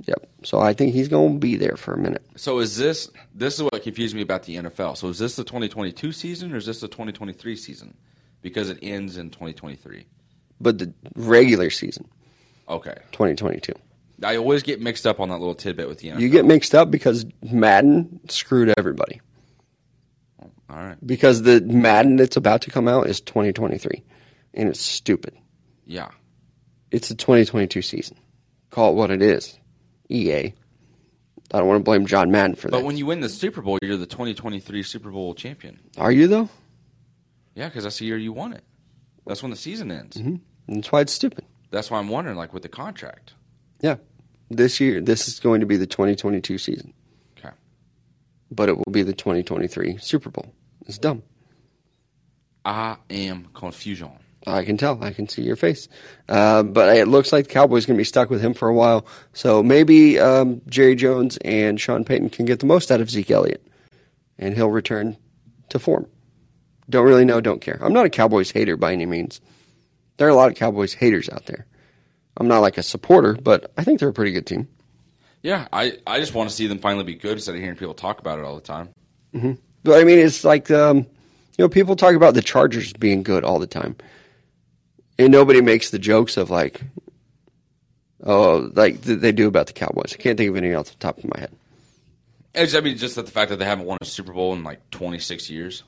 [0.05, 0.29] Yep.
[0.43, 2.23] So I think he's going to be there for a minute.
[2.35, 4.95] So is this this is what confused me about the NFL.
[4.97, 7.95] So is this the 2022 season or is this the 2023 season?
[8.41, 10.05] Because it ends in 2023.
[10.61, 12.07] But the regular season,
[12.69, 12.95] Okay.
[13.11, 13.73] 2022.
[14.23, 16.19] I always get mixed up on that little tidbit with the NFL.
[16.19, 19.21] You get mixed up because Madden screwed everybody.
[20.41, 20.97] Oh, all right.
[21.05, 24.03] Because the Madden that's about to come out is 2023.
[24.55, 25.35] And it's stupid.
[25.85, 26.09] Yeah.
[26.89, 28.17] It's the 2022 season.
[28.71, 29.57] Call it what it is.
[30.09, 30.53] EA.
[31.53, 32.77] I don't want to blame John Madden for that.
[32.77, 35.79] But when you win the Super Bowl, you're the 2023 Super Bowl champion.
[35.97, 36.49] Are you though?
[37.55, 38.63] Yeah, because that's the year you won it.
[39.25, 40.17] That's when the season ends.
[40.17, 40.73] Mm-hmm.
[40.75, 41.45] That's why it's stupid.
[41.71, 43.33] That's why I'm wondering, like with the contract.
[43.81, 43.95] Yeah.
[44.49, 46.93] This year, this is going to be the 2022 season,
[47.37, 47.49] Okay.
[48.49, 50.53] but it will be the 2023 Super Bowl.
[50.85, 51.21] It's dumb.
[52.63, 54.11] I am confusion.
[54.45, 55.03] I can tell.
[55.03, 55.89] I can see your face.
[56.29, 58.73] Uh, but it looks like the Cowboys going to be stuck with him for a
[58.73, 59.05] while.
[59.33, 63.31] So maybe um, Jerry Jones and Sean Payton can get the most out of Zeke
[63.31, 63.65] Elliott,
[64.37, 65.17] and he'll return
[65.69, 66.07] to form.
[66.89, 67.77] Don't really know, don't care.
[67.81, 69.41] I'm not a Cowboys hater by any means.
[70.15, 71.65] There are a lot of Cowboys haters out there.
[72.37, 74.67] I'm not like a supporter, but I think they're a pretty good team.
[75.41, 77.93] Yeah, I, I just want to see them finally be good instead of hearing people
[77.93, 78.89] talk about it all the time.
[79.83, 81.05] But I mean, it's like um, you
[81.59, 83.95] know, people talk about the Chargers being good all the time,
[85.19, 86.81] and nobody makes the jokes of like,
[88.23, 90.13] oh, like th- they do about the Cowboys.
[90.13, 91.51] I can't think of anything else off the top of my head.
[92.55, 94.63] It's, I mean, just that the fact that they haven't won a Super Bowl in
[94.63, 95.83] like 26 years,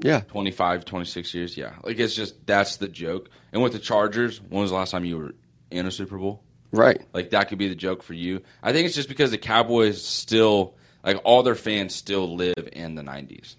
[0.00, 1.56] Yeah, 25, 26 years.
[1.56, 3.28] Yeah, like it's just that's the joke.
[3.52, 5.34] And with the Chargers, when was the last time you were
[5.70, 6.42] in a Super Bowl?
[6.72, 7.00] right.
[7.12, 8.42] Like that could be the joke for you.
[8.62, 12.94] I think it's just because the Cowboys still like all their fans still live in
[12.94, 13.54] the '90s.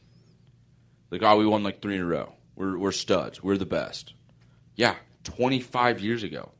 [1.11, 2.33] Like, oh, we won like three in a row.
[2.55, 3.41] We're we're studs.
[3.41, 4.13] We're the best.
[4.75, 6.51] Yeah, 25 years ago.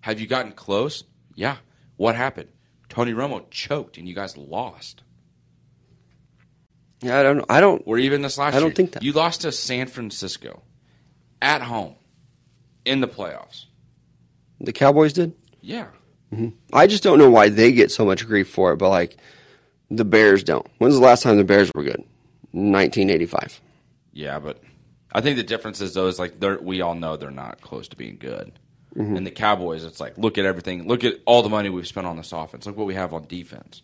[0.00, 1.04] Have you gotten close?
[1.34, 1.56] Yeah.
[1.96, 2.48] What happened?
[2.88, 5.02] Tony Romo choked and you guys lost.
[7.02, 7.44] Yeah, I don't.
[7.50, 7.82] I don't.
[7.84, 8.74] Or even this last I don't year.
[8.74, 10.62] think that- You lost to San Francisco
[11.42, 11.96] at home
[12.84, 13.65] in the playoffs.
[14.60, 15.34] The Cowboys did.
[15.60, 15.88] Yeah.
[16.72, 19.16] I just don't know why they get so much grief for it, but like
[19.90, 20.66] the Bears don't.
[20.78, 22.04] When's the last time the Bears were good?
[22.52, 23.60] 1985.
[24.12, 24.62] Yeah, but
[25.12, 27.88] I think the difference is though is like they're we all know they're not close
[27.88, 28.58] to being good.
[28.94, 29.16] Mm-hmm.
[29.16, 32.06] And the Cowboys, it's like look at everything, look at all the money we've spent
[32.06, 33.82] on this offense, look what we have on defense.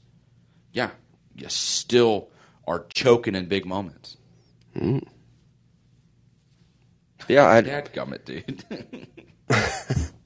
[0.72, 0.90] Yeah,
[1.36, 2.30] you still
[2.66, 4.16] are choking in big moments.
[7.28, 8.64] Yeah, I, Dad gummit, dude.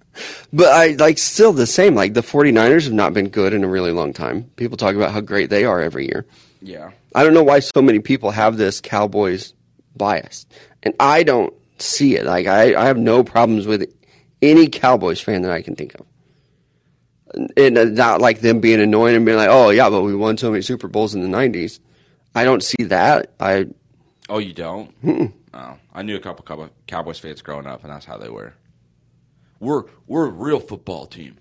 [0.53, 1.95] But I like still the same.
[1.95, 4.45] Like the 49ers have not been good in a really long time.
[4.57, 6.27] People talk about how great they are every year.
[6.62, 9.55] yeah, I don't know why so many people have this Cowboys
[9.97, 10.47] bias,
[10.83, 12.25] and I don't see it.
[12.25, 13.93] Like I, I have no problems with
[14.43, 16.07] any Cowboys fan that I can think of.
[17.57, 20.51] And not like them being annoying and being like, "Oh yeah, but we won so
[20.51, 21.81] many Super Bowls in the '90s."
[22.35, 23.33] I don't see that.
[23.41, 23.67] I
[24.29, 24.93] Oh, you don't?
[25.55, 28.55] Oh, I knew a couple couple Cowboys fans growing up, and that's how they were.
[29.61, 31.36] We're we're a real football team.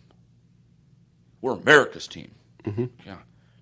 [1.41, 2.32] We're America's team.
[2.63, 2.86] Mm-hmm.
[3.05, 3.18] Yeah,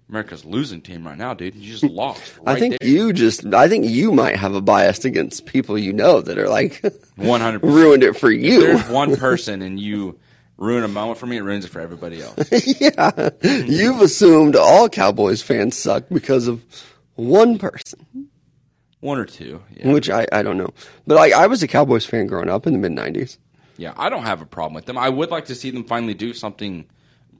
[0.09, 1.55] America's losing team right now, dude.
[1.55, 2.21] You just lost.
[2.45, 2.89] I think there.
[2.89, 6.49] you just I think you might have a bias against people you know that are
[6.49, 6.81] like
[7.15, 7.63] 100.
[7.63, 8.61] ruined it for you.
[8.61, 10.17] There's one person, and you
[10.57, 11.37] ruin a moment for me.
[11.37, 12.37] It ruins it for everybody else.
[12.79, 16.63] yeah, you've assumed all Cowboys fans suck because of
[17.15, 18.29] one person,
[19.01, 19.61] One or two.
[19.75, 19.91] Yeah.
[19.91, 20.69] which I, I don't know.
[21.05, 23.37] But like I was a Cowboys fan growing up in the mid '90s.
[23.77, 24.97] Yeah, I don't have a problem with them.
[24.97, 26.85] I would like to see them finally do something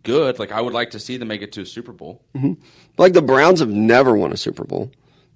[0.04, 0.40] good.
[0.40, 2.22] Like I would like to see them make it to a Super Bowl.
[2.36, 2.54] Mm-hmm.
[2.98, 4.92] Like the Browns have never won a Super Bowl.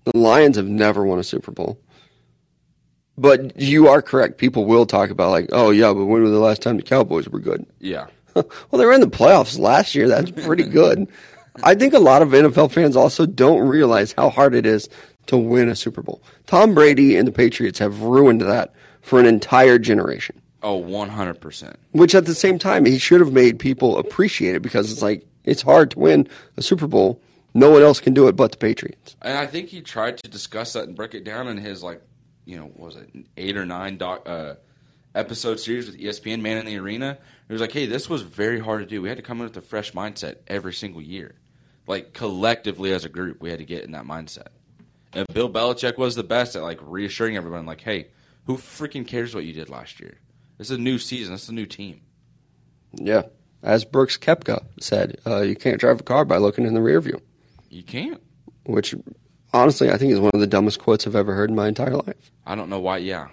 [0.06, 1.80] The Lions have never won a Super Bowl.
[3.18, 4.38] But you are correct.
[4.38, 7.28] People will talk about like, oh yeah, but when was the last time the Cowboys
[7.28, 7.66] were good?
[7.80, 8.08] Yeah.
[8.36, 10.08] well, they were in the playoffs last year.
[10.08, 11.08] That's pretty good.
[11.64, 14.88] I think a lot of NFL fans also don't realize how hard it is
[15.26, 16.22] to win a Super Bowl.
[16.46, 20.40] Tom Brady and the Patriots have ruined that for an entire generation.
[20.64, 21.76] Oh, 100%.
[21.92, 25.26] Which at the same time, he should have made people appreciate it because it's like
[25.44, 26.28] it's hard to win
[26.58, 27.22] a Super Bowl.
[27.54, 29.16] No one else can do it but the Patriots.
[29.22, 32.02] And I think he tried to discuss that and break it down in his like,
[32.46, 34.56] you know, what was it eight or nine doc, uh,
[35.16, 37.18] episode series with ESPN Man in the Arena?
[37.48, 39.02] He was like, "Hey, this was very hard to do.
[39.02, 41.36] We had to come in with a fresh mindset every single year,
[41.88, 44.48] like collectively as a group, we had to get in that mindset."
[45.14, 48.08] And Bill Belichick was the best at like reassuring everyone, like, "Hey,
[48.46, 50.20] who freaking cares what you did last year?
[50.60, 51.34] Is a new season.
[51.36, 52.02] It's a new team."
[52.94, 53.24] Yeah.
[53.64, 57.02] As Brooks Koepka said, uh, you can't drive a car by looking in the rear
[57.02, 57.20] view,
[57.70, 58.22] You can't.
[58.66, 58.94] which
[59.52, 61.96] honestly I think is one of the dumbest quotes I've ever heard in my entire
[61.96, 62.32] life.
[62.46, 62.98] I don't know why.
[62.98, 63.28] Yeah,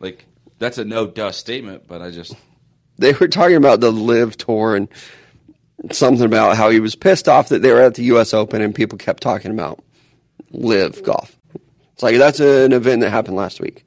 [0.00, 0.26] like
[0.58, 2.34] that's a no dust statement, but I just
[2.98, 4.88] they were talking about the LIV tour and
[5.92, 8.34] something about how he was pissed off that they were at the U.S.
[8.34, 9.82] Open and people kept talking about
[10.50, 11.36] LIV golf.
[11.94, 13.86] It's like that's an event that happened last week.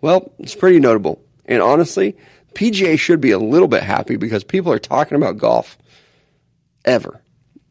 [0.00, 1.20] Well, it's pretty notable.
[1.46, 2.16] And honestly,
[2.54, 5.78] PGA should be a little bit happy because people are talking about golf
[6.84, 7.20] ever.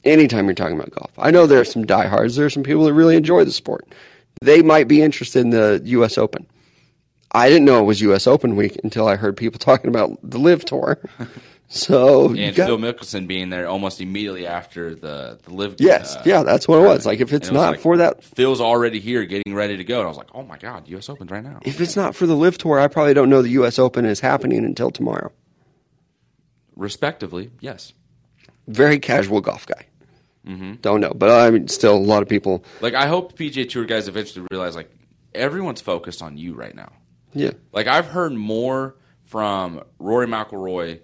[0.04, 1.12] Anytime you're talking about golf.
[1.18, 2.36] I know there are some diehards.
[2.36, 3.88] There are some people that really enjoy the sport.
[4.42, 6.18] They might be interested in the U.S.
[6.18, 6.46] Open.
[7.32, 8.28] I didn't know it was U.S.
[8.28, 11.00] Open week until I heard people talking about the LIV Tour.
[11.76, 15.76] So and got- Phil Mickelson being there almost immediately after the the LIV.
[15.80, 17.06] yes, uh, yeah, that's what it was.
[17.06, 19.98] Like if it's it not like, for that, Phil's already here, getting ready to go,
[20.00, 21.10] and I was like, oh my god, U.S.
[21.10, 21.60] Open's right now.
[21.66, 23.78] if it's not for the LIV Tour, I probably don't know the U.S.
[23.78, 25.34] Open is happening until tomorrow.
[26.78, 27.94] Respectively, yes.
[28.68, 29.86] Very casual golf guy.
[30.48, 30.76] Mm-hmm.
[30.76, 32.64] Don't know, but I mean, still a lot of people.
[32.80, 34.92] Like I hope PGA Tour guys eventually realize like
[35.34, 36.92] everyone's focused on you right now.
[37.34, 41.02] Yeah, Like I've heard more from Rory McIlroy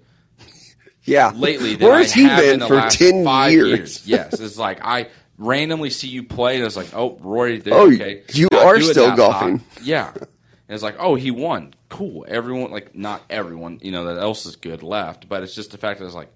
[1.04, 1.32] Yeah.
[1.36, 4.06] lately Where's I he been for 10 five years?
[4.08, 7.92] Yes, it's like I randomly see you play, and it's like, oh, Rory, there, Oh,
[7.92, 9.62] okay, you Not are still golfing.
[9.82, 10.28] Yeah, and
[10.70, 12.26] it's like, oh, he won, cool.
[12.28, 15.78] Everyone, like, not everyone, you know, that else is good left, but it's just the
[15.78, 16.32] fact that it's like,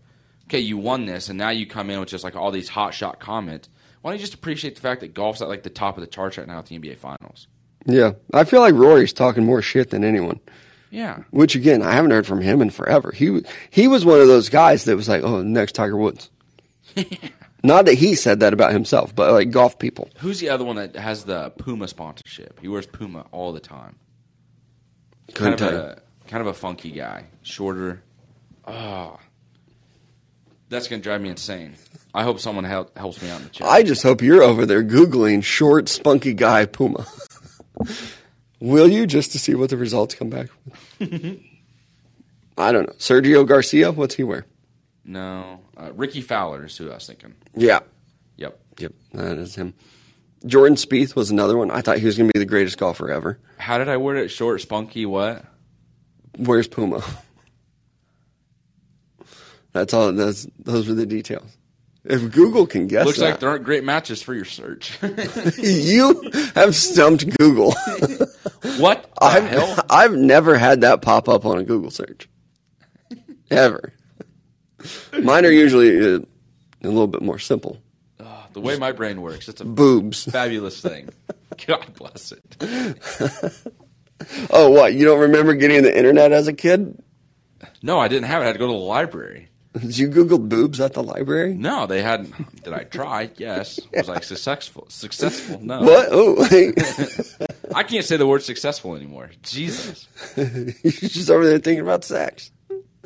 [0.45, 2.93] okay, you won this, and now you come in with just like all these hot
[2.93, 3.70] shot comments.
[4.01, 6.07] Why don't you just appreciate the fact that golf's at like the top of the
[6.07, 7.47] charts right now at the NBA Finals?
[7.88, 8.11] Yeah.
[8.34, 10.39] I feel like Rory's talking more shit than anyone.
[10.96, 13.12] Yeah, Which again, I haven't heard from him in forever.
[13.12, 16.30] He he was one of those guys that was like, "Oh, next Tiger Woods."
[17.64, 20.10] Not that he said that about himself, but like golf people.
[20.20, 22.62] who's the other one that has the Puma sponsorship?
[22.62, 23.98] He wears Puma all the time.
[25.34, 28.02] Couldn't kind of a kind of a funky guy, shorter.
[28.66, 29.20] Oh,
[30.70, 31.76] that's gonna drive me insane.
[32.14, 33.68] I hope someone help, helps me out in the chat.
[33.68, 37.06] I just hope you're over there googling short, spunky guy Puma.
[38.60, 40.47] Will you just to see what the results come back?
[40.99, 41.39] with?
[42.58, 42.93] I don't know.
[42.97, 44.45] Sergio Garcia, what's he wear?
[45.03, 47.36] no, uh, Rickie Fowler is who I was thinking.
[47.56, 47.80] Yeah,
[48.38, 48.60] Yep.
[48.80, 49.74] yep, that is him.
[50.45, 51.70] Jordan Spieth was another one.
[51.72, 53.39] I thought he was going to be the greatest golfer ever.
[53.58, 54.30] How did I word it?
[54.30, 55.43] Short, spunky, what?
[56.38, 57.03] Where's Puma?
[59.74, 60.12] That's all.
[60.14, 61.58] That's those were the details.
[62.08, 64.97] If Google can guess, Looks like there aren't great matches for your search.
[65.58, 66.22] you
[66.53, 67.74] have stumped Google.
[68.78, 69.86] what the I've hell?
[69.89, 72.30] I've never had that pop up on a Google search,
[73.49, 73.91] ever.
[75.20, 76.20] Mine are usually uh,
[76.84, 77.82] a little bit more simple.
[78.20, 80.26] Oh, the way my brain works, it's a Boobs.
[80.26, 81.10] fabulous thing.
[81.66, 83.64] God bless it.
[84.51, 84.93] Oh, what?
[84.93, 87.01] You don't remember getting the internet as a kid?
[87.82, 88.45] No, I didn't have it.
[88.45, 89.49] I had to go to the library.
[89.82, 91.53] Did you Google boobs at the library?
[91.53, 92.63] No, they hadn't.
[92.63, 93.30] Did I try?
[93.38, 93.80] Yes.
[93.93, 94.86] Was I successful?
[94.89, 95.59] Successful?
[95.61, 95.82] No.
[95.82, 96.07] What?
[96.11, 96.45] Oh.
[97.76, 99.32] I can't say the word successful anymore.
[99.43, 100.07] Jesus.
[100.38, 100.45] you're
[100.82, 102.51] just over there thinking about sex.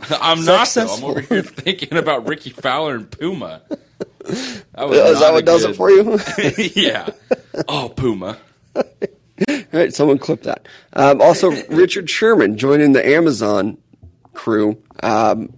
[0.09, 0.87] I'm not though.
[0.87, 3.63] I'm over here thinking about Rickie Fowler and Puma.
[3.69, 6.19] That was is that what does it for you?
[6.75, 7.09] yeah.
[7.67, 8.37] Oh, Puma.
[8.75, 8.83] All
[9.73, 10.67] right, someone clip that.
[10.93, 13.77] Um, also, Richard Sherman joining the Amazon
[14.33, 15.53] crew, um,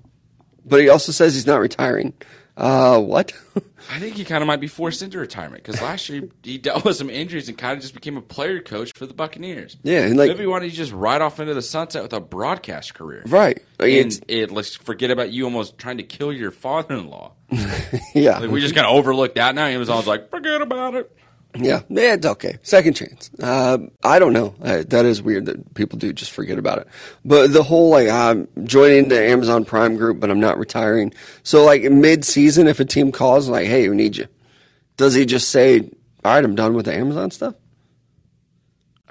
[0.66, 2.14] but he also says he's not retiring.
[2.57, 3.32] Uh, what?
[3.89, 6.86] I think he kind of might be forced into retirement because last year he dealt
[6.86, 9.78] with some injuries and kind of just became a player coach for the Buccaneers.
[9.84, 12.20] Yeah, and like- maybe why don't you just ride off into the sunset with a
[12.20, 13.24] broadcast career?
[13.28, 13.57] right?
[13.80, 17.32] Like, And it, let's forget about you almost trying to kill your father-in-law.
[18.14, 19.55] yeah, Like we just kind of overlooked that.
[19.55, 21.12] Now Amazon's like, forget about it.
[21.56, 21.82] Yeah.
[21.89, 22.58] It's okay.
[22.62, 23.30] Second chance.
[23.41, 24.56] Um, I don't know.
[24.62, 26.88] Uh, that is weird that people do just forget about it.
[27.26, 31.14] But the whole like I'm joining the Amazon Prime group, but I'm not retiring.
[31.43, 34.28] So like mid-season, if a team calls like, "Hey, we need you,"
[34.97, 35.82] does he just say,
[36.24, 37.56] "All right, I'm done with the Amazon stuff"?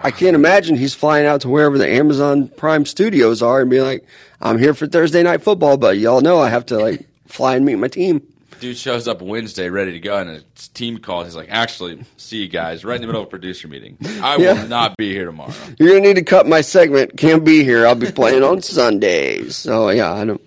[0.03, 3.83] I can't imagine he's flying out to wherever the Amazon Prime studios are and be
[3.83, 4.07] like,
[4.41, 7.67] "I'm here for Thursday night football, but y'all know I have to like fly and
[7.67, 8.23] meet my team."
[8.61, 11.27] Dude shows up Wednesday ready to go, and his team calls.
[11.27, 13.97] He's like, "Actually, see you guys right in the middle of a producer meeting.
[14.23, 14.53] I Yeah.
[14.63, 17.17] will not be here tomorrow." You're gonna need to cut my segment.
[17.17, 17.87] Can't be here.
[17.87, 19.57] I'll be playing on Sundays.
[19.57, 20.41] So yeah, I don't,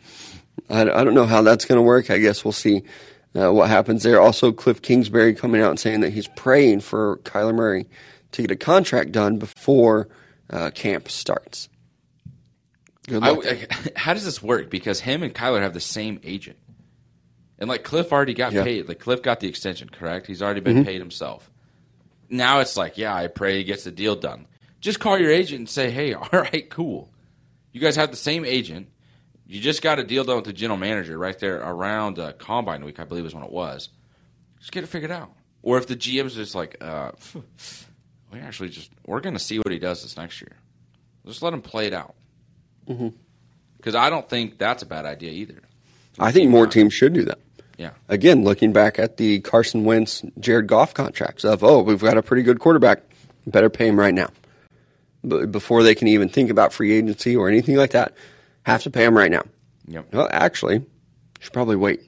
[0.70, 2.12] I, I don't know how that's gonna work.
[2.12, 2.84] I guess we'll see
[3.36, 4.22] uh, what happens there.
[4.22, 7.88] Also, Cliff Kingsbury coming out and saying that he's praying for Kyler Murray
[8.34, 10.08] to get a contract done before
[10.52, 11.68] uh, camp starts.
[13.12, 13.32] I.
[13.32, 14.70] I- how does this work?
[14.70, 16.58] Because him and Kyler have the same agent,
[17.64, 18.60] and like Cliff already got Yeah.
[18.60, 18.66] Mm-hmm.
[18.68, 18.88] paid.
[18.90, 20.28] Like Cliff got the extension, correct?
[20.28, 21.50] He's already been paid himself.
[22.30, 24.48] Now it's like, yeah, I pray he gets the deal done.
[24.82, 27.10] Just call your agent and say, hey, all right, cool.
[27.72, 28.90] You guys have the same agent.
[29.48, 32.84] You just got a deal done with the general manager right there around uh, Combine
[32.84, 33.88] Week, I believe is when it was.
[34.60, 35.32] Just get it figured out.
[35.62, 37.12] Or if the GM's just like, uh,
[38.34, 40.52] we actually just we're going to see what he does this next year.
[41.26, 42.16] Just let him play it out.
[43.78, 45.62] Because I don't think that's a bad idea either.
[46.20, 47.40] I think more teams should do that.
[47.78, 47.92] Yeah.
[48.08, 52.22] Again, looking back at the Carson Wentz, Jared Goff contracts of, oh, we've got a
[52.22, 53.02] pretty good quarterback,
[53.48, 54.30] better pay him right now.
[55.24, 58.14] But before they can even think about free agency or anything like that,
[58.64, 59.44] have to pay him right now.
[59.88, 60.14] Yep.
[60.14, 60.86] Well, actually,
[61.40, 62.02] should probably wait.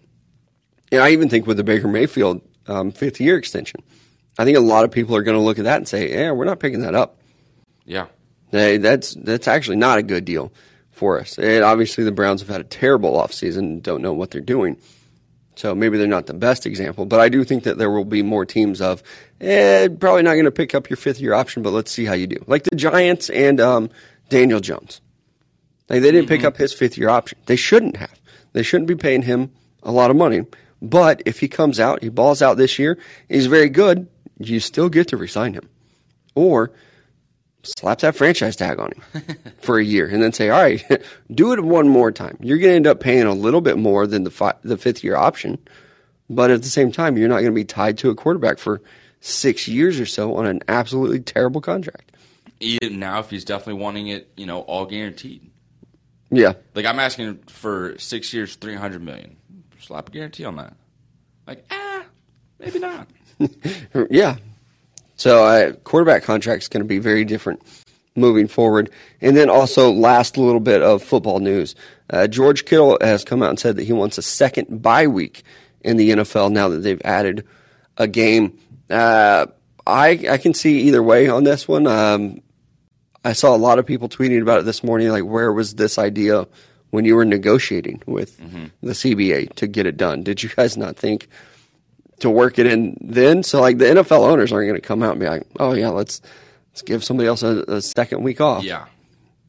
[0.91, 3.82] And I even think with the Baker Mayfield um, fifth year extension,
[4.38, 6.32] I think a lot of people are going to look at that and say, yeah,
[6.32, 7.20] we're not picking that up.
[7.86, 8.07] Yeah.
[8.51, 10.51] Hey, that's that's actually not a good deal
[10.91, 11.38] for us.
[11.38, 14.78] And obviously, the Browns have had a terrible offseason and don't know what they're doing.
[15.55, 18.21] So maybe they're not the best example, but I do think that there will be
[18.21, 19.01] more teams of,
[19.39, 22.13] eh, probably not going to pick up your fifth year option, but let's see how
[22.13, 22.43] you do.
[22.45, 23.89] Like the Giants and um,
[24.29, 24.99] Daniel Jones.
[25.89, 27.37] Like they didn't pick up his fifth year option.
[27.45, 28.19] They shouldn't have.
[28.53, 29.51] They shouldn't be paying him
[29.83, 30.45] a lot of money.
[30.81, 32.97] But if he comes out, he balls out this year,
[33.29, 34.07] he's very good,
[34.39, 35.69] you still get to resign him.
[36.35, 36.71] Or
[37.66, 40.84] slap that franchise tag on him for a year and then say, all right,
[41.34, 42.38] do it one more time.
[42.39, 45.03] You're going to end up paying a little bit more than the, fi- the fifth
[45.03, 45.57] year option.
[46.30, 48.82] But at the same time, you're not going to be tied to a quarterback for
[49.20, 52.11] six years or so on an absolutely terrible contract.
[52.59, 55.49] Even now, if he's definitely wanting it, you know, all guaranteed.
[56.32, 56.53] Yeah.
[56.74, 59.36] Like I'm asking for six years, three hundred million.
[59.80, 60.74] Slap a guarantee on that.
[61.45, 62.03] Like ah,
[62.59, 63.07] maybe not.
[64.09, 64.38] Yeah.
[65.16, 67.61] So uh, quarterback contract's is going to be very different
[68.16, 68.89] moving forward.
[69.22, 71.76] And then also, last little bit of football news:
[72.09, 75.43] uh, George Kittle has come out and said that he wants a second bye week
[75.82, 77.45] in the NFL now that they've added
[77.97, 78.57] a game.
[78.89, 79.47] Uh,
[79.88, 81.88] I I can see either way on this one.
[81.88, 82.41] Um,
[83.24, 85.09] I saw a lot of people tweeting about it this morning.
[85.09, 86.47] Like, where was this idea
[86.91, 88.38] when you were negotiating with
[88.82, 90.24] the CBA to get it done?
[90.24, 91.28] Did you guys not think
[92.20, 93.43] to work it in then?
[93.43, 95.89] So, like, the NFL owners aren't going to come out and be like, "Oh yeah,
[95.89, 96.22] let's
[96.72, 98.86] let's give somebody else a, a second week off." Yeah,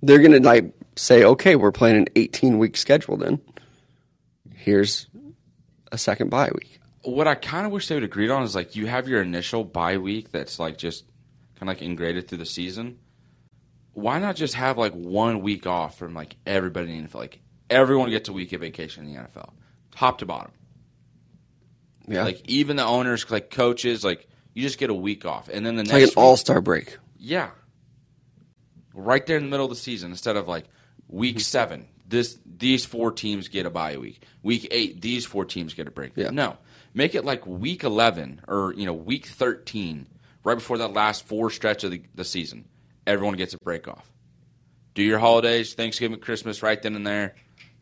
[0.02, 3.16] they're going to like say, "Okay, we're playing an 18 week schedule.
[3.16, 3.40] Then
[4.54, 5.06] here's
[5.92, 8.76] a second bye week." what I kind of wish they would agreed on is like
[8.76, 11.04] you have your initial bye week that's like just
[11.58, 12.98] kind of like ingraded through the season.
[13.92, 17.14] Why not just have like one week off from like everybody in the NFL?
[17.14, 17.40] Like
[17.70, 19.50] everyone gets a week of vacation in the NFL,
[19.92, 20.52] top to bottom.
[22.08, 25.66] Yeah, Like even the owners, like coaches, like you just get a week off, and
[25.66, 26.98] then the It's next like an all star break.
[27.18, 27.50] Yeah.
[28.94, 30.64] Right there in the middle of the season, instead of like
[31.08, 31.40] week mm-hmm.
[31.40, 34.22] seven, this these four teams get a bye week.
[34.42, 36.12] Week eight, these four teams get a break.
[36.16, 36.30] Yeah.
[36.30, 36.56] No.
[36.94, 40.06] Make it like week eleven or you know, week thirteen,
[40.44, 42.64] right before that last four stretch of the, the season.
[43.06, 44.10] Everyone gets a break off.
[44.94, 47.34] Do your holidays, Thanksgiving, Christmas, right then and there.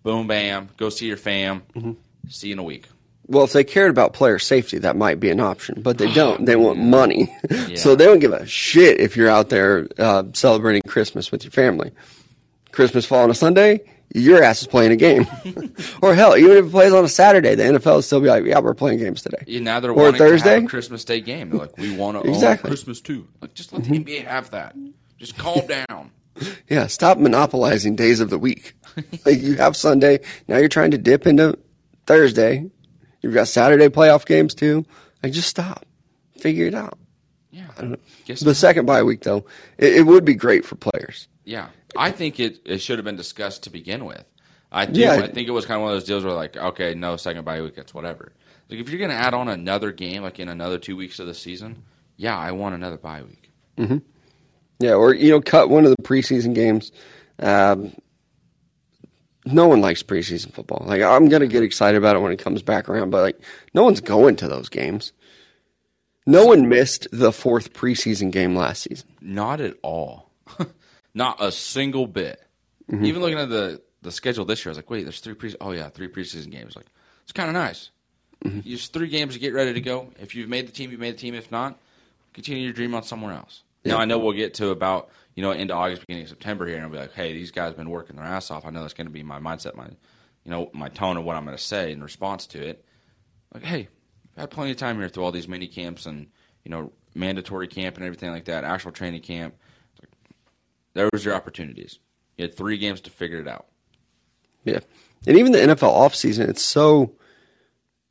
[0.03, 0.69] Boom bam.
[0.77, 1.63] Go see your fam.
[1.75, 1.93] Mm-hmm.
[2.29, 2.89] See you in a week.
[3.27, 6.45] Well, if they cared about player safety, that might be an option, but they don't.
[6.45, 7.35] They want money.
[7.69, 7.77] Yeah.
[7.77, 11.51] so they don't give a shit if you're out there uh, celebrating Christmas with your
[11.51, 11.93] family.
[12.73, 13.81] Christmas fall on a Sunday,
[14.13, 15.27] your ass is playing a game.
[16.03, 18.45] or hell, even if it plays on a Saturday, the NFL will still be like,
[18.45, 19.43] yeah, we're playing games today.
[19.47, 20.55] Yeah, now they're Or wanting to Thursday?
[20.55, 21.51] have a Christmas Day game.
[21.51, 22.69] They're like, we want to Exactly.
[22.69, 23.27] own Christmas too.
[23.41, 24.75] Like, just let the NBA have that.
[25.19, 26.11] Just calm down.
[26.69, 28.75] Yeah, stop monopolizing days of the week.
[29.25, 31.57] like you have Sunday, now you're trying to dip into
[32.07, 32.69] Thursday.
[33.25, 34.85] You've got Saturday playoff games too.
[35.23, 35.87] Like just stop.
[36.37, 36.99] Figure it out.
[37.51, 37.95] Yeah.
[38.27, 39.47] Guess The second bye week though,
[39.79, 41.27] it, it would be great for players.
[41.43, 44.27] Yeah, I think it, it should have been discussed to begin with.
[44.71, 45.01] I do.
[45.01, 45.15] Yeah.
[45.15, 47.47] I think it was kind of one of those deals where like, okay, no second
[47.47, 48.35] bye week, it's whatever.
[48.69, 51.27] Like if you're going to add on another game, like in another two weeks of
[51.27, 51.83] the season,
[52.19, 53.51] yeah, I want another bye week.
[54.81, 56.93] Yeah, or you know, cut one of the preseason games.
[57.39, 57.95] Um,
[59.45, 60.85] no one likes preseason football.
[60.87, 63.41] Like I'm gonna get excited about it when it comes back around, but like
[63.75, 65.13] no one's going to those games.
[66.27, 69.09] No one missed the fourth preseason game last season.
[69.21, 70.31] Not at all.
[71.15, 72.43] Not a single bit.
[72.91, 73.05] Mm-hmm.
[73.05, 75.55] Even looking at the the schedule this year, I was like, wait, there's three pre.
[75.61, 76.77] Oh yeah, three preseason games.
[76.77, 76.87] Like
[77.23, 77.91] it's kind of nice.
[78.45, 78.61] Mm-hmm.
[78.61, 80.09] Just three games to get ready to go.
[80.21, 81.35] If you've made the team, you made the team.
[81.35, 81.79] If not,
[82.33, 83.63] continue your dream on somewhere else.
[83.85, 86.77] Now I know we'll get to about you know into August, beginning of September here,
[86.77, 88.65] and I'll be like, hey, these guys have been working their ass off.
[88.65, 89.87] I know that's going to be my mindset, my
[90.45, 92.85] you know my tone of what I'm going to say in response to it.
[93.53, 93.89] Like, hey,
[94.37, 96.27] I've had plenty of time here through all these mini camps and
[96.65, 99.55] you know mandatory camp and everything like that, actual training camp.
[100.01, 100.11] Like,
[100.95, 101.99] there was your opportunities.
[102.37, 103.67] You had three games to figure it out.
[104.65, 104.81] Yeah.
[105.27, 107.13] And even the NFL offseason, it's so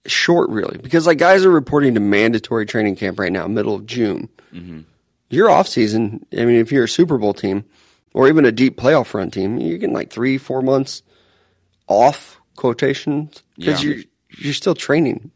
[0.06, 3.86] short, really, because like guys are reporting to mandatory training camp right now, middle of
[3.86, 4.30] June.
[4.54, 4.82] Mm-hmm.
[5.34, 7.66] Your offseason, I mean, if you're a Super Bowl team
[8.14, 11.02] or even a deep playoff run team, you're getting like three, four months
[11.88, 13.90] off quotations because Yeah.
[13.90, 14.04] you're
[14.38, 15.32] you're still training.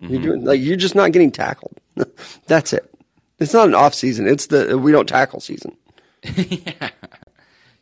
[0.00, 0.22] You're mm-hmm.
[0.22, 1.76] doing like you're just not getting tackled.
[2.46, 2.90] That's it.
[3.38, 4.26] It's not an off season.
[4.26, 5.76] It's the we don't tackle season.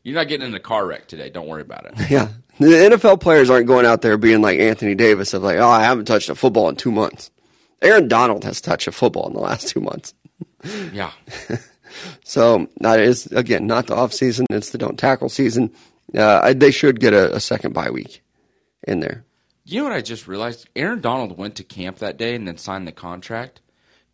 [0.03, 1.31] You're not getting in a car wreck today.
[1.31, 1.95] Don't worry about it.
[2.11, 2.29] Yeah.
[2.59, 5.83] The NFL players aren't going out there being like Anthony Davis of like, oh, I
[5.83, 7.31] haven't touched a football in two months.
[7.83, 10.15] Aaron Donald has touched a football in the last two months.
[10.93, 11.13] Yeah.
[12.25, 15.73] So that is again not the off season; it's the don't tackle season.
[16.15, 18.23] Uh, I, they should get a, a second bye week
[18.87, 19.25] in there.
[19.65, 20.69] You know what I just realized?
[20.77, 23.61] Aaron Donald went to camp that day and then signed the contract.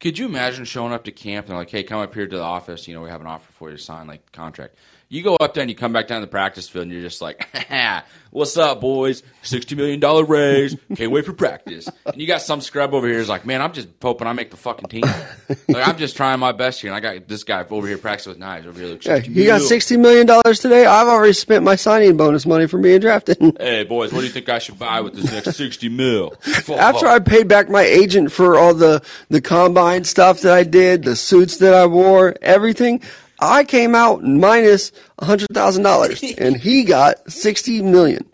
[0.01, 2.43] Could you imagine showing up to camp and like, hey, come up here to the
[2.43, 2.89] office.
[2.89, 4.77] You know, we have an offer for you to sign like contract.
[5.13, 7.03] You go up there and you come back down to the practice field and you're
[7.03, 7.47] just like,
[8.31, 9.23] what's up, boys?
[9.43, 10.75] Sixty million dollar raise.
[10.97, 11.87] Can't wait for practice.
[12.07, 14.51] And you got some scrub over here who's like, man, I'm just hoping I make
[14.51, 15.03] the fucking team.
[15.69, 18.31] like I'm just trying my best here, and I got this guy over here practicing
[18.31, 18.89] with knives over here.
[18.89, 20.87] Like, Yeah, 60 he got sixty million dollars today.
[20.87, 23.39] I've already spent my signing bonus money for being drafted.
[23.63, 26.35] Hey, boys, what do you think I should buy with this next sixty mil?
[26.71, 31.05] After I paid back my agent for all the the combine stuff that I did,
[31.05, 33.03] the suits that I wore, everything,
[33.43, 38.25] I came out minus minus hundred thousand dollars, and he got sixty million.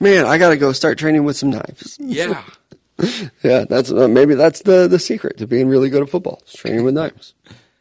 [0.00, 1.98] Man, I got to go start training with some knives.
[2.00, 2.42] Yeah.
[3.42, 6.40] Yeah, that's uh, maybe that's the the secret to being really good at football.
[6.46, 7.34] is training with knives,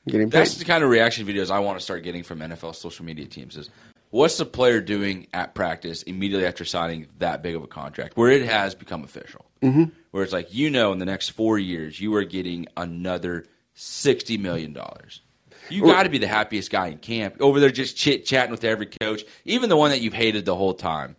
[0.07, 0.39] getting paid.
[0.39, 3.27] That's the kind of reaction videos I want to start getting from NFL social media
[3.27, 3.55] teams.
[3.55, 3.69] Is
[4.09, 8.31] what's the player doing at practice immediately after signing that big of a contract, where
[8.31, 9.83] it has become official, mm-hmm.
[10.09, 14.39] where it's like you know, in the next four years, you are getting another sixty
[14.39, 15.21] million dollars.
[15.69, 18.63] You got to be the happiest guy in camp over there, just chit chatting with
[18.63, 21.15] every coach, even the one that you've hated the whole time.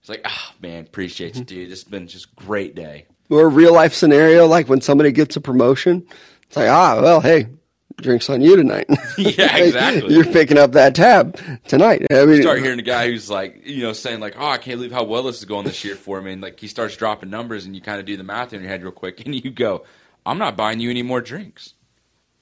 [0.00, 1.70] It's like, ah, man, appreciate you, dude.
[1.70, 3.06] This has been just a great day.
[3.28, 6.06] or a real life scenario like when somebody gets a promotion.
[6.44, 7.48] It's like, ah, well, hey,
[7.96, 8.86] drinks on you tonight.
[9.18, 10.14] Yeah, exactly.
[10.14, 12.06] You're picking up that tab tonight.
[12.10, 14.78] I mean, start hearing a guy who's like, you know, saying like, "Oh, I can't
[14.78, 17.28] believe how well this is going this year for me," and like he starts dropping
[17.30, 19.50] numbers, and you kind of do the math in your head real quick, and you
[19.50, 19.84] go,
[20.24, 21.74] "I'm not buying you any more drinks.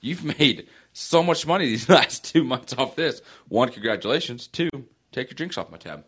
[0.02, 3.22] You've made so much money these last two months off this.
[3.48, 4.46] One, congratulations.
[4.46, 4.70] Two,
[5.12, 6.04] take your drinks off my tab."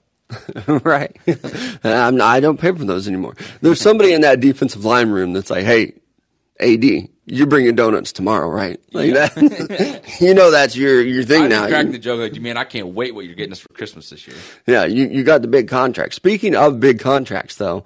[0.84, 1.16] right.
[1.84, 3.34] I'm I don't pay for those anymore.
[3.60, 5.94] There's somebody in that defensive line room that's like, hey,
[6.60, 6.84] AD,
[7.24, 8.78] you're bringing donuts tomorrow, right?
[8.92, 10.02] Like that.
[10.20, 11.66] you know that's your your thing I now.
[11.68, 14.26] cracked the joke like, man, I can't wait what you're getting us for Christmas this
[14.26, 14.36] year.
[14.66, 16.14] Yeah, you, you got the big contract.
[16.14, 17.84] Speaking of big contracts, though,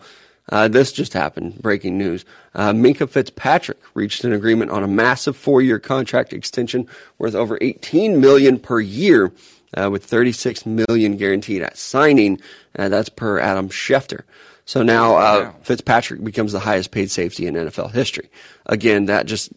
[0.51, 1.61] uh, this just happened.
[1.63, 2.25] Breaking news:
[2.55, 6.87] uh, Minkah Fitzpatrick reached an agreement on a massive four-year contract extension
[7.19, 9.33] worth over 18 million per year,
[9.77, 12.41] uh, with 36 million guaranteed at signing.
[12.79, 14.23] Uh, that's per Adam Schefter.
[14.65, 15.55] So now uh, Wow.
[15.63, 18.29] Fitzpatrick becomes the highest-paid safety in NFL history.
[18.67, 19.51] Again, that just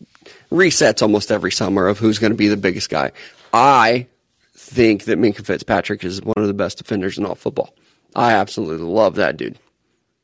[0.52, 3.12] resets almost every summer of who's going to be the biggest guy.
[3.54, 4.08] I
[4.56, 7.76] think that Minkah Fitzpatrick is one of the best defenders in all football.
[8.16, 9.60] I absolutely love that dude.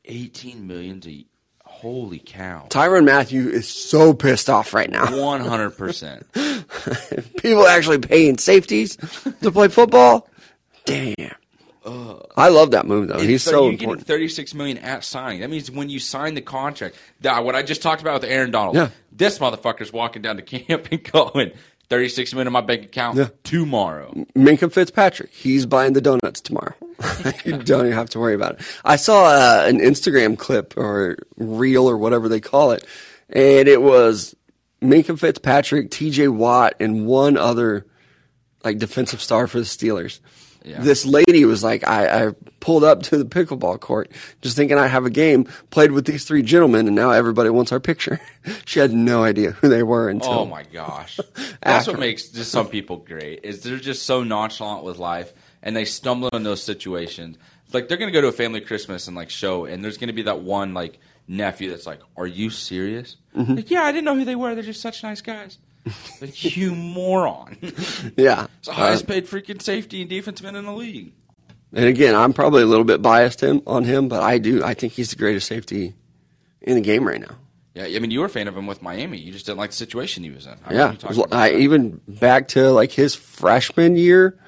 [0.04, 1.24] 18 million to
[1.64, 2.66] holy cow.
[2.68, 5.06] Tyrann Mathieu is so pissed off right now.
[5.06, 7.36] 100%.
[7.42, 8.96] People actually paying safeties
[9.42, 10.28] to play football.
[10.84, 11.14] Damn.
[12.36, 13.18] I love that move though.
[13.18, 14.06] He's So you're getting important.
[14.06, 15.40] 36 million at signing.
[15.40, 18.50] That means when you sign the contract, that what I just talked about with Aaron
[18.50, 18.76] Donald.
[18.76, 18.90] Yeah.
[19.10, 21.52] This motherfucker's walking down to camp and going
[21.92, 23.28] 36 million in my bank account Yeah.
[23.44, 24.14] tomorrow.
[24.34, 25.28] Minkah Fitzpatrick.
[25.30, 26.72] He's buying the donuts tomorrow.
[27.44, 28.66] you don't even have to worry about it.
[28.82, 32.86] I saw uh, an Instagram clip or reel or whatever they call it,
[33.28, 34.34] and it was
[34.80, 36.28] Minkah Fitzpatrick, T.J.
[36.28, 37.84] Watt, and one other
[38.64, 40.20] like defensive star for the Steelers.
[40.64, 40.80] Yeah.
[40.80, 44.10] This lady was like, I, I pulled up to the pickleball court
[44.40, 47.72] just thinking I have a game, played with these three gentlemen, and now everybody wants
[47.72, 48.20] our picture.
[48.64, 50.30] she had no idea who they were until.
[50.30, 51.18] Oh my gosh.
[51.62, 53.40] That's what makes just some people great.
[53.44, 55.32] Is they're just so nonchalant with life
[55.62, 57.38] and they stumble in those situations.
[57.72, 60.22] Like they're gonna go to a family Christmas and like show and there's gonna be
[60.22, 63.16] that one like nephew that's like, Are you serious?
[63.36, 63.54] Mm-hmm.
[63.54, 64.54] Like, yeah, I didn't know who they were.
[64.54, 65.58] They're just such nice guys.
[66.20, 67.56] Like you moron.
[68.16, 68.46] Yeah.
[68.58, 71.12] It's the highest paid freaking safety and defenseman in the league.
[71.72, 74.62] And again, I'm probably a little bit biased him on him, but I do.
[74.62, 75.94] I think he's the greatest safety
[76.60, 77.36] in the game right now.
[77.74, 79.16] Yeah, I mean you were a fan of him with Miami.
[79.18, 80.52] You just didn't like the situation he was in.
[80.66, 84.38] I Yeah, remember you talking about I even back to like his freshman year,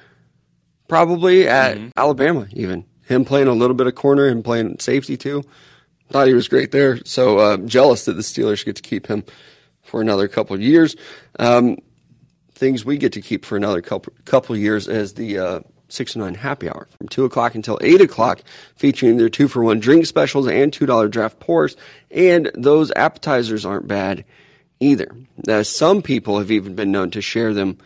[0.87, 1.87] probably at Mm-hmm.
[1.97, 2.47] Alabama.
[2.53, 5.43] Even him playing a little bit of corner and playing safety too.
[6.11, 7.03] Thought he was great there.
[7.05, 9.23] So uh, jealous that the Steelers get to keep him
[9.85, 10.95] for another couple of years.
[11.39, 11.77] Um,
[12.53, 16.19] things we get to keep for another couple couple years as the uh, six to
[16.19, 18.41] nine happy hour from two o'clock until eight o'clock,
[18.75, 21.75] featuring their two for one drink specials and two dollar draft pours.
[22.11, 24.25] And those appetizers aren't bad
[24.79, 25.15] either.
[25.45, 27.77] Now, some people have even been known to share them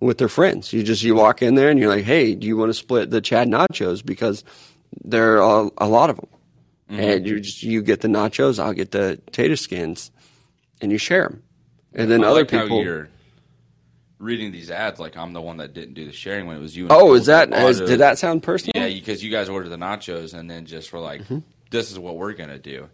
[0.00, 0.72] with their friends.
[0.72, 3.10] You just you walk in there and you're like, hey, do you want to split
[3.10, 4.44] the Chad nachos because
[5.04, 6.28] there are a, a lot of them,
[6.88, 10.10] and you just you get the nachos, I'll get the tater skins,
[10.80, 11.42] and you share them.
[11.94, 12.82] And then I other like how people.
[12.82, 13.08] you're
[14.18, 16.76] reading these ads like I'm the one that didn't do the sharing when it was
[16.76, 16.84] you.
[16.84, 18.72] And Oh, is that did a lot is, did that sound personal?
[18.88, 21.38] Yeah, because you guys ordered the nachos and then just were like, Mm-hmm.
[21.70, 22.88] "This is what we're gonna do,"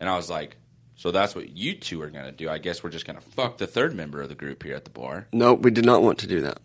[0.00, 0.56] and I was like,
[0.96, 2.48] "So that's what you two are gonna do?
[2.48, 4.90] I guess we're just gonna fuck the third member of the group here at the
[4.90, 6.58] bar." No, we did not want to do that.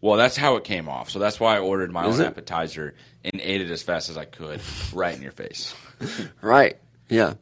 [0.00, 1.08] Well, that's how it came off.
[1.10, 2.28] So that's why I ordered my Is own it?
[2.28, 4.60] appetizer and ate it as fast as I could,
[4.92, 5.74] right in your face.
[6.42, 6.76] Right.
[7.08, 7.34] Yeah.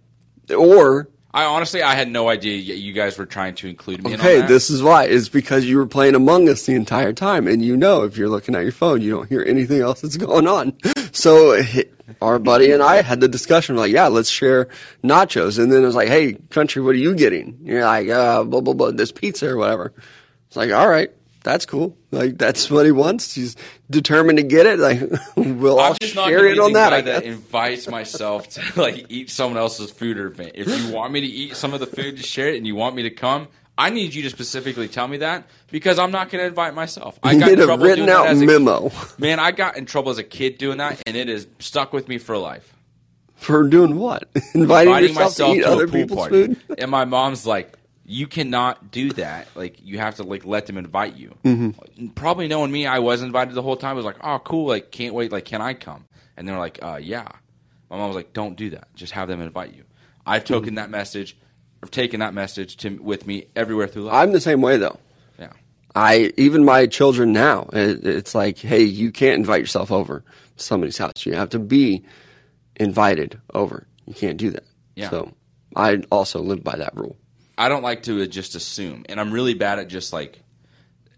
[0.56, 4.12] Or I honestly, I had no idea you guys were trying to include me.
[4.12, 4.48] in okay, that.
[4.48, 5.04] this is why.
[5.04, 8.28] It's because you were playing Among Us the entire time, and you know if you're
[8.28, 10.76] looking at your phone, you don't hear anything else that's going on.
[11.12, 11.60] So
[12.20, 14.68] our buddy and I had the discussion, like, yeah, let's share
[15.02, 17.58] nachos, and then it was like, hey, country, what are you getting?
[17.62, 19.92] You're like, uh, blah blah blah, this pizza or whatever.
[20.48, 21.10] It's like, all right,
[21.44, 21.96] that's cool.
[22.10, 23.34] Like that's what he wants.
[23.34, 23.56] He's
[23.90, 24.78] determined to get it.
[24.78, 25.00] Like
[25.36, 26.90] we'll all I'm just not share it on that.
[26.90, 30.52] guy I that invites myself to like eat someone else's food or event.
[30.54, 32.74] If you want me to eat some of the food to share it, and you
[32.74, 36.28] want me to come, I need you to specifically tell me that because I'm not
[36.30, 37.18] going to invite myself.
[37.22, 39.50] I You got in a trouble written doing that out as a- memo Man, I
[39.50, 42.36] got in trouble as a kid doing that, and it has stuck with me for
[42.36, 42.74] life.
[43.34, 44.28] for doing what?
[44.54, 46.56] Inviting, Inviting myself to eat to, other a pool people's party, food.
[46.78, 47.72] and my mom's like,
[48.12, 49.48] "You cannot do that.
[49.54, 52.08] Like, you have to like let them invite you." Mm-hmm.
[52.08, 53.90] Probably knowing me, I was invited the whole time.
[53.90, 54.66] I was like, "Oh, cool!
[54.66, 55.32] Like, can't wait!
[55.32, 56.06] Like, can I come?"
[56.36, 57.28] And they're like, "Uh, yeah."
[57.90, 58.88] My mom was like, "Don't do that.
[58.94, 59.84] Just have them invite you."
[60.26, 60.54] I've Mm-hmm.
[60.54, 61.36] taken that message,
[61.82, 64.14] I've taken that message to with me everywhere through life.
[64.14, 64.98] I'm the same way though.
[65.38, 65.52] yeah,
[65.94, 67.68] I even my children now.
[67.72, 70.24] It, it's like, hey, you can't invite yourself over
[70.56, 71.26] to somebody's house.
[71.26, 72.04] You have to be
[72.76, 73.86] invited over.
[74.06, 74.64] You can't do that.
[74.94, 75.10] Yeah.
[75.10, 75.32] So
[75.76, 77.16] I also live by that rule.
[77.62, 80.42] I don't like to just assume, and I'm really bad at just like,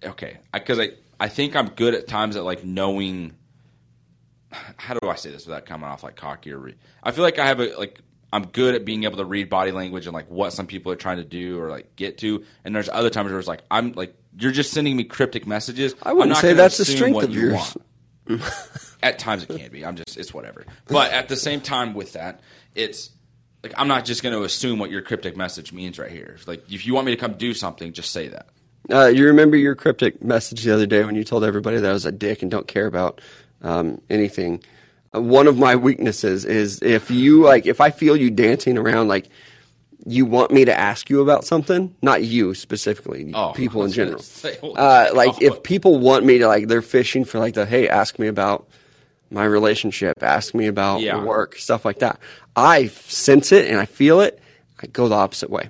[0.03, 3.35] okay, because I, I think I'm good at times at like knowing.
[4.77, 6.59] How do I say this without coming off like cocky or?
[6.59, 7.99] Re- I feel like I have a like
[8.31, 10.97] I'm good at being able to read body language and like what some people are
[10.97, 13.93] trying to do or like get to, and there's other times where it's like I'm
[13.93, 15.95] like you're just sending me cryptic messages.
[16.03, 17.75] I wouldn't say that's the strength of you yours.
[18.29, 18.43] want.
[19.03, 19.83] at times it can be.
[19.83, 20.67] I'm just it's whatever.
[20.89, 22.41] But at the same time with that,
[22.75, 23.09] it's
[23.65, 26.37] like I'm not just going to assume what your cryptic message means right here.
[26.47, 28.47] Like if you want me to come do something, just say that.
[28.93, 31.93] Uh, you remember your cryptic message the other day when you told everybody that I
[31.95, 33.23] was a dick and don't care about
[33.63, 34.63] um, anything.
[35.15, 39.09] Uh, one of my weaknesses is if you like, if I feel you dancing around
[39.09, 39.31] like
[40.07, 44.19] you want me to ask you about something, not you specifically, Oh, people in general.
[44.19, 47.89] say, Uh, like if people want me to like, they're fishing for like the hey,
[47.89, 48.69] ask me about
[49.35, 51.23] my relationship, ask me about Yeah.
[51.23, 52.19] work, stuff like that.
[52.57, 54.41] I sense it and I feel it.
[54.83, 55.69] I go the opposite way.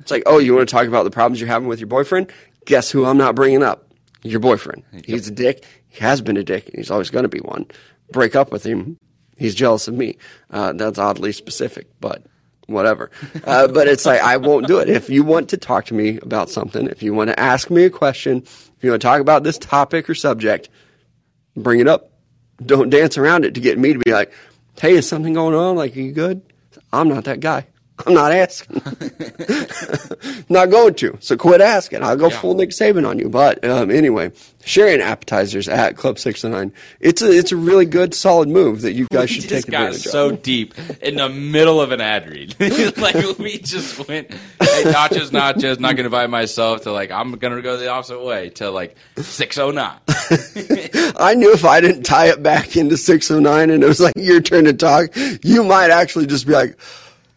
[0.00, 2.32] It's like, oh, you want to talk about the problems you're having with your boyfriend?
[2.66, 3.92] Guess who I'm not bringing up?
[4.22, 4.82] Your boyfriend.
[5.04, 5.64] He's a dick.
[5.88, 6.66] He has been a dick.
[6.68, 7.66] And he's always going to be one.
[8.10, 8.96] Break up with him.
[9.36, 10.16] He's jealous of me.
[10.50, 12.24] Uh, that's oddly specific, but
[12.66, 13.10] whatever.
[13.44, 14.88] Uh, but it's like, I won't do it.
[14.88, 17.84] If you want to talk to me about something, if you want to ask me
[17.84, 20.70] a question, if you want to talk about this topic or subject,
[21.56, 22.10] bring it up.
[22.64, 24.32] Don't dance around it to get me to be like,
[24.80, 25.76] hey, is something going on?
[25.76, 26.42] Like, are you good?
[26.92, 27.66] I'm not that guy.
[28.06, 28.82] I'm not asking.
[30.48, 31.16] not going to.
[31.20, 32.02] So quit asking.
[32.02, 32.40] I'll go Yeah.
[32.40, 33.28] full Nick Saban on you.
[33.28, 34.32] But um, anyway,
[34.64, 36.72] sharing appetizers at Club Six Nine.
[36.98, 39.82] It's a it's a really good solid move that you guys We should take got
[39.86, 40.42] advantage so of.
[40.42, 42.56] deep in the middle of an ad read.
[42.98, 45.78] like we just went, hey, nachos, nachos.
[45.78, 47.12] Not gonna invite myself to like.
[47.12, 49.98] I'm gonna go the opposite way to like six oh nine.
[51.16, 54.40] I knew if I didn't tie it back into 609 and it was like your
[54.40, 55.10] turn to talk,
[55.42, 56.76] you might actually just be like,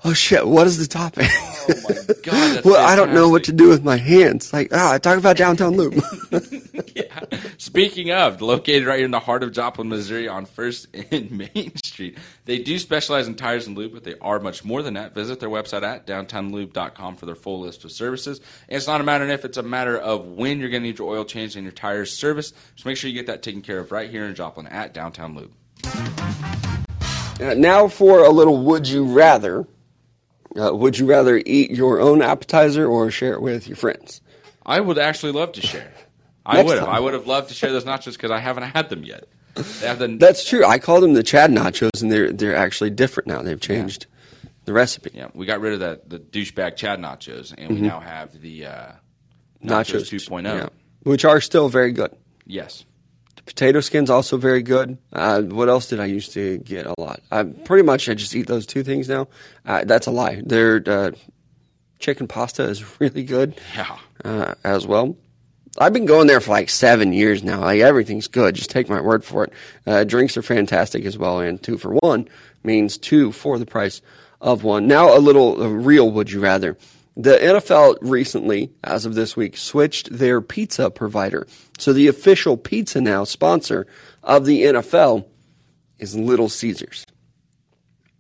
[0.04, 1.28] oh shit, what is the topic?
[1.70, 2.62] Oh my god!
[2.66, 4.54] Well, I don't know what to do with my hands.
[4.54, 6.02] Like, ah, I talk about Downtown Lube.
[6.96, 7.26] Yeah.
[7.58, 11.76] Speaking of, located right here in the heart of Joplin, Missouri, on First and Main
[11.84, 15.14] Street, they do specialize in tires and lube, but they are much more than that.
[15.14, 18.40] Visit their website at downtownlube.com for their full list of services.
[18.70, 20.88] And it's not a matter of if; it's a matter of when you're going to
[20.88, 22.54] need your oil change and your tires service.
[22.76, 25.36] So make sure you get that taken care of right here in Joplin at Downtown
[25.36, 25.52] Lube.
[27.40, 29.68] Uh, now for a little would you rather.
[30.56, 34.22] Uh, would you rather eat your own appetizer or share it with your friends?
[34.66, 35.92] I would actually love to share.
[36.46, 36.88] I would have.
[36.88, 39.26] I would have loved to share those nachos because I haven't had them yet.
[39.56, 40.64] They have the That's true.
[40.66, 43.42] I call them the Chad nachos, and they're they're actually different now.
[43.42, 44.06] They've changed
[44.66, 45.12] the recipe.
[45.14, 48.66] Yeah, we got rid of that the douchebag Chad nachos, and we now have the
[48.68, 48.72] uh,
[49.64, 50.16] nachos, Mm-hmm.
[50.16, 50.44] Nachos 2.0.
[50.44, 50.70] yeah,
[51.04, 52.12] which are still very good.
[52.46, 52.86] Yes,
[53.48, 54.98] potato skin's also very good.
[55.12, 57.22] Uh, what else did I used to get a lot?
[57.32, 59.28] I pretty much I just eat those two things now.
[59.66, 60.42] Uh, that's a lie.
[60.46, 61.12] Their uh,
[62.00, 63.98] chicken pasta is really good yeah.
[64.24, 65.16] uh, as well.
[65.80, 67.62] I've been going there for like seven years now.
[67.62, 68.56] Like everything's good.
[68.56, 69.54] Just take my word for it.
[69.86, 72.28] Uh, drinks are fantastic as well, and two for one
[72.64, 74.02] means two for the price
[74.42, 74.88] of one.
[74.88, 76.10] Now a little uh, real.
[76.12, 76.78] Would you rather?
[77.20, 81.48] The NFL recently, as of this week, switched their pizza provider.
[81.80, 83.88] So the official pizza now sponsor
[84.24, 85.26] of the NFL
[85.98, 87.08] is Little Caesars.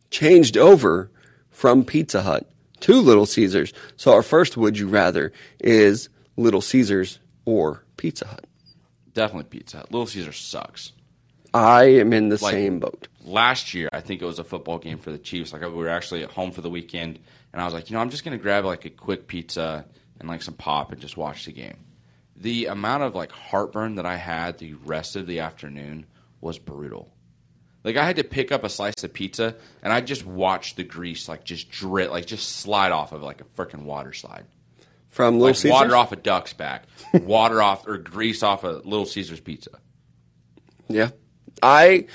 [0.09, 1.11] Changed over
[1.51, 2.49] from Pizza Hut
[2.81, 3.71] to Little Caesars.
[3.97, 8.45] So our first would you rather is Little Caesars or Pizza Hut.
[9.13, 9.91] Definitely Pizza Hut.
[9.91, 10.91] Little Caesar sucks.
[11.53, 13.07] I am in the Like- same boat.
[13.25, 15.51] Last year, I think it was a football game for the Chiefs.
[15.53, 17.19] Like we were actually at home for the weekend,
[17.53, 19.85] and I was like, you know, I'm just gonna grab like a quick pizza
[20.19, 21.77] and like some pop and just watch the game.
[22.35, 26.05] The amount of like heartburn that I had the rest of the afternoon
[26.41, 27.11] was brutal.
[27.83, 30.83] Like I had to pick up a slice of pizza and I just watched the
[30.83, 34.45] grease like just drip, like just slide off of like a freaking water slide.
[35.07, 35.71] from Little Like Caesars.
[35.71, 36.83] water off a duck's back,
[37.13, 39.71] water off or grease off a Little Caesars pizza.
[40.89, 41.09] Yeah.
[41.63, 42.05] I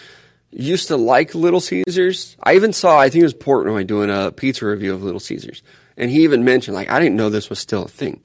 [0.53, 2.37] used to like Little Caesars.
[2.43, 5.63] I even saw, I think it was Portnoy doing a pizza review of Little Caesars.
[5.97, 8.21] And he even mentioned, like, I didn't know this was still a thing.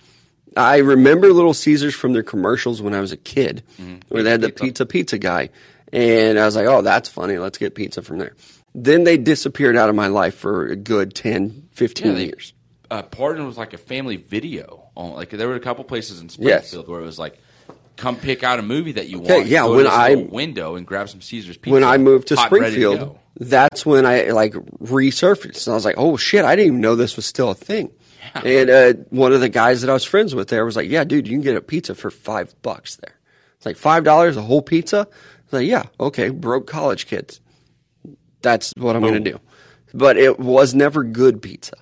[0.56, 3.64] I remember Little Caesars from their commercials when I was a kid,
[4.10, 5.50] where they had the pizza pizza guy.
[5.94, 7.38] And I was like, oh, that's funny.
[7.38, 8.36] Let's get pizza from there.
[8.74, 12.54] Then they disappeared out of my life for a good 10, 15 Yeah, they- years.
[12.90, 14.86] Uh, Pardon was like a family video.
[14.96, 16.68] On, like there were a couple places in Yes.
[16.68, 17.38] Springfield where it was like,
[17.98, 19.48] come pick out a movie that you Okay, want.
[19.48, 21.74] yeah, go to when I- window and grab some Caesars pizza.
[21.74, 23.20] when I moved to hot Springfield, go.
[23.40, 25.68] that's when I like resurfaced.
[25.68, 27.92] And I was like, oh shit, I didn't even know this was still a thing.
[28.34, 31.04] And uh, one of the guys that I was friends with there was like, yeah,
[31.04, 33.16] dude, you can get a pizza for five bucks there.
[33.56, 35.08] It's like five dollars a whole pizza.
[35.52, 37.40] Like, yeah, okay, broke college kids.
[38.42, 39.40] That's what I'm going to do.
[39.94, 41.74] But it was never good pizza.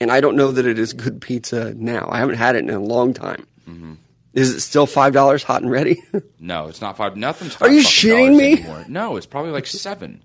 [0.00, 2.06] And I don't know that it is good pizza now.
[2.12, 3.46] I haven't had it in a long time.
[3.68, 3.94] Mm-hmm.
[4.38, 6.02] Is it still five dollars hot and ready?
[6.40, 7.16] No, it's not five.
[7.16, 7.54] Nothing's.
[7.54, 8.52] Five Are you shitting me?
[8.54, 8.84] Anymore.
[8.88, 10.22] No, it's probably like seven.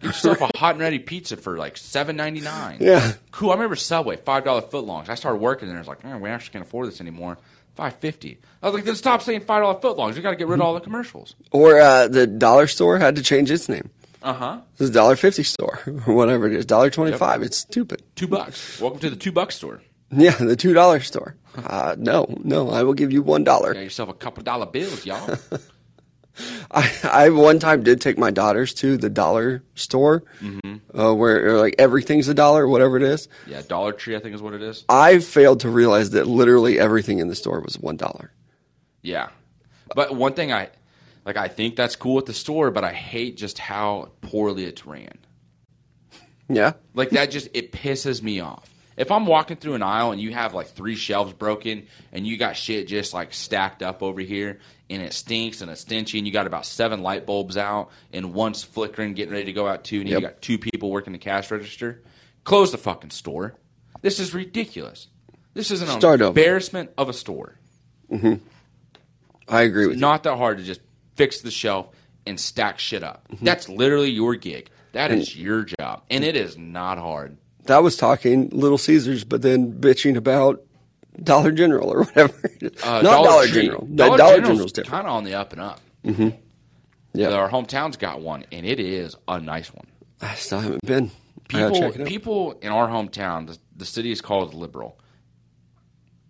[0.00, 2.78] Get yourself a hot and ready pizza for like seven ninety nine.
[2.80, 3.12] Yeah.
[3.32, 3.50] cool.
[3.50, 5.08] I remember Subway five dollar footlongs.
[5.08, 5.76] I started working there.
[5.76, 7.36] I was like, man, we actually can't afford this anymore.
[7.74, 8.38] Five fifty.
[8.62, 10.14] I was like, then stop saying five dollar footlongs.
[10.14, 11.34] We got to get rid of all the commercials.
[11.50, 13.90] or uh, the dollar store had to change its name.
[14.22, 14.60] Uh huh.
[14.78, 16.64] This is dollar fifty store whatever it is.
[16.66, 17.42] Dollar twenty five.
[17.42, 18.02] It's stupid.
[18.14, 18.80] Two bucks.
[18.80, 19.82] Welcome to the two buck store.
[20.16, 21.36] Yeah, the two dollar store.
[21.56, 23.74] Uh, no, no, I will give you one dollar.
[23.74, 25.36] Got yourself a couple dollar bills, y'all.
[26.70, 30.22] I, I one time did take my daughters to the dollar store,
[30.96, 33.28] uh, where like everything's a dollar, whatever it is.
[33.46, 34.84] yeah, Dollar Tree, I think is what it is.
[34.88, 38.32] I failed to realize that literally everything in the store was one dollar.
[39.02, 39.28] Yeah,
[39.94, 40.70] but one thing I
[41.24, 44.86] like, I think that's cool at the store, but I hate just how poorly it's
[44.86, 45.18] ran.
[46.48, 48.69] Yeah, Like that just it pisses me off.
[48.96, 52.36] If I'm walking through an aisle and you have like three shelves broken and you
[52.36, 54.58] got shit just like stacked up over here
[54.90, 58.34] and it stinks and it's stinchy and you got about seven light bulbs out and
[58.34, 60.20] one's flickering, getting ready to go out too, and Yep.
[60.20, 62.02] you got two people working the cash register,
[62.44, 63.54] close the fucking store.
[64.02, 65.08] This is ridiculous.
[65.54, 66.28] This is an Start over.
[66.28, 67.56] embarrassment of a store.
[68.10, 68.34] Mm-hmm.
[69.48, 70.00] I agree with you.
[70.00, 70.80] Not that hard to just
[71.16, 71.88] fix the shelf
[72.26, 73.26] and stack shit up.
[73.32, 73.44] Mm-hmm.
[73.44, 74.70] That's literally your gig.
[74.92, 77.36] That is your job, and it is not hard.
[77.70, 80.60] That was talking Little Caesars, but then bitching about
[81.22, 82.50] Dollar General or whatever.
[82.62, 82.68] Uh,
[83.00, 83.86] Not Dollar, Tree- General.
[83.86, 84.90] Dollar, Dollar General's, General's different.
[84.90, 85.80] kind of on the up and up.
[87.12, 87.28] Yeah.
[87.28, 89.86] Our hometown's got one, and it is a nice one.
[90.20, 91.12] I still haven't been.
[91.46, 92.06] People, check it out.
[92.08, 94.98] people in our hometown, the, the city is called liberal.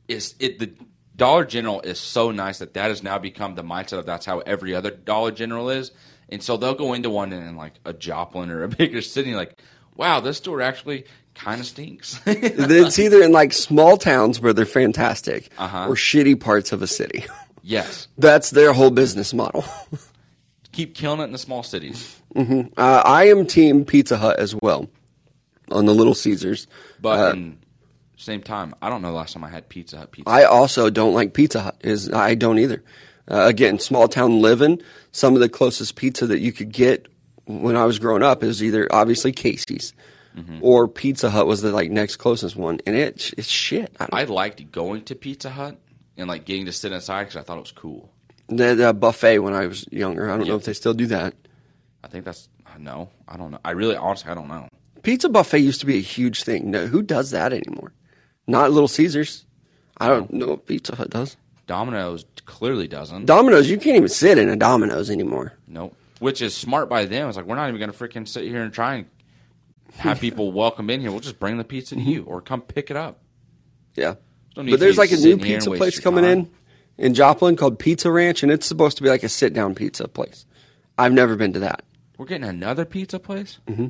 [0.08, 0.72] Is it the
[1.16, 4.40] Dollar General is so nice that that has now become the mindset of that's how
[4.40, 5.92] every other Dollar General is,
[6.28, 9.58] and so they'll go into one in like a Joplin or a bigger city, like,
[9.96, 11.04] wow, this store actually
[11.44, 12.20] kind of stinks.
[12.26, 15.86] it's either in like small towns where they're fantastic Uh-huh.
[15.88, 17.24] or shitty parts of a city.
[17.62, 19.64] yes, That's their whole business model.
[20.72, 24.88] keep killing it in the small cities, Uh, I am team Pizza Hut as well
[25.70, 26.66] on the Little Caesars.
[27.00, 27.58] but Uh, in
[28.16, 30.28] same time, I don't know the last time I had Pizza Hut pizza.
[30.30, 31.76] I also don't like Pizza Hut.
[31.80, 32.82] Is I don't either.
[33.30, 34.80] Uh, again, small town living.
[35.12, 37.06] Some of the closest pizza that you could get
[37.46, 39.92] when I was growing up is either obviously Casey's
[40.36, 40.58] Mm-hmm.
[40.62, 43.94] or Pizza Hut was the like next closest one, and it it's shit.
[43.98, 45.76] I I liked going to Pizza Hut
[46.16, 48.12] and like getting to sit inside because I thought it was cool.
[48.48, 50.30] the, the buffet when I was younger.
[50.30, 51.34] I don't know if they still do that.
[52.04, 52.48] I think that's
[52.78, 53.58] no, I don't know.
[53.64, 54.68] I really honestly I don't know.
[55.02, 56.70] Pizza buffet used to be a huge thing.
[56.70, 57.92] No, who does that anymore?
[58.46, 59.46] Not Little Caesars.
[59.98, 61.36] I don't know if Pizza Hut does.
[61.66, 63.26] Domino's clearly doesn't.
[63.26, 65.54] Domino's, you can't even sit in a Domino's anymore.
[65.66, 65.96] nope.
[66.18, 67.28] Which is smart by them.
[67.28, 69.06] It's like we're not even going to freaking sit here and try and
[69.96, 71.10] have people welcome in here.
[71.10, 73.20] We'll just bring the pizza to you or come pick it up.
[73.94, 74.14] Yeah.
[74.56, 76.50] No But there's like a new in here and pizza place coming in
[76.98, 80.06] in Joplin called Pizza Ranch, and it's supposed to be like a sit down pizza
[80.06, 80.44] place.
[80.98, 81.82] I've never been to that,
[82.18, 83.58] We're getting another pizza place.
[83.66, 83.86] Mm-hmm.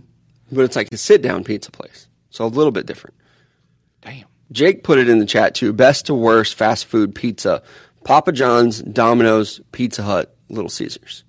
[0.52, 3.16] but it's like a sit down pizza place, so a little bit different.
[4.02, 4.26] Damn.
[4.52, 5.72] Jake put it in the chat too.
[5.72, 7.62] Best to worst fast food pizza:
[8.04, 11.24] Papa John's, Domino's, Pizza Hut, Little Caesars.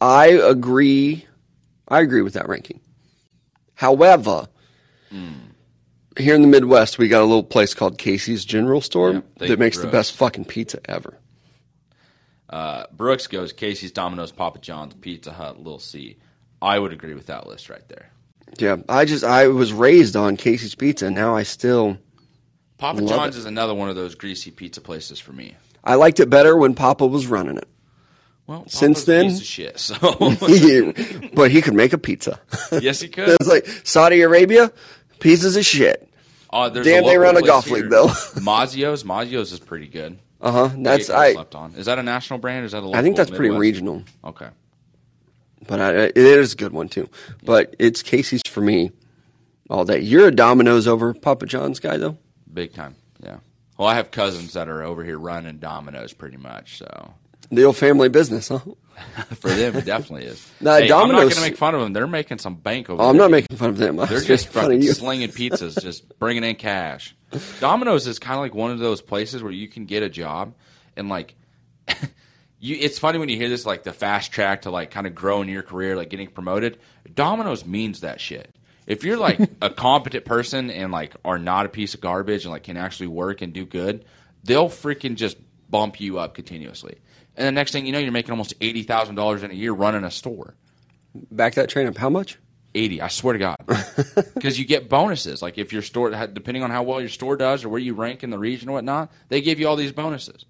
[0.00, 1.26] I agree.
[1.88, 2.80] I agree with that ranking.
[3.74, 4.48] However,
[5.10, 9.58] here in the Midwest, we got a little place called Casey's General Store thank that
[9.58, 11.18] makes the best fucking pizza ever.
[12.48, 16.16] Uh, Brooks goes Casey's, Domino's, Papa John's, Pizza Hut, Little C.
[16.62, 18.10] I would agree with that list right there.
[18.58, 21.98] Yeah, I just I was raised on Casey's Pizza, and now I still
[22.78, 23.40] Papa John's it.
[23.40, 25.56] is another one of those greasy pizza places for me.
[25.82, 27.68] I liked it better when Papa was running it.
[28.46, 29.78] Well, Since then- shit.
[29.78, 29.96] So
[31.34, 32.38] but he could make a pizza.
[32.72, 33.28] yes, he could.
[33.40, 34.70] it's like Saudi Arabia,
[35.20, 36.08] pieces of shit.
[36.50, 37.78] Oh, there's Damn, they run a golf here.
[37.78, 38.06] league, though.
[38.36, 40.18] Mazzio's, Mazzio's is pretty good.
[40.40, 40.70] Uh huh.
[40.76, 41.32] That's I.
[41.32, 41.74] slept on.
[41.74, 42.96] Is that a national brand or is that a local?
[42.96, 44.48] I think that's pretty regional, Okay.
[45.66, 47.08] but I, it is a good one too.
[47.42, 48.92] But it's Casey's for me
[49.70, 52.18] all that You're a Domino's over Papa John's guy though.
[52.52, 52.94] Big time.
[53.22, 53.38] Yeah.
[53.78, 56.76] Well, I have cousins that are over here running Domino's pretty much.
[56.78, 57.14] So
[57.54, 58.58] The old family business, huh?
[59.40, 60.50] for them, it definitely is.
[60.60, 61.92] Hey, I'm not Domino's- going to make fun of them.
[61.92, 63.24] They're making some bank over Oh, I'm there.
[63.26, 63.96] not making fun of them.
[63.96, 67.14] They're was just fucking slinging pizzas, just bringing in cash.
[67.60, 70.54] Domino's is kind of like one of those places where you can get a job
[70.96, 71.34] and like.
[72.60, 75.14] You, it's funny when you hear this, like the fast track to like kind of
[75.14, 76.78] grow in your career, like getting promoted.
[77.14, 78.54] Domino's means that shit.
[78.86, 82.52] If you're like a competent person and like are not a piece of garbage and
[82.52, 84.06] like can actually work and do good,
[84.44, 85.36] they'll freaking just
[85.68, 86.96] bump you up continuously.
[87.36, 89.72] And the next thing you know, you're making almost eighty thousand dollars in a year
[89.72, 90.54] running a store.
[91.30, 91.96] Back that train up.
[91.96, 92.38] How much?
[92.76, 93.56] 80 i swear to god
[94.34, 97.62] because you get bonuses like if your store depending on how well your store does
[97.64, 100.44] or where you rank in the region or whatnot they give you all these bonuses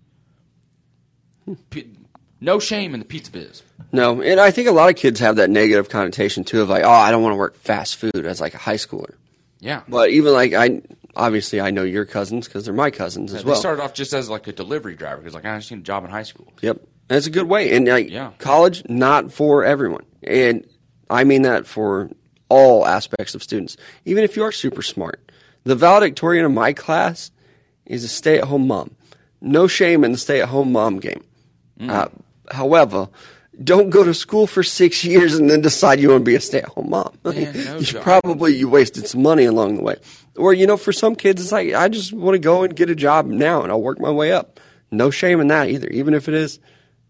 [2.40, 3.62] no shame in the pizza biz
[3.92, 6.82] No, and I think a lot of kids have that negative connotation too of like,
[6.84, 9.16] oh, I don't want to work fast food as like a high schooler.
[9.60, 10.80] yeah But even like I,
[11.16, 13.58] obviously I know your cousins because they're my cousins as they well.
[13.58, 16.04] started off just as like a delivery driver because like i just need a job
[16.04, 17.74] in high school Yep, that's a good way.
[17.76, 18.32] And like Yeah.
[18.38, 20.66] college, not for everyone, and
[21.10, 22.10] I mean that for
[22.48, 23.76] all aspects of students.
[24.04, 25.30] Even if you are super smart,
[25.64, 27.30] the valedictorian of my class
[27.86, 28.94] is a stay-at-home mom.
[29.40, 31.22] No shame in the stay-at-home mom game.
[31.80, 31.90] Mm.
[31.90, 32.08] Uh,
[32.50, 33.08] however.
[33.62, 36.40] Don't go to school for six years and then decide you want to be a
[36.40, 37.12] stay-at-home mom.
[37.32, 38.02] Yeah, no you joke.
[38.02, 39.96] probably you wasted some money along the way,
[40.36, 42.90] or you know, for some kids, it's like I just want to go and get
[42.90, 44.58] a job now, and I'll work my way up.
[44.90, 46.58] No shame in that either, even if it is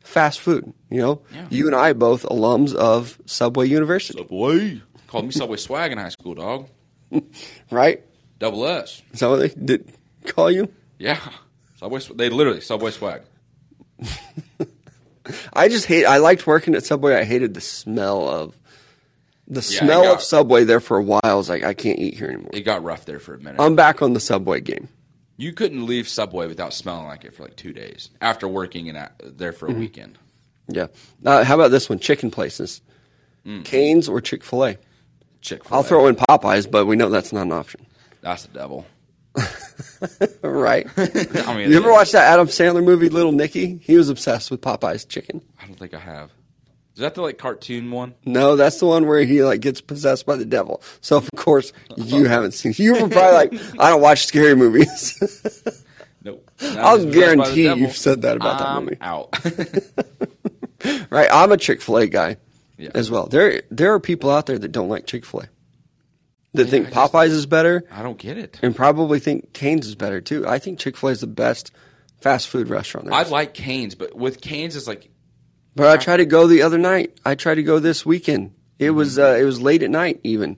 [0.00, 0.72] fast food.
[0.90, 1.46] You know, Yeah.
[1.50, 6.08] you and I both alums of Subway University, subway called me subway swag in high
[6.10, 6.68] school dog
[7.70, 8.02] right?
[8.38, 9.92] double s Is that what they did
[10.26, 10.68] call you?
[10.98, 11.20] yeah
[11.78, 13.22] subway they literally subway swag
[15.52, 16.04] I just hate.
[16.04, 17.14] I liked working at Subway.
[17.16, 18.54] I hated the smell of
[19.48, 21.20] the Yeah, smell got- of Subway there for a while.
[21.24, 22.50] I was like, I can't eat here anymore.
[22.54, 24.88] it got rough there for a minute I'm back on the Subway game.
[25.36, 28.96] you couldn't leave subway without smelling like it for like two days after working in
[28.96, 29.80] a, there for a Mm-hmm.
[29.80, 30.18] weekend
[30.68, 30.86] Yeah.
[31.24, 31.98] Uh, how about this one?
[31.98, 32.80] Chicken places,
[33.46, 33.64] Mm.
[33.64, 34.78] Canes or Chick Fil A.
[35.42, 35.76] Chick-fil-A.
[35.76, 37.84] I'll throw in Popeyes, but we know that's not an option,
[38.22, 38.86] That's the devil.
[40.42, 40.86] right?
[40.96, 43.78] I mean, you ever watch that Adam Sandler movie, Little Nicky?
[43.82, 45.42] He was obsessed with Popeyes chicken.
[45.60, 46.30] I don't think I have.
[46.94, 48.14] Is that the like cartoon one?
[48.24, 50.80] No, that's the one where he like gets possessed by the devil.
[51.00, 52.70] So of course you haven't seen.
[52.70, 52.78] It.
[52.78, 55.20] You were probably like, I don't watch scary movies.
[56.22, 56.48] Nope.
[56.60, 58.96] I'll guarantee you've said that about that I'm movie.
[59.00, 59.34] out.
[61.10, 61.28] right?
[61.32, 62.36] I'm a Chick Fil A guy
[62.78, 62.90] Yeah.
[62.94, 63.26] as well.
[63.26, 65.48] There, there are people out there that don't like Chick Fil A.
[66.54, 68.58] That think I just- Popeyes is better I don't get it.
[68.62, 70.46] and probably think Canes is better too.
[70.46, 71.72] I think Chick Fil A is the best
[72.20, 73.14] fast food restaurant there.
[73.14, 73.30] I is.
[73.30, 75.10] like Canes, but with Canes, it's like
[75.76, 77.18] But I tried to go the other night.
[77.24, 78.52] I tried to go this weekend.
[78.78, 80.56] It was uh, it was late at night even.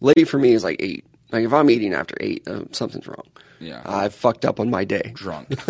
[0.00, 1.04] Late for me is like eight.
[1.30, 3.24] Like if I'm eating after eight, uh, something's wrong.
[3.60, 3.82] Yeah.
[3.84, 5.10] I fucked up on my day.
[5.14, 5.48] drunk.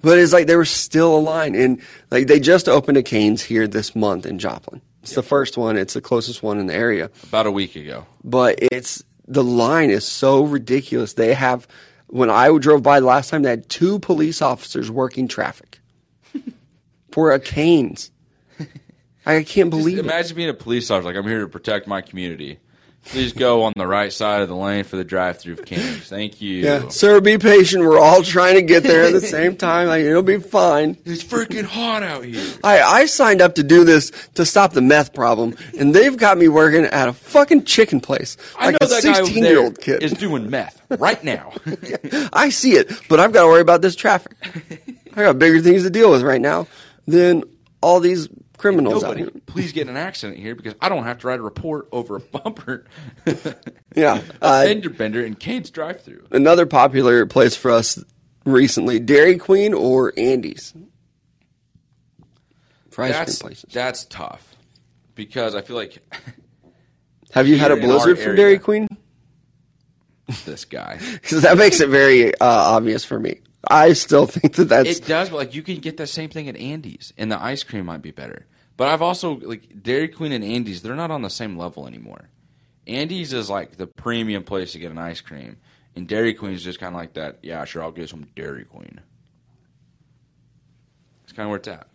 [0.00, 1.80] But it's like there was still a line, and
[2.10, 4.80] like they just opened a Canes here this month in Joplin.
[5.08, 5.76] It's the first one.
[5.78, 7.10] It's the closest one in the area.
[7.24, 8.06] About a week ago.
[8.24, 11.14] But it's the line is so ridiculous.
[11.14, 11.66] They have
[12.08, 15.78] when I drove by last time, they had two police officers working traffic
[17.12, 18.10] for a Canes.
[19.26, 20.04] I can't Just believe it.
[20.06, 21.06] imagine being a police officer.
[21.06, 22.58] Like I'm here to protect my community.
[23.06, 26.04] Please go on the right side of the lane for the drive-through of Canes.
[26.08, 26.62] Thank you.
[26.62, 27.82] Yeah, sir, be patient.
[27.82, 29.88] We're all trying to get there at the same time.
[29.88, 30.98] Like, it'll be fine.
[31.06, 32.44] It's freaking hot out here.
[32.62, 36.36] I, I signed up to do this to stop the meth problem, and they've got
[36.36, 38.36] me working at a fucking chicken place.
[38.58, 40.02] I know a that guy over 16 year there old kid.
[40.02, 41.52] is doing meth right now.
[42.34, 44.34] I see it, but I've got to worry about this traffic.
[45.16, 46.66] I got bigger things to deal with right now
[47.06, 47.42] than
[47.80, 49.30] all these criminals out here.
[49.46, 52.20] please get an accident here because I don't have to write a report over a
[52.20, 52.84] bumper,
[53.96, 54.22] Yeah.
[54.42, 56.26] Uh, fender bender, and Canes drive-through.
[56.30, 58.02] another popular place for us
[58.44, 60.74] recently Dairy Queen or Andy's.
[62.90, 63.70] For That's places.
[63.72, 64.56] that's tough
[65.14, 65.98] because I feel like
[67.32, 68.88] Have you had a here in our blizzard from Dairy Queen?
[70.44, 70.98] this guy.
[71.12, 73.40] Because that makes it very uh, obvious for me.
[73.66, 76.48] I still think that that's It does, but like you can get the same thing
[76.48, 78.46] at Andy's, and the ice cream might be better.
[78.76, 82.28] But I've also like Dairy Queen and Andy's; they're not on the same level anymore.
[82.86, 85.56] Andy's is like the premium place to get an ice cream,
[85.96, 87.38] and Dairy Queen is just kind of like that.
[87.42, 89.00] Yeah, sure, I'll get some Dairy Queen.
[91.24, 91.88] It's kind of where it's at.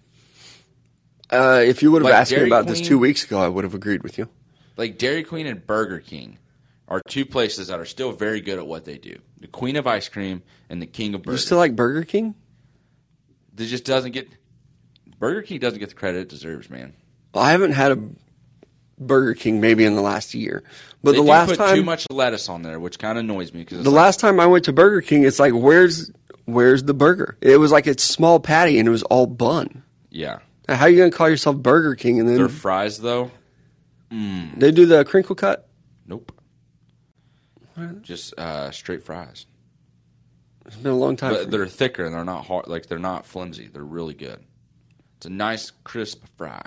[1.32, 3.48] Uh, if you would have Like asked me Dairy about this two weeks ago, I
[3.48, 4.30] would have agreed with you.
[4.78, 6.38] Like Dairy Queen and Burger King
[6.88, 9.86] are two places that are still very good at what they do: the Queen of
[9.86, 11.42] Ice Cream and the King of burgers.
[11.42, 12.34] You still like Burger King?
[13.58, 14.30] It just doesn't get
[15.20, 16.94] Burger King doesn't get the credit it deserves, man.
[17.34, 18.00] Well, I haven't had a
[18.98, 20.64] Burger King maybe in the last year,
[21.04, 23.54] but They the last put time too much lettuce on there, which kind of annoys
[23.54, 26.10] me because the last time I went to Burger King, it's like where's
[26.46, 27.38] where's the burger?
[27.42, 29.84] It was like it's small patty and it was all bun.
[30.10, 30.40] yeah,
[30.70, 33.30] How are you gonna call yourself Burger King and then their fries though,
[34.10, 34.58] mm.
[34.58, 35.68] they do the crinkle cut?
[36.08, 36.32] nope,
[38.02, 39.46] just uh, straight fries.
[40.66, 41.34] It's been a long time.
[41.34, 42.68] But they're thicker and they're not hard.
[42.68, 43.68] Like they're not flimsy.
[43.68, 44.40] They're really good.
[45.18, 46.62] It's a nice crisp fry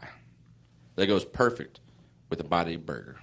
[0.96, 1.80] that goes perfect
[2.28, 3.16] with a body burger.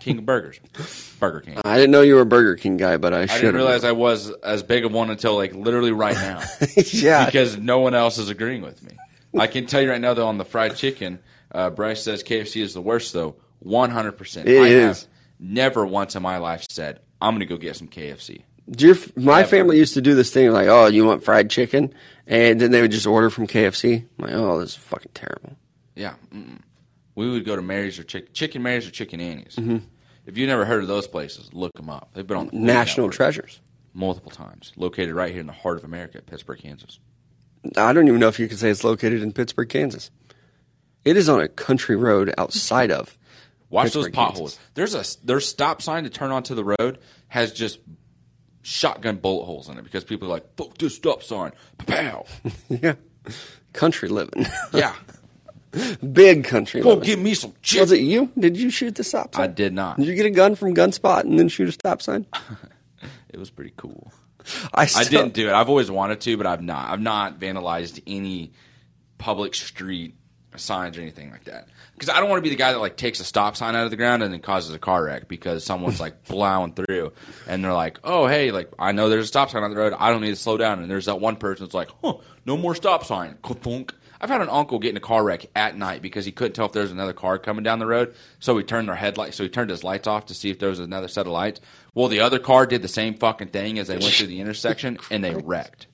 [0.00, 0.60] King of burgers,
[1.20, 1.58] Burger King.
[1.64, 3.84] I didn't know you were a Burger King guy, but I I should didn't realize
[3.84, 6.42] I was as big of one until like literally right now,
[6.92, 8.92] yeah, because no one else is agreeing with me.
[9.38, 11.20] I can tell you right now though on the fried chicken,
[11.52, 13.36] uh, Bryce says KFC is the worst though.
[13.60, 14.46] One hundred percent.
[14.46, 15.02] It I is.
[15.02, 18.42] have never once in my life said I'm going to go get some KFC.
[18.78, 21.94] Your, my family used to do this thing like, oh, you want fried chicken,
[22.26, 24.04] and then they would just order from KFC.
[24.18, 25.56] I'm like, oh, this is fucking terrible.
[25.94, 26.14] Yeah.
[26.34, 26.60] Mm-mm.
[27.14, 29.56] We would go to Mary's or Chick- Chicken Mary's or Chicken Annie's.
[29.56, 29.78] Mm-hmm.
[30.26, 32.10] If you've never heard of those places, look them up.
[32.12, 33.60] They've been on the National Network treasures.
[33.94, 34.72] multiple times.
[34.76, 37.00] Located right here in the heart of America, Pittsburg, Kansas.
[37.76, 40.10] I don't even know if you could say it's located in Pittsburg, Kansas.
[41.04, 43.17] It is on a country road outside of.
[43.70, 44.56] Watch those potholes.
[44.74, 44.92] Kansas.
[44.94, 47.78] There's a their stop sign to turn onto the road has just
[48.62, 51.52] shotgun bullet holes in it because people are like, "Fuck this stop sign!"
[51.86, 52.24] Pow.
[52.68, 52.94] Yeah,
[53.72, 54.94] country living, Yeah.
[56.12, 57.04] big country Go living.
[57.04, 58.30] give me some Was it you?
[58.38, 59.44] Did you shoot the stop sign?
[59.44, 59.98] I did not.
[59.98, 62.26] Did you get a gun from Gunspot and then shoot a stop sign?
[63.30, 64.10] It was pretty cool.
[64.74, 65.52] I, I didn't do it.
[65.52, 66.88] I've always wanted to, but I've not.
[66.90, 68.52] I've not vandalized any
[69.18, 70.14] public street
[70.56, 71.68] signs or anything like that.
[71.94, 73.84] Because I don't want to be the guy that like takes a stop sign out
[73.84, 77.12] of the ground and then causes a car wreck because someone's like plowing through
[77.46, 79.94] and they're like, "Oh, hey, like I know there's a stop sign on the road.
[79.98, 82.14] I don't need to slow down." And there's that one person that's like, "Huh,
[82.46, 83.94] no more stop sign." Ka-thunk.
[84.20, 86.66] I've had an uncle get in a car wreck at night because he couldn't tell
[86.66, 88.14] if there was another car coming down the road.
[88.40, 89.34] So he turned their headlight.
[89.34, 91.60] So he turned his lights off to see if there was another set of lights.
[91.94, 94.98] Well, the other car did the same fucking thing as they went through the intersection
[95.10, 95.87] and they wrecked.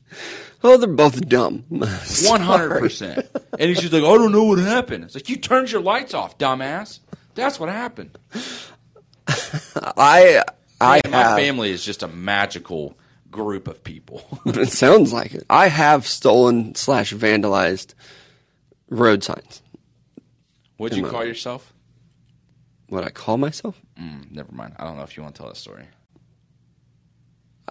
[0.62, 1.64] Oh, they're both dumb.
[1.68, 3.28] One hundred percent.
[3.58, 5.04] And he's just like, I don't know what happened.
[5.04, 7.00] It's like you turned your lights off, dumbass.
[7.34, 8.16] That's what happened.
[9.96, 10.42] I
[10.80, 12.96] I And my family is just a magical
[13.30, 14.22] group of people.
[14.46, 15.44] It sounds like it.
[15.50, 17.94] I have stolen slash vandalized
[18.88, 19.62] road signs.
[20.76, 21.72] What'd you call yourself?
[22.88, 23.80] What I call myself?
[24.00, 24.74] Mm, never mind.
[24.78, 25.84] I don't know if you want to tell that story.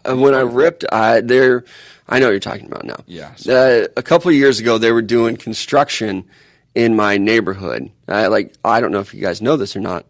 [0.05, 1.63] When I ripped, I there.
[2.07, 2.97] I know what you're talking about now.
[3.07, 3.33] Yeah.
[3.47, 6.25] Uh, a couple of years ago, they were doing construction
[6.75, 7.89] in my neighborhood.
[8.07, 10.05] I, like I don't know if you guys know this or not.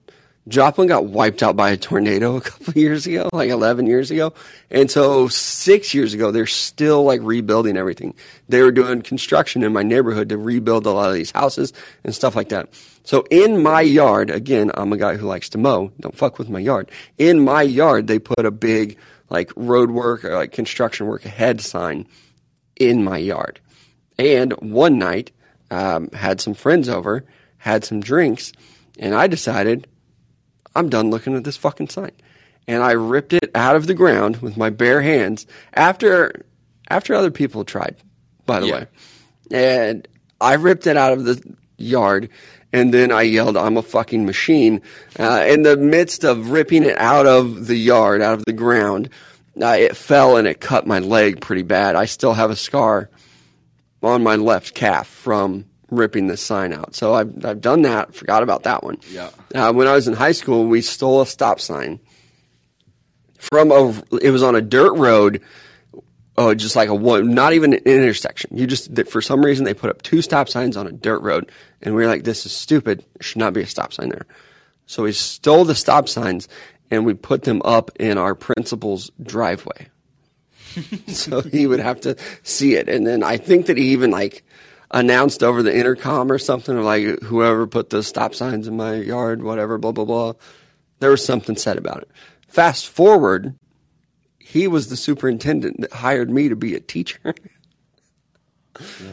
[0.48, 4.12] Joplin got wiped out by a tornado a couple of years ago, like 11 years
[4.12, 4.34] ago.
[4.70, 8.14] And so six years ago, they're still like rebuilding everything.
[8.50, 11.72] They were doing construction in my neighborhood to rebuild a lot of these houses
[12.04, 12.70] and stuff like that.
[13.06, 15.92] So in my yard, again, I'm a guy who likes to mow.
[16.00, 16.92] Don't fuck with my yard.
[17.18, 18.98] In my yard, they put a big
[19.34, 22.08] like road work or like construction work ahead sign
[22.80, 23.60] in my yard.
[24.18, 25.32] And one night,
[25.72, 27.26] um, had some friends over,
[27.58, 28.54] had some drinks,
[29.00, 29.88] and I decided
[30.76, 32.12] I'm done looking at this fucking sign.
[32.68, 36.46] And I ripped it out of the ground with my bare hands after
[36.90, 37.96] after other people tried,
[38.46, 38.74] by the Yeah.
[38.74, 38.88] way.
[39.52, 40.08] And
[40.40, 41.42] I ripped it out of the
[41.78, 42.30] yard
[42.74, 44.82] and then I yelled, I'm a fucking machine.
[45.18, 49.10] Uh, in the midst of ripping it out of the yard, out of the ground,
[49.62, 51.96] uh, it fell and it cut my leg pretty bad.
[51.96, 53.10] I still have a scar
[54.02, 56.96] on my left calf from ripping the sign out.
[56.96, 58.16] So I've, I've done that.
[58.16, 58.98] Forgot about that one.
[59.12, 59.30] Yeah.
[59.54, 62.00] Uh, when I was in high school, we stole a stop sign
[63.38, 63.90] from a.
[64.22, 65.42] It was on a dirt road.
[66.36, 68.58] Oh, just like a one, not even an intersection.
[68.58, 71.52] You just for some reason they put up two stop signs on a dirt road,
[71.82, 73.00] and we were like, "This is stupid.
[73.00, 74.26] There should not be a stop sign there."
[74.86, 76.48] So we stole the stop signs
[76.92, 79.88] and we put them up in our principal's driveway.
[81.08, 82.90] so he would have to see it.
[82.90, 84.44] And then I think that he even like
[84.92, 89.44] announced over the intercom or something like whoever put the stop signs in my yard,
[89.44, 90.34] whatever, blah blah blah.
[91.00, 92.12] There was something said about it.
[92.48, 93.56] Fast forward,
[94.54, 97.34] he was the superintendent that hired me to be a teacher.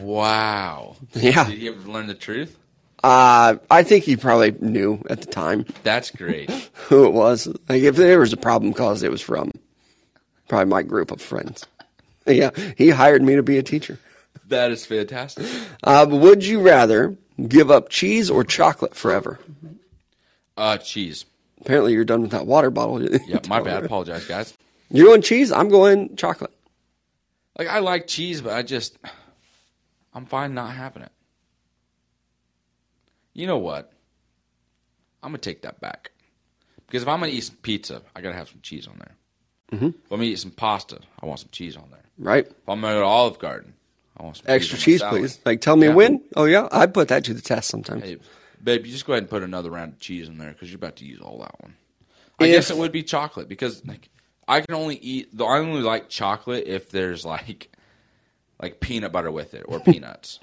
[0.01, 0.95] Wow.
[1.13, 1.47] yeah.
[1.47, 2.57] Did you ever learn the truth?
[3.03, 6.49] Uh, I think he probably knew at the time That's great.
[6.89, 7.47] who it was.
[7.69, 9.51] Like if there was a problem caused, it was from
[10.47, 11.65] probably my group of friends.
[12.27, 13.97] Yeah, he hired me to be a teacher.
[14.47, 15.45] that is fantastic.
[15.83, 17.15] Uh, would you rather
[17.47, 19.39] give up cheese or chocolate forever?
[20.55, 21.25] Uh, cheese.
[21.61, 23.01] Apparently, you're done with that water bottle.
[23.27, 23.85] yeah, my bad.
[23.85, 24.55] Apologize, guys.
[24.91, 25.51] You're going cheese.
[25.51, 26.51] I'm going chocolate.
[27.57, 28.97] Like I like cheese, but I just
[30.13, 31.11] I'm fine not having it.
[33.33, 33.91] You know what?
[35.23, 36.11] I'm gonna take that back
[36.87, 39.15] because if I'm gonna eat some pizza, I gotta have some cheese on there.
[39.73, 39.87] Mm-hmm.
[39.87, 42.03] If I'm gonna eat some pasta, I want some cheese on there.
[42.17, 42.45] Right.
[42.47, 43.73] If I'm gonna go to Olive Garden,
[44.17, 45.39] I want some Extra my cheese, please.
[45.45, 45.93] Like, tell me Yeah.
[45.93, 46.21] when.
[46.35, 48.03] Oh yeah, I put that to the test sometimes.
[48.03, 48.17] Hey,
[48.61, 50.77] babe, you just go ahead and put another round of cheese in there because you're
[50.77, 51.75] about to use all that one.
[52.39, 54.09] I If- guess it would be chocolate because like
[54.51, 55.35] I can only eat.
[55.35, 57.71] The I only like chocolate if there's like
[58.61, 60.39] like peanut butter with it or peanuts.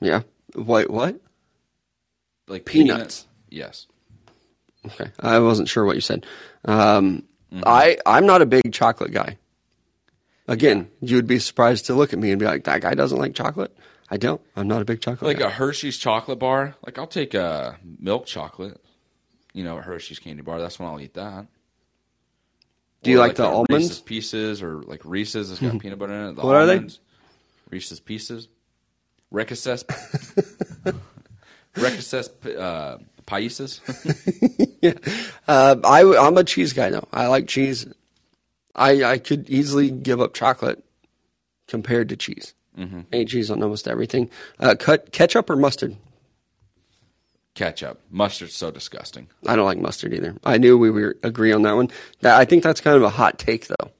[0.00, 0.22] Yeah.
[0.54, 1.20] Wait, what?
[2.48, 3.26] Like Peanuts.
[3.48, 3.86] Yes.
[4.84, 6.26] Okay, I wasn't sure what you said.
[6.64, 7.64] Um, Mm-hmm.
[7.66, 9.36] I I'm not a big chocolate guy.
[10.48, 13.18] Again, you would be surprised to look at me and be like, "That guy doesn't
[13.18, 13.76] like chocolate."
[14.10, 14.40] I don't.
[14.56, 15.28] I'm not a big chocolate.
[15.28, 15.48] Like guy.
[15.48, 16.74] a Hershey's chocolate bar.
[16.86, 18.80] Like I'll take a milk chocolate.
[19.52, 20.60] You know, a Hershey's candy bar.
[20.62, 21.46] That's when I'll eat that.
[23.02, 23.70] Do you Or like the almonds?
[23.70, 26.36] Reese's Pieces or like Reese's that's got peanut butter in it.
[26.36, 26.86] The What are they?
[27.70, 28.48] Reese's Pieces.
[29.30, 29.84] Recesses.
[31.76, 33.80] Recesses uh, Pieces.
[35.48, 37.08] Uh, I I'm a cheese guy though.
[37.12, 37.86] I like cheese.
[38.74, 40.84] I I could easily give up chocolate
[41.66, 42.54] compared to cheese.
[42.78, 43.00] Mm-hmm.
[43.12, 44.30] I eat cheese on almost everything.
[44.60, 45.96] Uh, cut ketchup or mustard.
[47.54, 48.00] Ketchup.
[48.10, 49.28] Mustard's so disgusting.
[49.46, 50.36] I don't like mustard either.
[50.42, 51.90] I knew we were agree on that one.
[52.20, 53.90] That I think that's kind of a hot take though.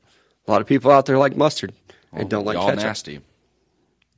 [0.47, 1.73] A lot of people out there like mustard
[2.13, 2.85] and don't like Y'all ketchup.
[2.85, 3.21] nasty.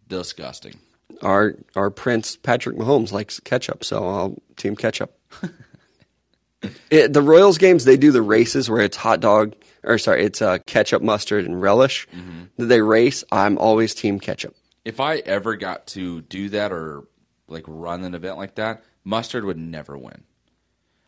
[0.08, 0.78] Disgusting.
[1.22, 5.18] Our our prince Patrick Mahomes likes ketchup, so I'll team ketchup.
[6.90, 9.54] it, the Royals games they do the races where it's hot dog
[9.84, 12.08] or sorry, it's uh, ketchup, mustard, and relish.
[12.14, 12.68] Mm-hmm.
[12.68, 13.24] They race.
[13.30, 14.54] I'm always team ketchup.
[14.84, 17.04] If I ever got to do that or
[17.48, 20.24] like run an event like that, mustard would never win.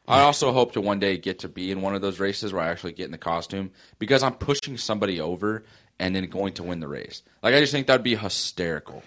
[0.09, 2.63] I also hope to one day get to be in one of those races where
[2.63, 5.65] I actually get in the costume because I'm pushing somebody over
[5.99, 7.23] and then going to win the race.
[7.43, 9.03] Like I just think that'd be hysterical.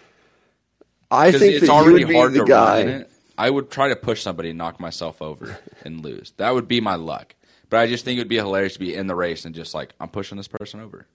[1.10, 2.80] I think it's already hard to guy.
[2.80, 3.12] run it.
[3.38, 6.34] I would try to push somebody and knock myself over and lose.
[6.38, 7.34] That would be my luck.
[7.70, 9.74] But I just think it would be hilarious to be in the race and just
[9.74, 11.08] like I'm pushing this person over.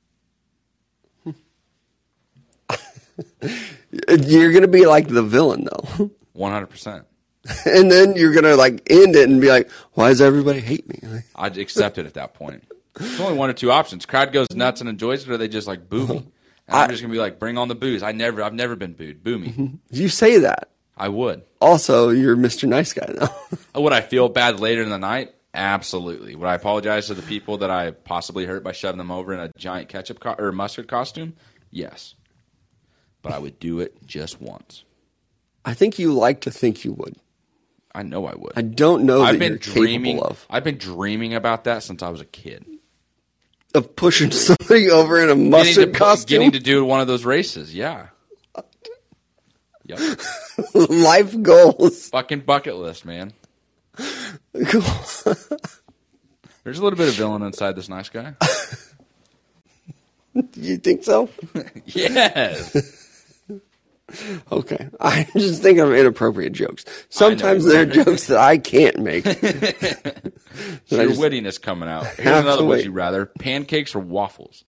[4.08, 7.04] You're gonna be like the villain though, One hundred percent.
[7.66, 10.98] and then you're gonna like end it and be like, "Why does everybody hate me?"
[11.02, 12.64] Like, I'd accept it at that point.
[12.94, 14.06] There's only one or two options.
[14.06, 16.26] Crowd goes nuts and enjoys it, or they just like boo me.
[16.66, 18.02] And I'm just gonna be like, bring on the booze.
[18.02, 19.22] I never, I've never been booed.
[19.22, 19.72] Boo me.
[19.90, 20.70] you say that.
[20.96, 21.42] I would.
[21.60, 22.66] Also, you're Mr.
[22.66, 23.80] Nice Guy though.
[23.82, 25.34] Would I feel bad later in the night?
[25.52, 26.34] Absolutely.
[26.34, 29.40] Would I apologize to the people that I possibly hurt by shoving them over in
[29.40, 31.34] a giant ketchup co- or mustard costume?
[31.70, 32.14] Yes.
[33.20, 34.84] But I would do it just once.
[35.64, 37.16] I think you like to think you would.
[37.94, 38.52] I know I would.
[38.56, 40.20] I don't know I've that been you're dreaming.
[40.20, 42.64] of I've been dreaming about that since I was a kid.
[43.74, 46.26] of pushing somebody over in a mustard to, costume.
[46.38, 47.74] getting to do one of those races.
[47.74, 48.08] Yeah.
[49.86, 49.98] Yep.
[50.74, 52.08] Life goals.
[52.08, 53.32] Fucking bucket list, man.
[53.96, 54.80] Cool.
[56.64, 58.34] There's a little bit of villain inside this nice guy.
[60.56, 61.28] you think so?
[61.84, 63.03] yes.
[64.52, 64.88] Okay.
[65.00, 66.84] I'm just think of inappropriate jokes.
[67.08, 69.24] Sometimes there are jokes that I can't make.
[70.86, 72.06] so Your I just- wittiness coming out.
[72.06, 73.26] Here's another would you rather.
[73.38, 74.64] Pancakes or waffles?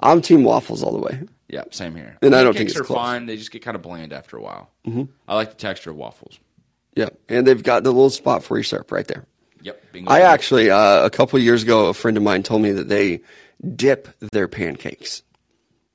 [0.00, 1.20] I'm team waffles all the way.
[1.48, 2.18] Yeah, same here.
[2.22, 2.96] And I don't Pancakes think it's are close.
[2.98, 3.26] fine.
[3.26, 4.70] They just get kind of bland after a while.
[4.86, 5.04] Mm-hmm.
[5.28, 6.38] I like the texture of waffles.
[6.96, 7.10] Yeah.
[7.28, 9.26] And they've got the little spot for your syrup right there.
[9.62, 9.92] Yep.
[9.92, 10.10] Bingo.
[10.10, 12.88] I actually, uh, a couple of years ago, a friend of mine told me that
[12.88, 13.20] they
[13.76, 15.22] dip their pancakes.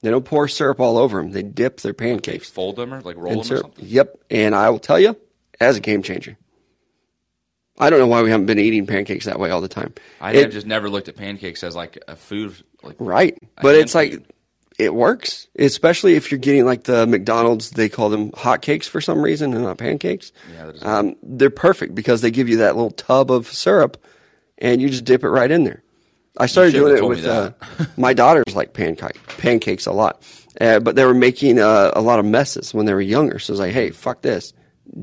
[0.01, 1.31] They don't pour syrup all over them.
[1.31, 3.61] They dip their They pancakes fold them or like roll them or syrup.
[3.63, 3.85] something.
[3.85, 4.17] Yep.
[4.29, 5.15] And I will tell you,
[5.59, 6.37] as a game changer.
[7.79, 9.93] I don't know why we haven't been eating pancakes that way all the time.
[10.19, 12.53] I It- have just never looked at pancakes as like a food.
[12.83, 13.37] Like Right.
[13.61, 14.23] But it's like
[14.79, 17.71] it works, especially if you're getting like the McDonald's.
[17.71, 20.31] They call them hot cakes for some reason and not pancakes.
[20.53, 23.97] Yeah, um, they're perfect because they give you that little tub of syrup,
[24.59, 25.81] and you just dip it right in there.
[26.37, 27.51] I started doing it with uh,
[27.97, 30.23] my daughters like pancake pancakes a lot,
[30.61, 33.39] uh, but they were making uh, a lot of messes when they were younger.
[33.39, 34.53] So I was like, hey, fuck this.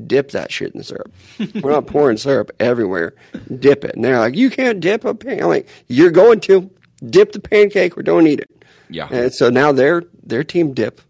[0.07, 1.13] Dip that shit in the syrup.
[1.61, 3.13] We're not pouring syrup everywhere.
[3.59, 3.95] Dip it.
[3.95, 5.43] And they're like, you can't dip a pancake.
[5.43, 6.71] I'm like, you're going to
[7.07, 8.65] dip the pancake or don't eat it.
[8.89, 9.07] Yeah.
[9.11, 11.01] And so now they're they're team dip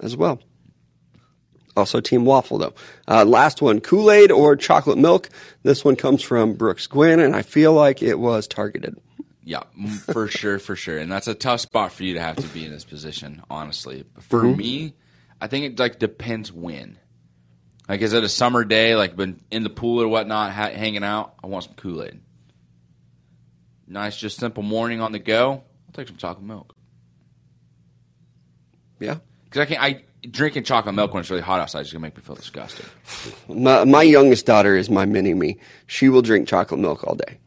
[0.00, 0.40] as well.
[1.76, 2.74] Also team waffle though.
[3.08, 5.30] Uh, last one, Kool Aid or chocolate milk.
[5.62, 8.98] This one comes from Brooks Gwynn, and I feel like it was targeted.
[9.44, 9.62] Yeah,
[10.12, 10.98] for sure, for sure.
[10.98, 14.04] And that's a tough spot for you to have to be in this position, honestly.
[14.20, 14.56] For Mm-hmm.
[14.56, 14.94] me,
[15.40, 16.98] I think it like depends when.
[17.88, 21.02] Like, is it a summer day, like been in the pool or whatnot, ha- hanging
[21.02, 21.34] out?
[21.42, 22.20] I want some Kool Aid.
[23.88, 25.50] nice, just simple morning on the go.
[25.52, 26.74] I'll take some chocolate milk
[29.00, 29.16] Yeah.
[29.44, 29.82] because I can't.
[29.82, 32.86] I drinking chocolate milk when it's really hot outside is gonna make me feel disgusting.
[33.48, 35.58] My, my youngest daughter is my mini me.
[35.88, 37.38] She will drink chocolate milk all day.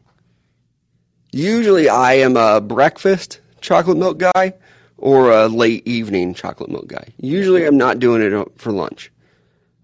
[1.36, 4.54] Usually, I am a breakfast chocolate milk guy
[4.96, 7.12] or a late evening chocolate milk guy.
[7.18, 9.12] Usually, I'm not doing it for lunch.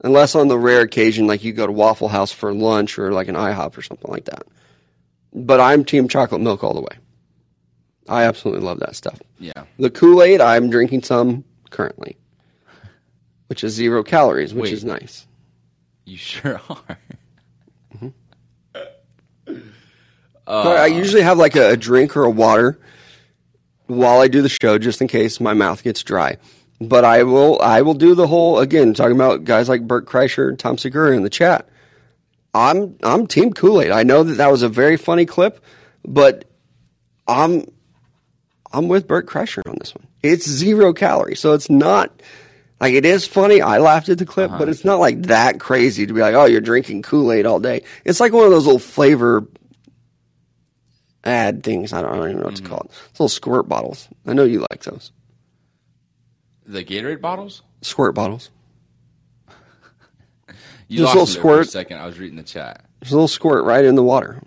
[0.03, 3.29] Unless on the rare occasion, like you go to Waffle House for lunch or like
[3.29, 4.45] an IHOP or something like that.
[5.35, 6.97] But I'm team chocolate milk all the way.
[8.09, 9.21] I absolutely love that stuff.
[9.39, 9.65] Yeah.
[9.79, 12.17] The Kool Aid, I'm drinking some currently,
[13.49, 14.73] which is zero calories, which Wait.
[14.73, 15.27] is nice.
[16.07, 16.99] You sure are.
[20.53, 22.79] I uh, usually have like a, a drink or a water
[23.87, 26.37] while I do the show, just in case my mouth gets dry.
[26.81, 28.95] But I will, I will do the whole again.
[28.95, 31.69] Talking about guys like Bert Kreischer and Tom Segura in the chat.
[32.55, 33.93] I'm, I'm Team Kool Aid.
[33.93, 35.65] I know that that was a very funny clip,
[36.05, 36.45] but
[37.27, 37.67] I'm,
[38.73, 40.07] I'm with Bert Kreischer on this one.
[40.23, 42.21] It's zero calories, so it's not
[42.79, 43.63] like it is funny.
[43.63, 44.59] I laughed at the clip, uh-huh.
[44.59, 47.61] but it's not like that crazy to be like, oh, you're drinking Kool Aid all
[47.61, 47.85] day.
[48.05, 49.47] It's like one of those little flavor
[51.25, 51.93] ad things.
[51.93, 52.65] I don't, I don't even know what Mm-hmm.
[52.65, 52.91] to call it.
[53.11, 54.09] It's little squirt bottles.
[54.27, 55.13] I know you like those
[56.67, 57.63] The Gatorade bottles.
[57.83, 58.51] squirt bottles.
[60.89, 61.69] You Just lost a little me for a squirt.
[61.73, 61.99] second.
[61.99, 62.85] I was reading the chat.
[63.01, 64.43] There's a little squirt right in the water,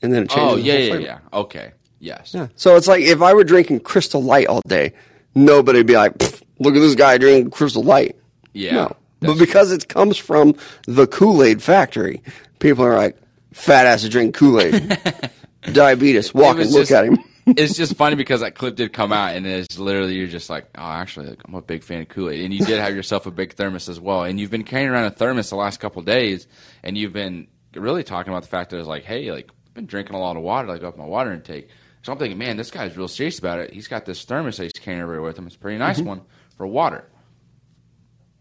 [0.00, 0.52] and then it changes.
[0.52, 1.02] Oh yeah, yeah, flavor.
[1.04, 1.18] yeah.
[1.32, 1.72] Okay.
[1.98, 2.32] Yes.
[2.34, 2.48] Yeah.
[2.54, 4.92] So it's like if I were drinking Crystal Light all day,
[5.34, 6.12] nobody'd be like,
[6.60, 8.14] "Look at this guy drinking Crystal Light."
[8.52, 8.74] Yeah.
[8.74, 10.54] No, but because it comes from
[10.86, 12.22] the Kool Aid factory,
[12.60, 13.16] people are like,
[13.52, 14.98] "Fat ass to drink Kool Aid."
[15.62, 16.34] Diabetes.
[16.34, 17.18] Walk and look just- at him.
[17.46, 20.66] it's just funny because that clip did come out, and it's literally you're just like,
[20.76, 23.26] oh, actually, like, I'm a big fan of Kool Aid, and you did have yourself
[23.26, 26.00] a big thermos as well, and you've been carrying around a thermos the last couple
[26.00, 26.46] of days,
[26.84, 29.86] and you've been really talking about the fact that it's like, hey, like I've been
[29.86, 31.68] drinking a lot of water, like up my water intake.
[32.02, 33.72] So I'm thinking, man, this guy's real serious about it.
[33.72, 35.46] He's got this thermos that he's carrying everywhere with him.
[35.46, 36.08] It's a pretty nice mm-hmm.
[36.08, 36.22] one
[36.56, 37.08] for water.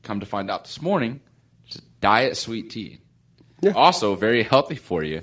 [0.03, 1.22] Come to find out this morning,
[1.65, 3.02] it's diet sweet tea.
[3.61, 3.73] Yeah.
[3.73, 5.22] Also, very healthy for you.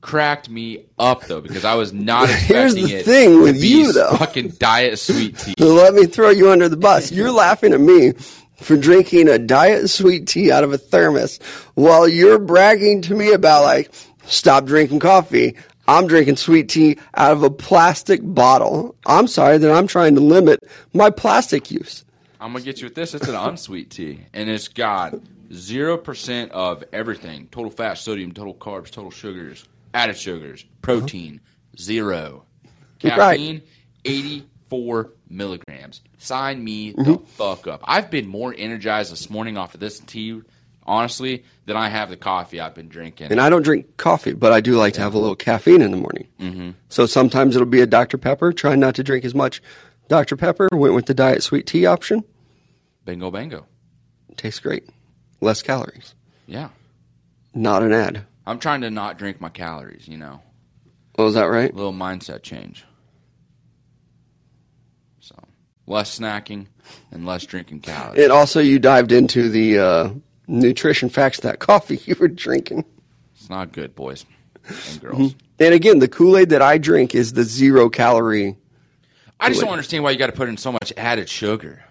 [0.00, 3.04] Cracked me up though because I was not Here's expecting the it.
[3.04, 4.16] thing to with be you, though.
[4.16, 5.54] fucking diet sweet tea.
[5.58, 7.12] Let me throw you under the bus.
[7.12, 8.12] You're laughing at me
[8.56, 11.38] for drinking a diet sweet tea out of a thermos
[11.74, 13.90] while you're bragging to me about like
[14.24, 15.56] stop drinking coffee.
[15.86, 18.94] I'm drinking sweet tea out of a plastic bottle.
[19.04, 20.60] I'm sorry that I'm trying to limit
[20.94, 22.04] my plastic use.
[22.40, 23.12] I'm gonna get you with this.
[23.12, 25.14] It's an unsweet tea, and it's got
[25.52, 29.64] zero percent of everything: total fat, sodium, total carbs, total sugars,
[29.94, 31.40] added sugars, protein,
[31.78, 32.44] zero,
[33.02, 33.12] Right.
[33.14, 33.62] caffeine,
[34.04, 36.00] eighty-four milligrams.
[36.18, 37.80] Sign me the fuck up.
[37.84, 40.40] I've been more energized this morning off of this tea,
[40.86, 43.28] honestly, than I have the coffee I've been drinking.
[43.30, 45.90] And I don't drink coffee, but I do like to have a little caffeine in
[45.90, 46.26] the morning.
[46.40, 46.70] Mm-hmm.
[46.88, 48.18] So sometimes it'll be a Dr.
[48.18, 48.52] Pepper.
[48.52, 49.62] Try not to drink as much
[50.08, 50.36] Dr.
[50.36, 50.68] Pepper.
[50.72, 52.22] Went with the diet sweet tea option.
[53.06, 53.66] Bingo, bango.
[54.36, 54.84] Tastes great.
[55.40, 56.14] Less calories.
[56.46, 56.68] Yeah,
[57.54, 58.26] Not an ad.
[58.50, 60.08] I'm trying to not drink my calories.
[60.08, 60.42] You know.
[61.16, 61.72] Oh, is that right?
[61.72, 62.84] A little mindset change.
[65.20, 65.36] So
[65.86, 66.66] less snacking
[67.12, 68.22] and less drinking calories.
[68.22, 70.10] And also, you dived into the uh,
[70.48, 72.84] nutrition facts of that coffee you were drinking.
[73.36, 74.26] It's not good, boys
[74.68, 75.34] and girls.
[75.60, 78.56] And again, the Kool Aid that I drink is the zero calorie.
[79.38, 81.84] I just don't understand why you got to put in so much added sugar.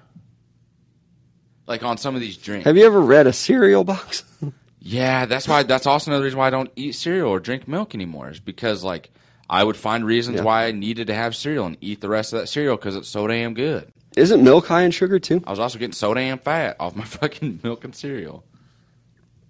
[1.68, 2.66] Like on some of these drinks.
[2.66, 4.24] Have you ever read a cereal box?
[4.80, 5.64] Yeah, that's why.
[5.64, 8.30] That's also another reason why I don't eat cereal or drink milk anymore.
[8.30, 9.12] Is because like
[9.50, 10.44] I would find reasons Yeah.
[10.44, 13.10] why I needed to have cereal and eat the rest of that cereal because it's
[13.10, 13.92] so damn good.
[14.16, 15.44] Isn't milk high in sugar too?
[15.46, 18.44] I was also getting so damn fat off my fucking milk and cereal.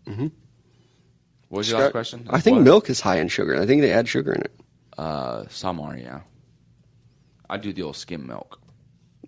[0.08, 0.28] Mm-hmm.
[1.50, 2.28] What was your last question?
[2.30, 2.64] I think What?
[2.64, 3.60] milk is high in sugar.
[3.60, 4.52] I think they add sugar in it.
[4.98, 6.22] Uh, some are, yeah.
[7.50, 8.60] I do the old skim milk.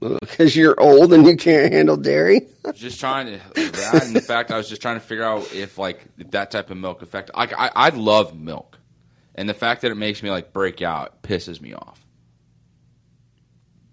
[0.22, 2.48] Because you're old and you can't handle dairy.
[2.74, 3.40] Just trying to.
[3.54, 6.78] That, and fact, I was just trying to figure out if like that type of
[6.78, 7.30] milk affect.
[7.36, 8.80] I, I I love milk,
[9.36, 12.04] and the fact that it makes me like break out pisses me off.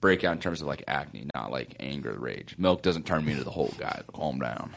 [0.00, 2.54] Break out in terms of like acne, not like anger, rage.
[2.56, 4.00] Milk doesn't turn me into the whole guy.
[4.14, 4.74] Calm down.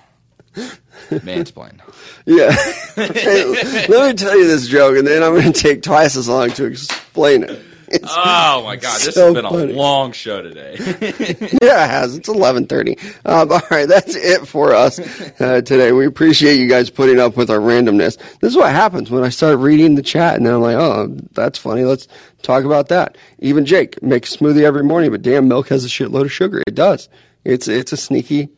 [0.56, 1.80] Mansplain.
[2.26, 2.52] Yeah.
[2.96, 3.46] Hey,
[3.88, 6.50] let me tell you this joke, and then I'm going to take twice as long
[6.52, 7.62] to explain it.
[8.04, 9.74] Oh my god, this So has been funny.
[9.74, 10.76] a long show today.
[11.62, 12.16] yeah, it has.
[12.18, 12.98] It's 11:30.
[13.26, 15.00] Um, all right, that's it for us
[15.42, 15.92] uh, today.
[15.92, 18.18] We appreciate you guys putting up with our randomness.
[18.40, 21.16] This is what happens when I start reading the chat, and then I'm like, oh,
[21.34, 21.84] that's funny.
[21.84, 22.08] Let's
[22.42, 23.18] talk about that.
[23.40, 26.62] Even Jake makes smoothie every morning, but damn, milk has a shitload of sugar.
[26.68, 27.10] It does.
[27.44, 28.50] It's it's a sneaky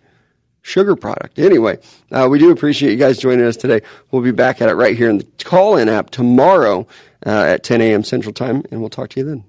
[0.63, 1.37] sugar product.
[1.37, 1.77] Anyway,
[2.11, 3.81] uh, we do appreciate you guys joining us today.
[4.09, 6.87] We'll be back at it right here in the Callin app tomorrow
[7.25, 8.03] uh, at 10 a.m.
[8.03, 9.43] Central Time, and we'll talk to you then.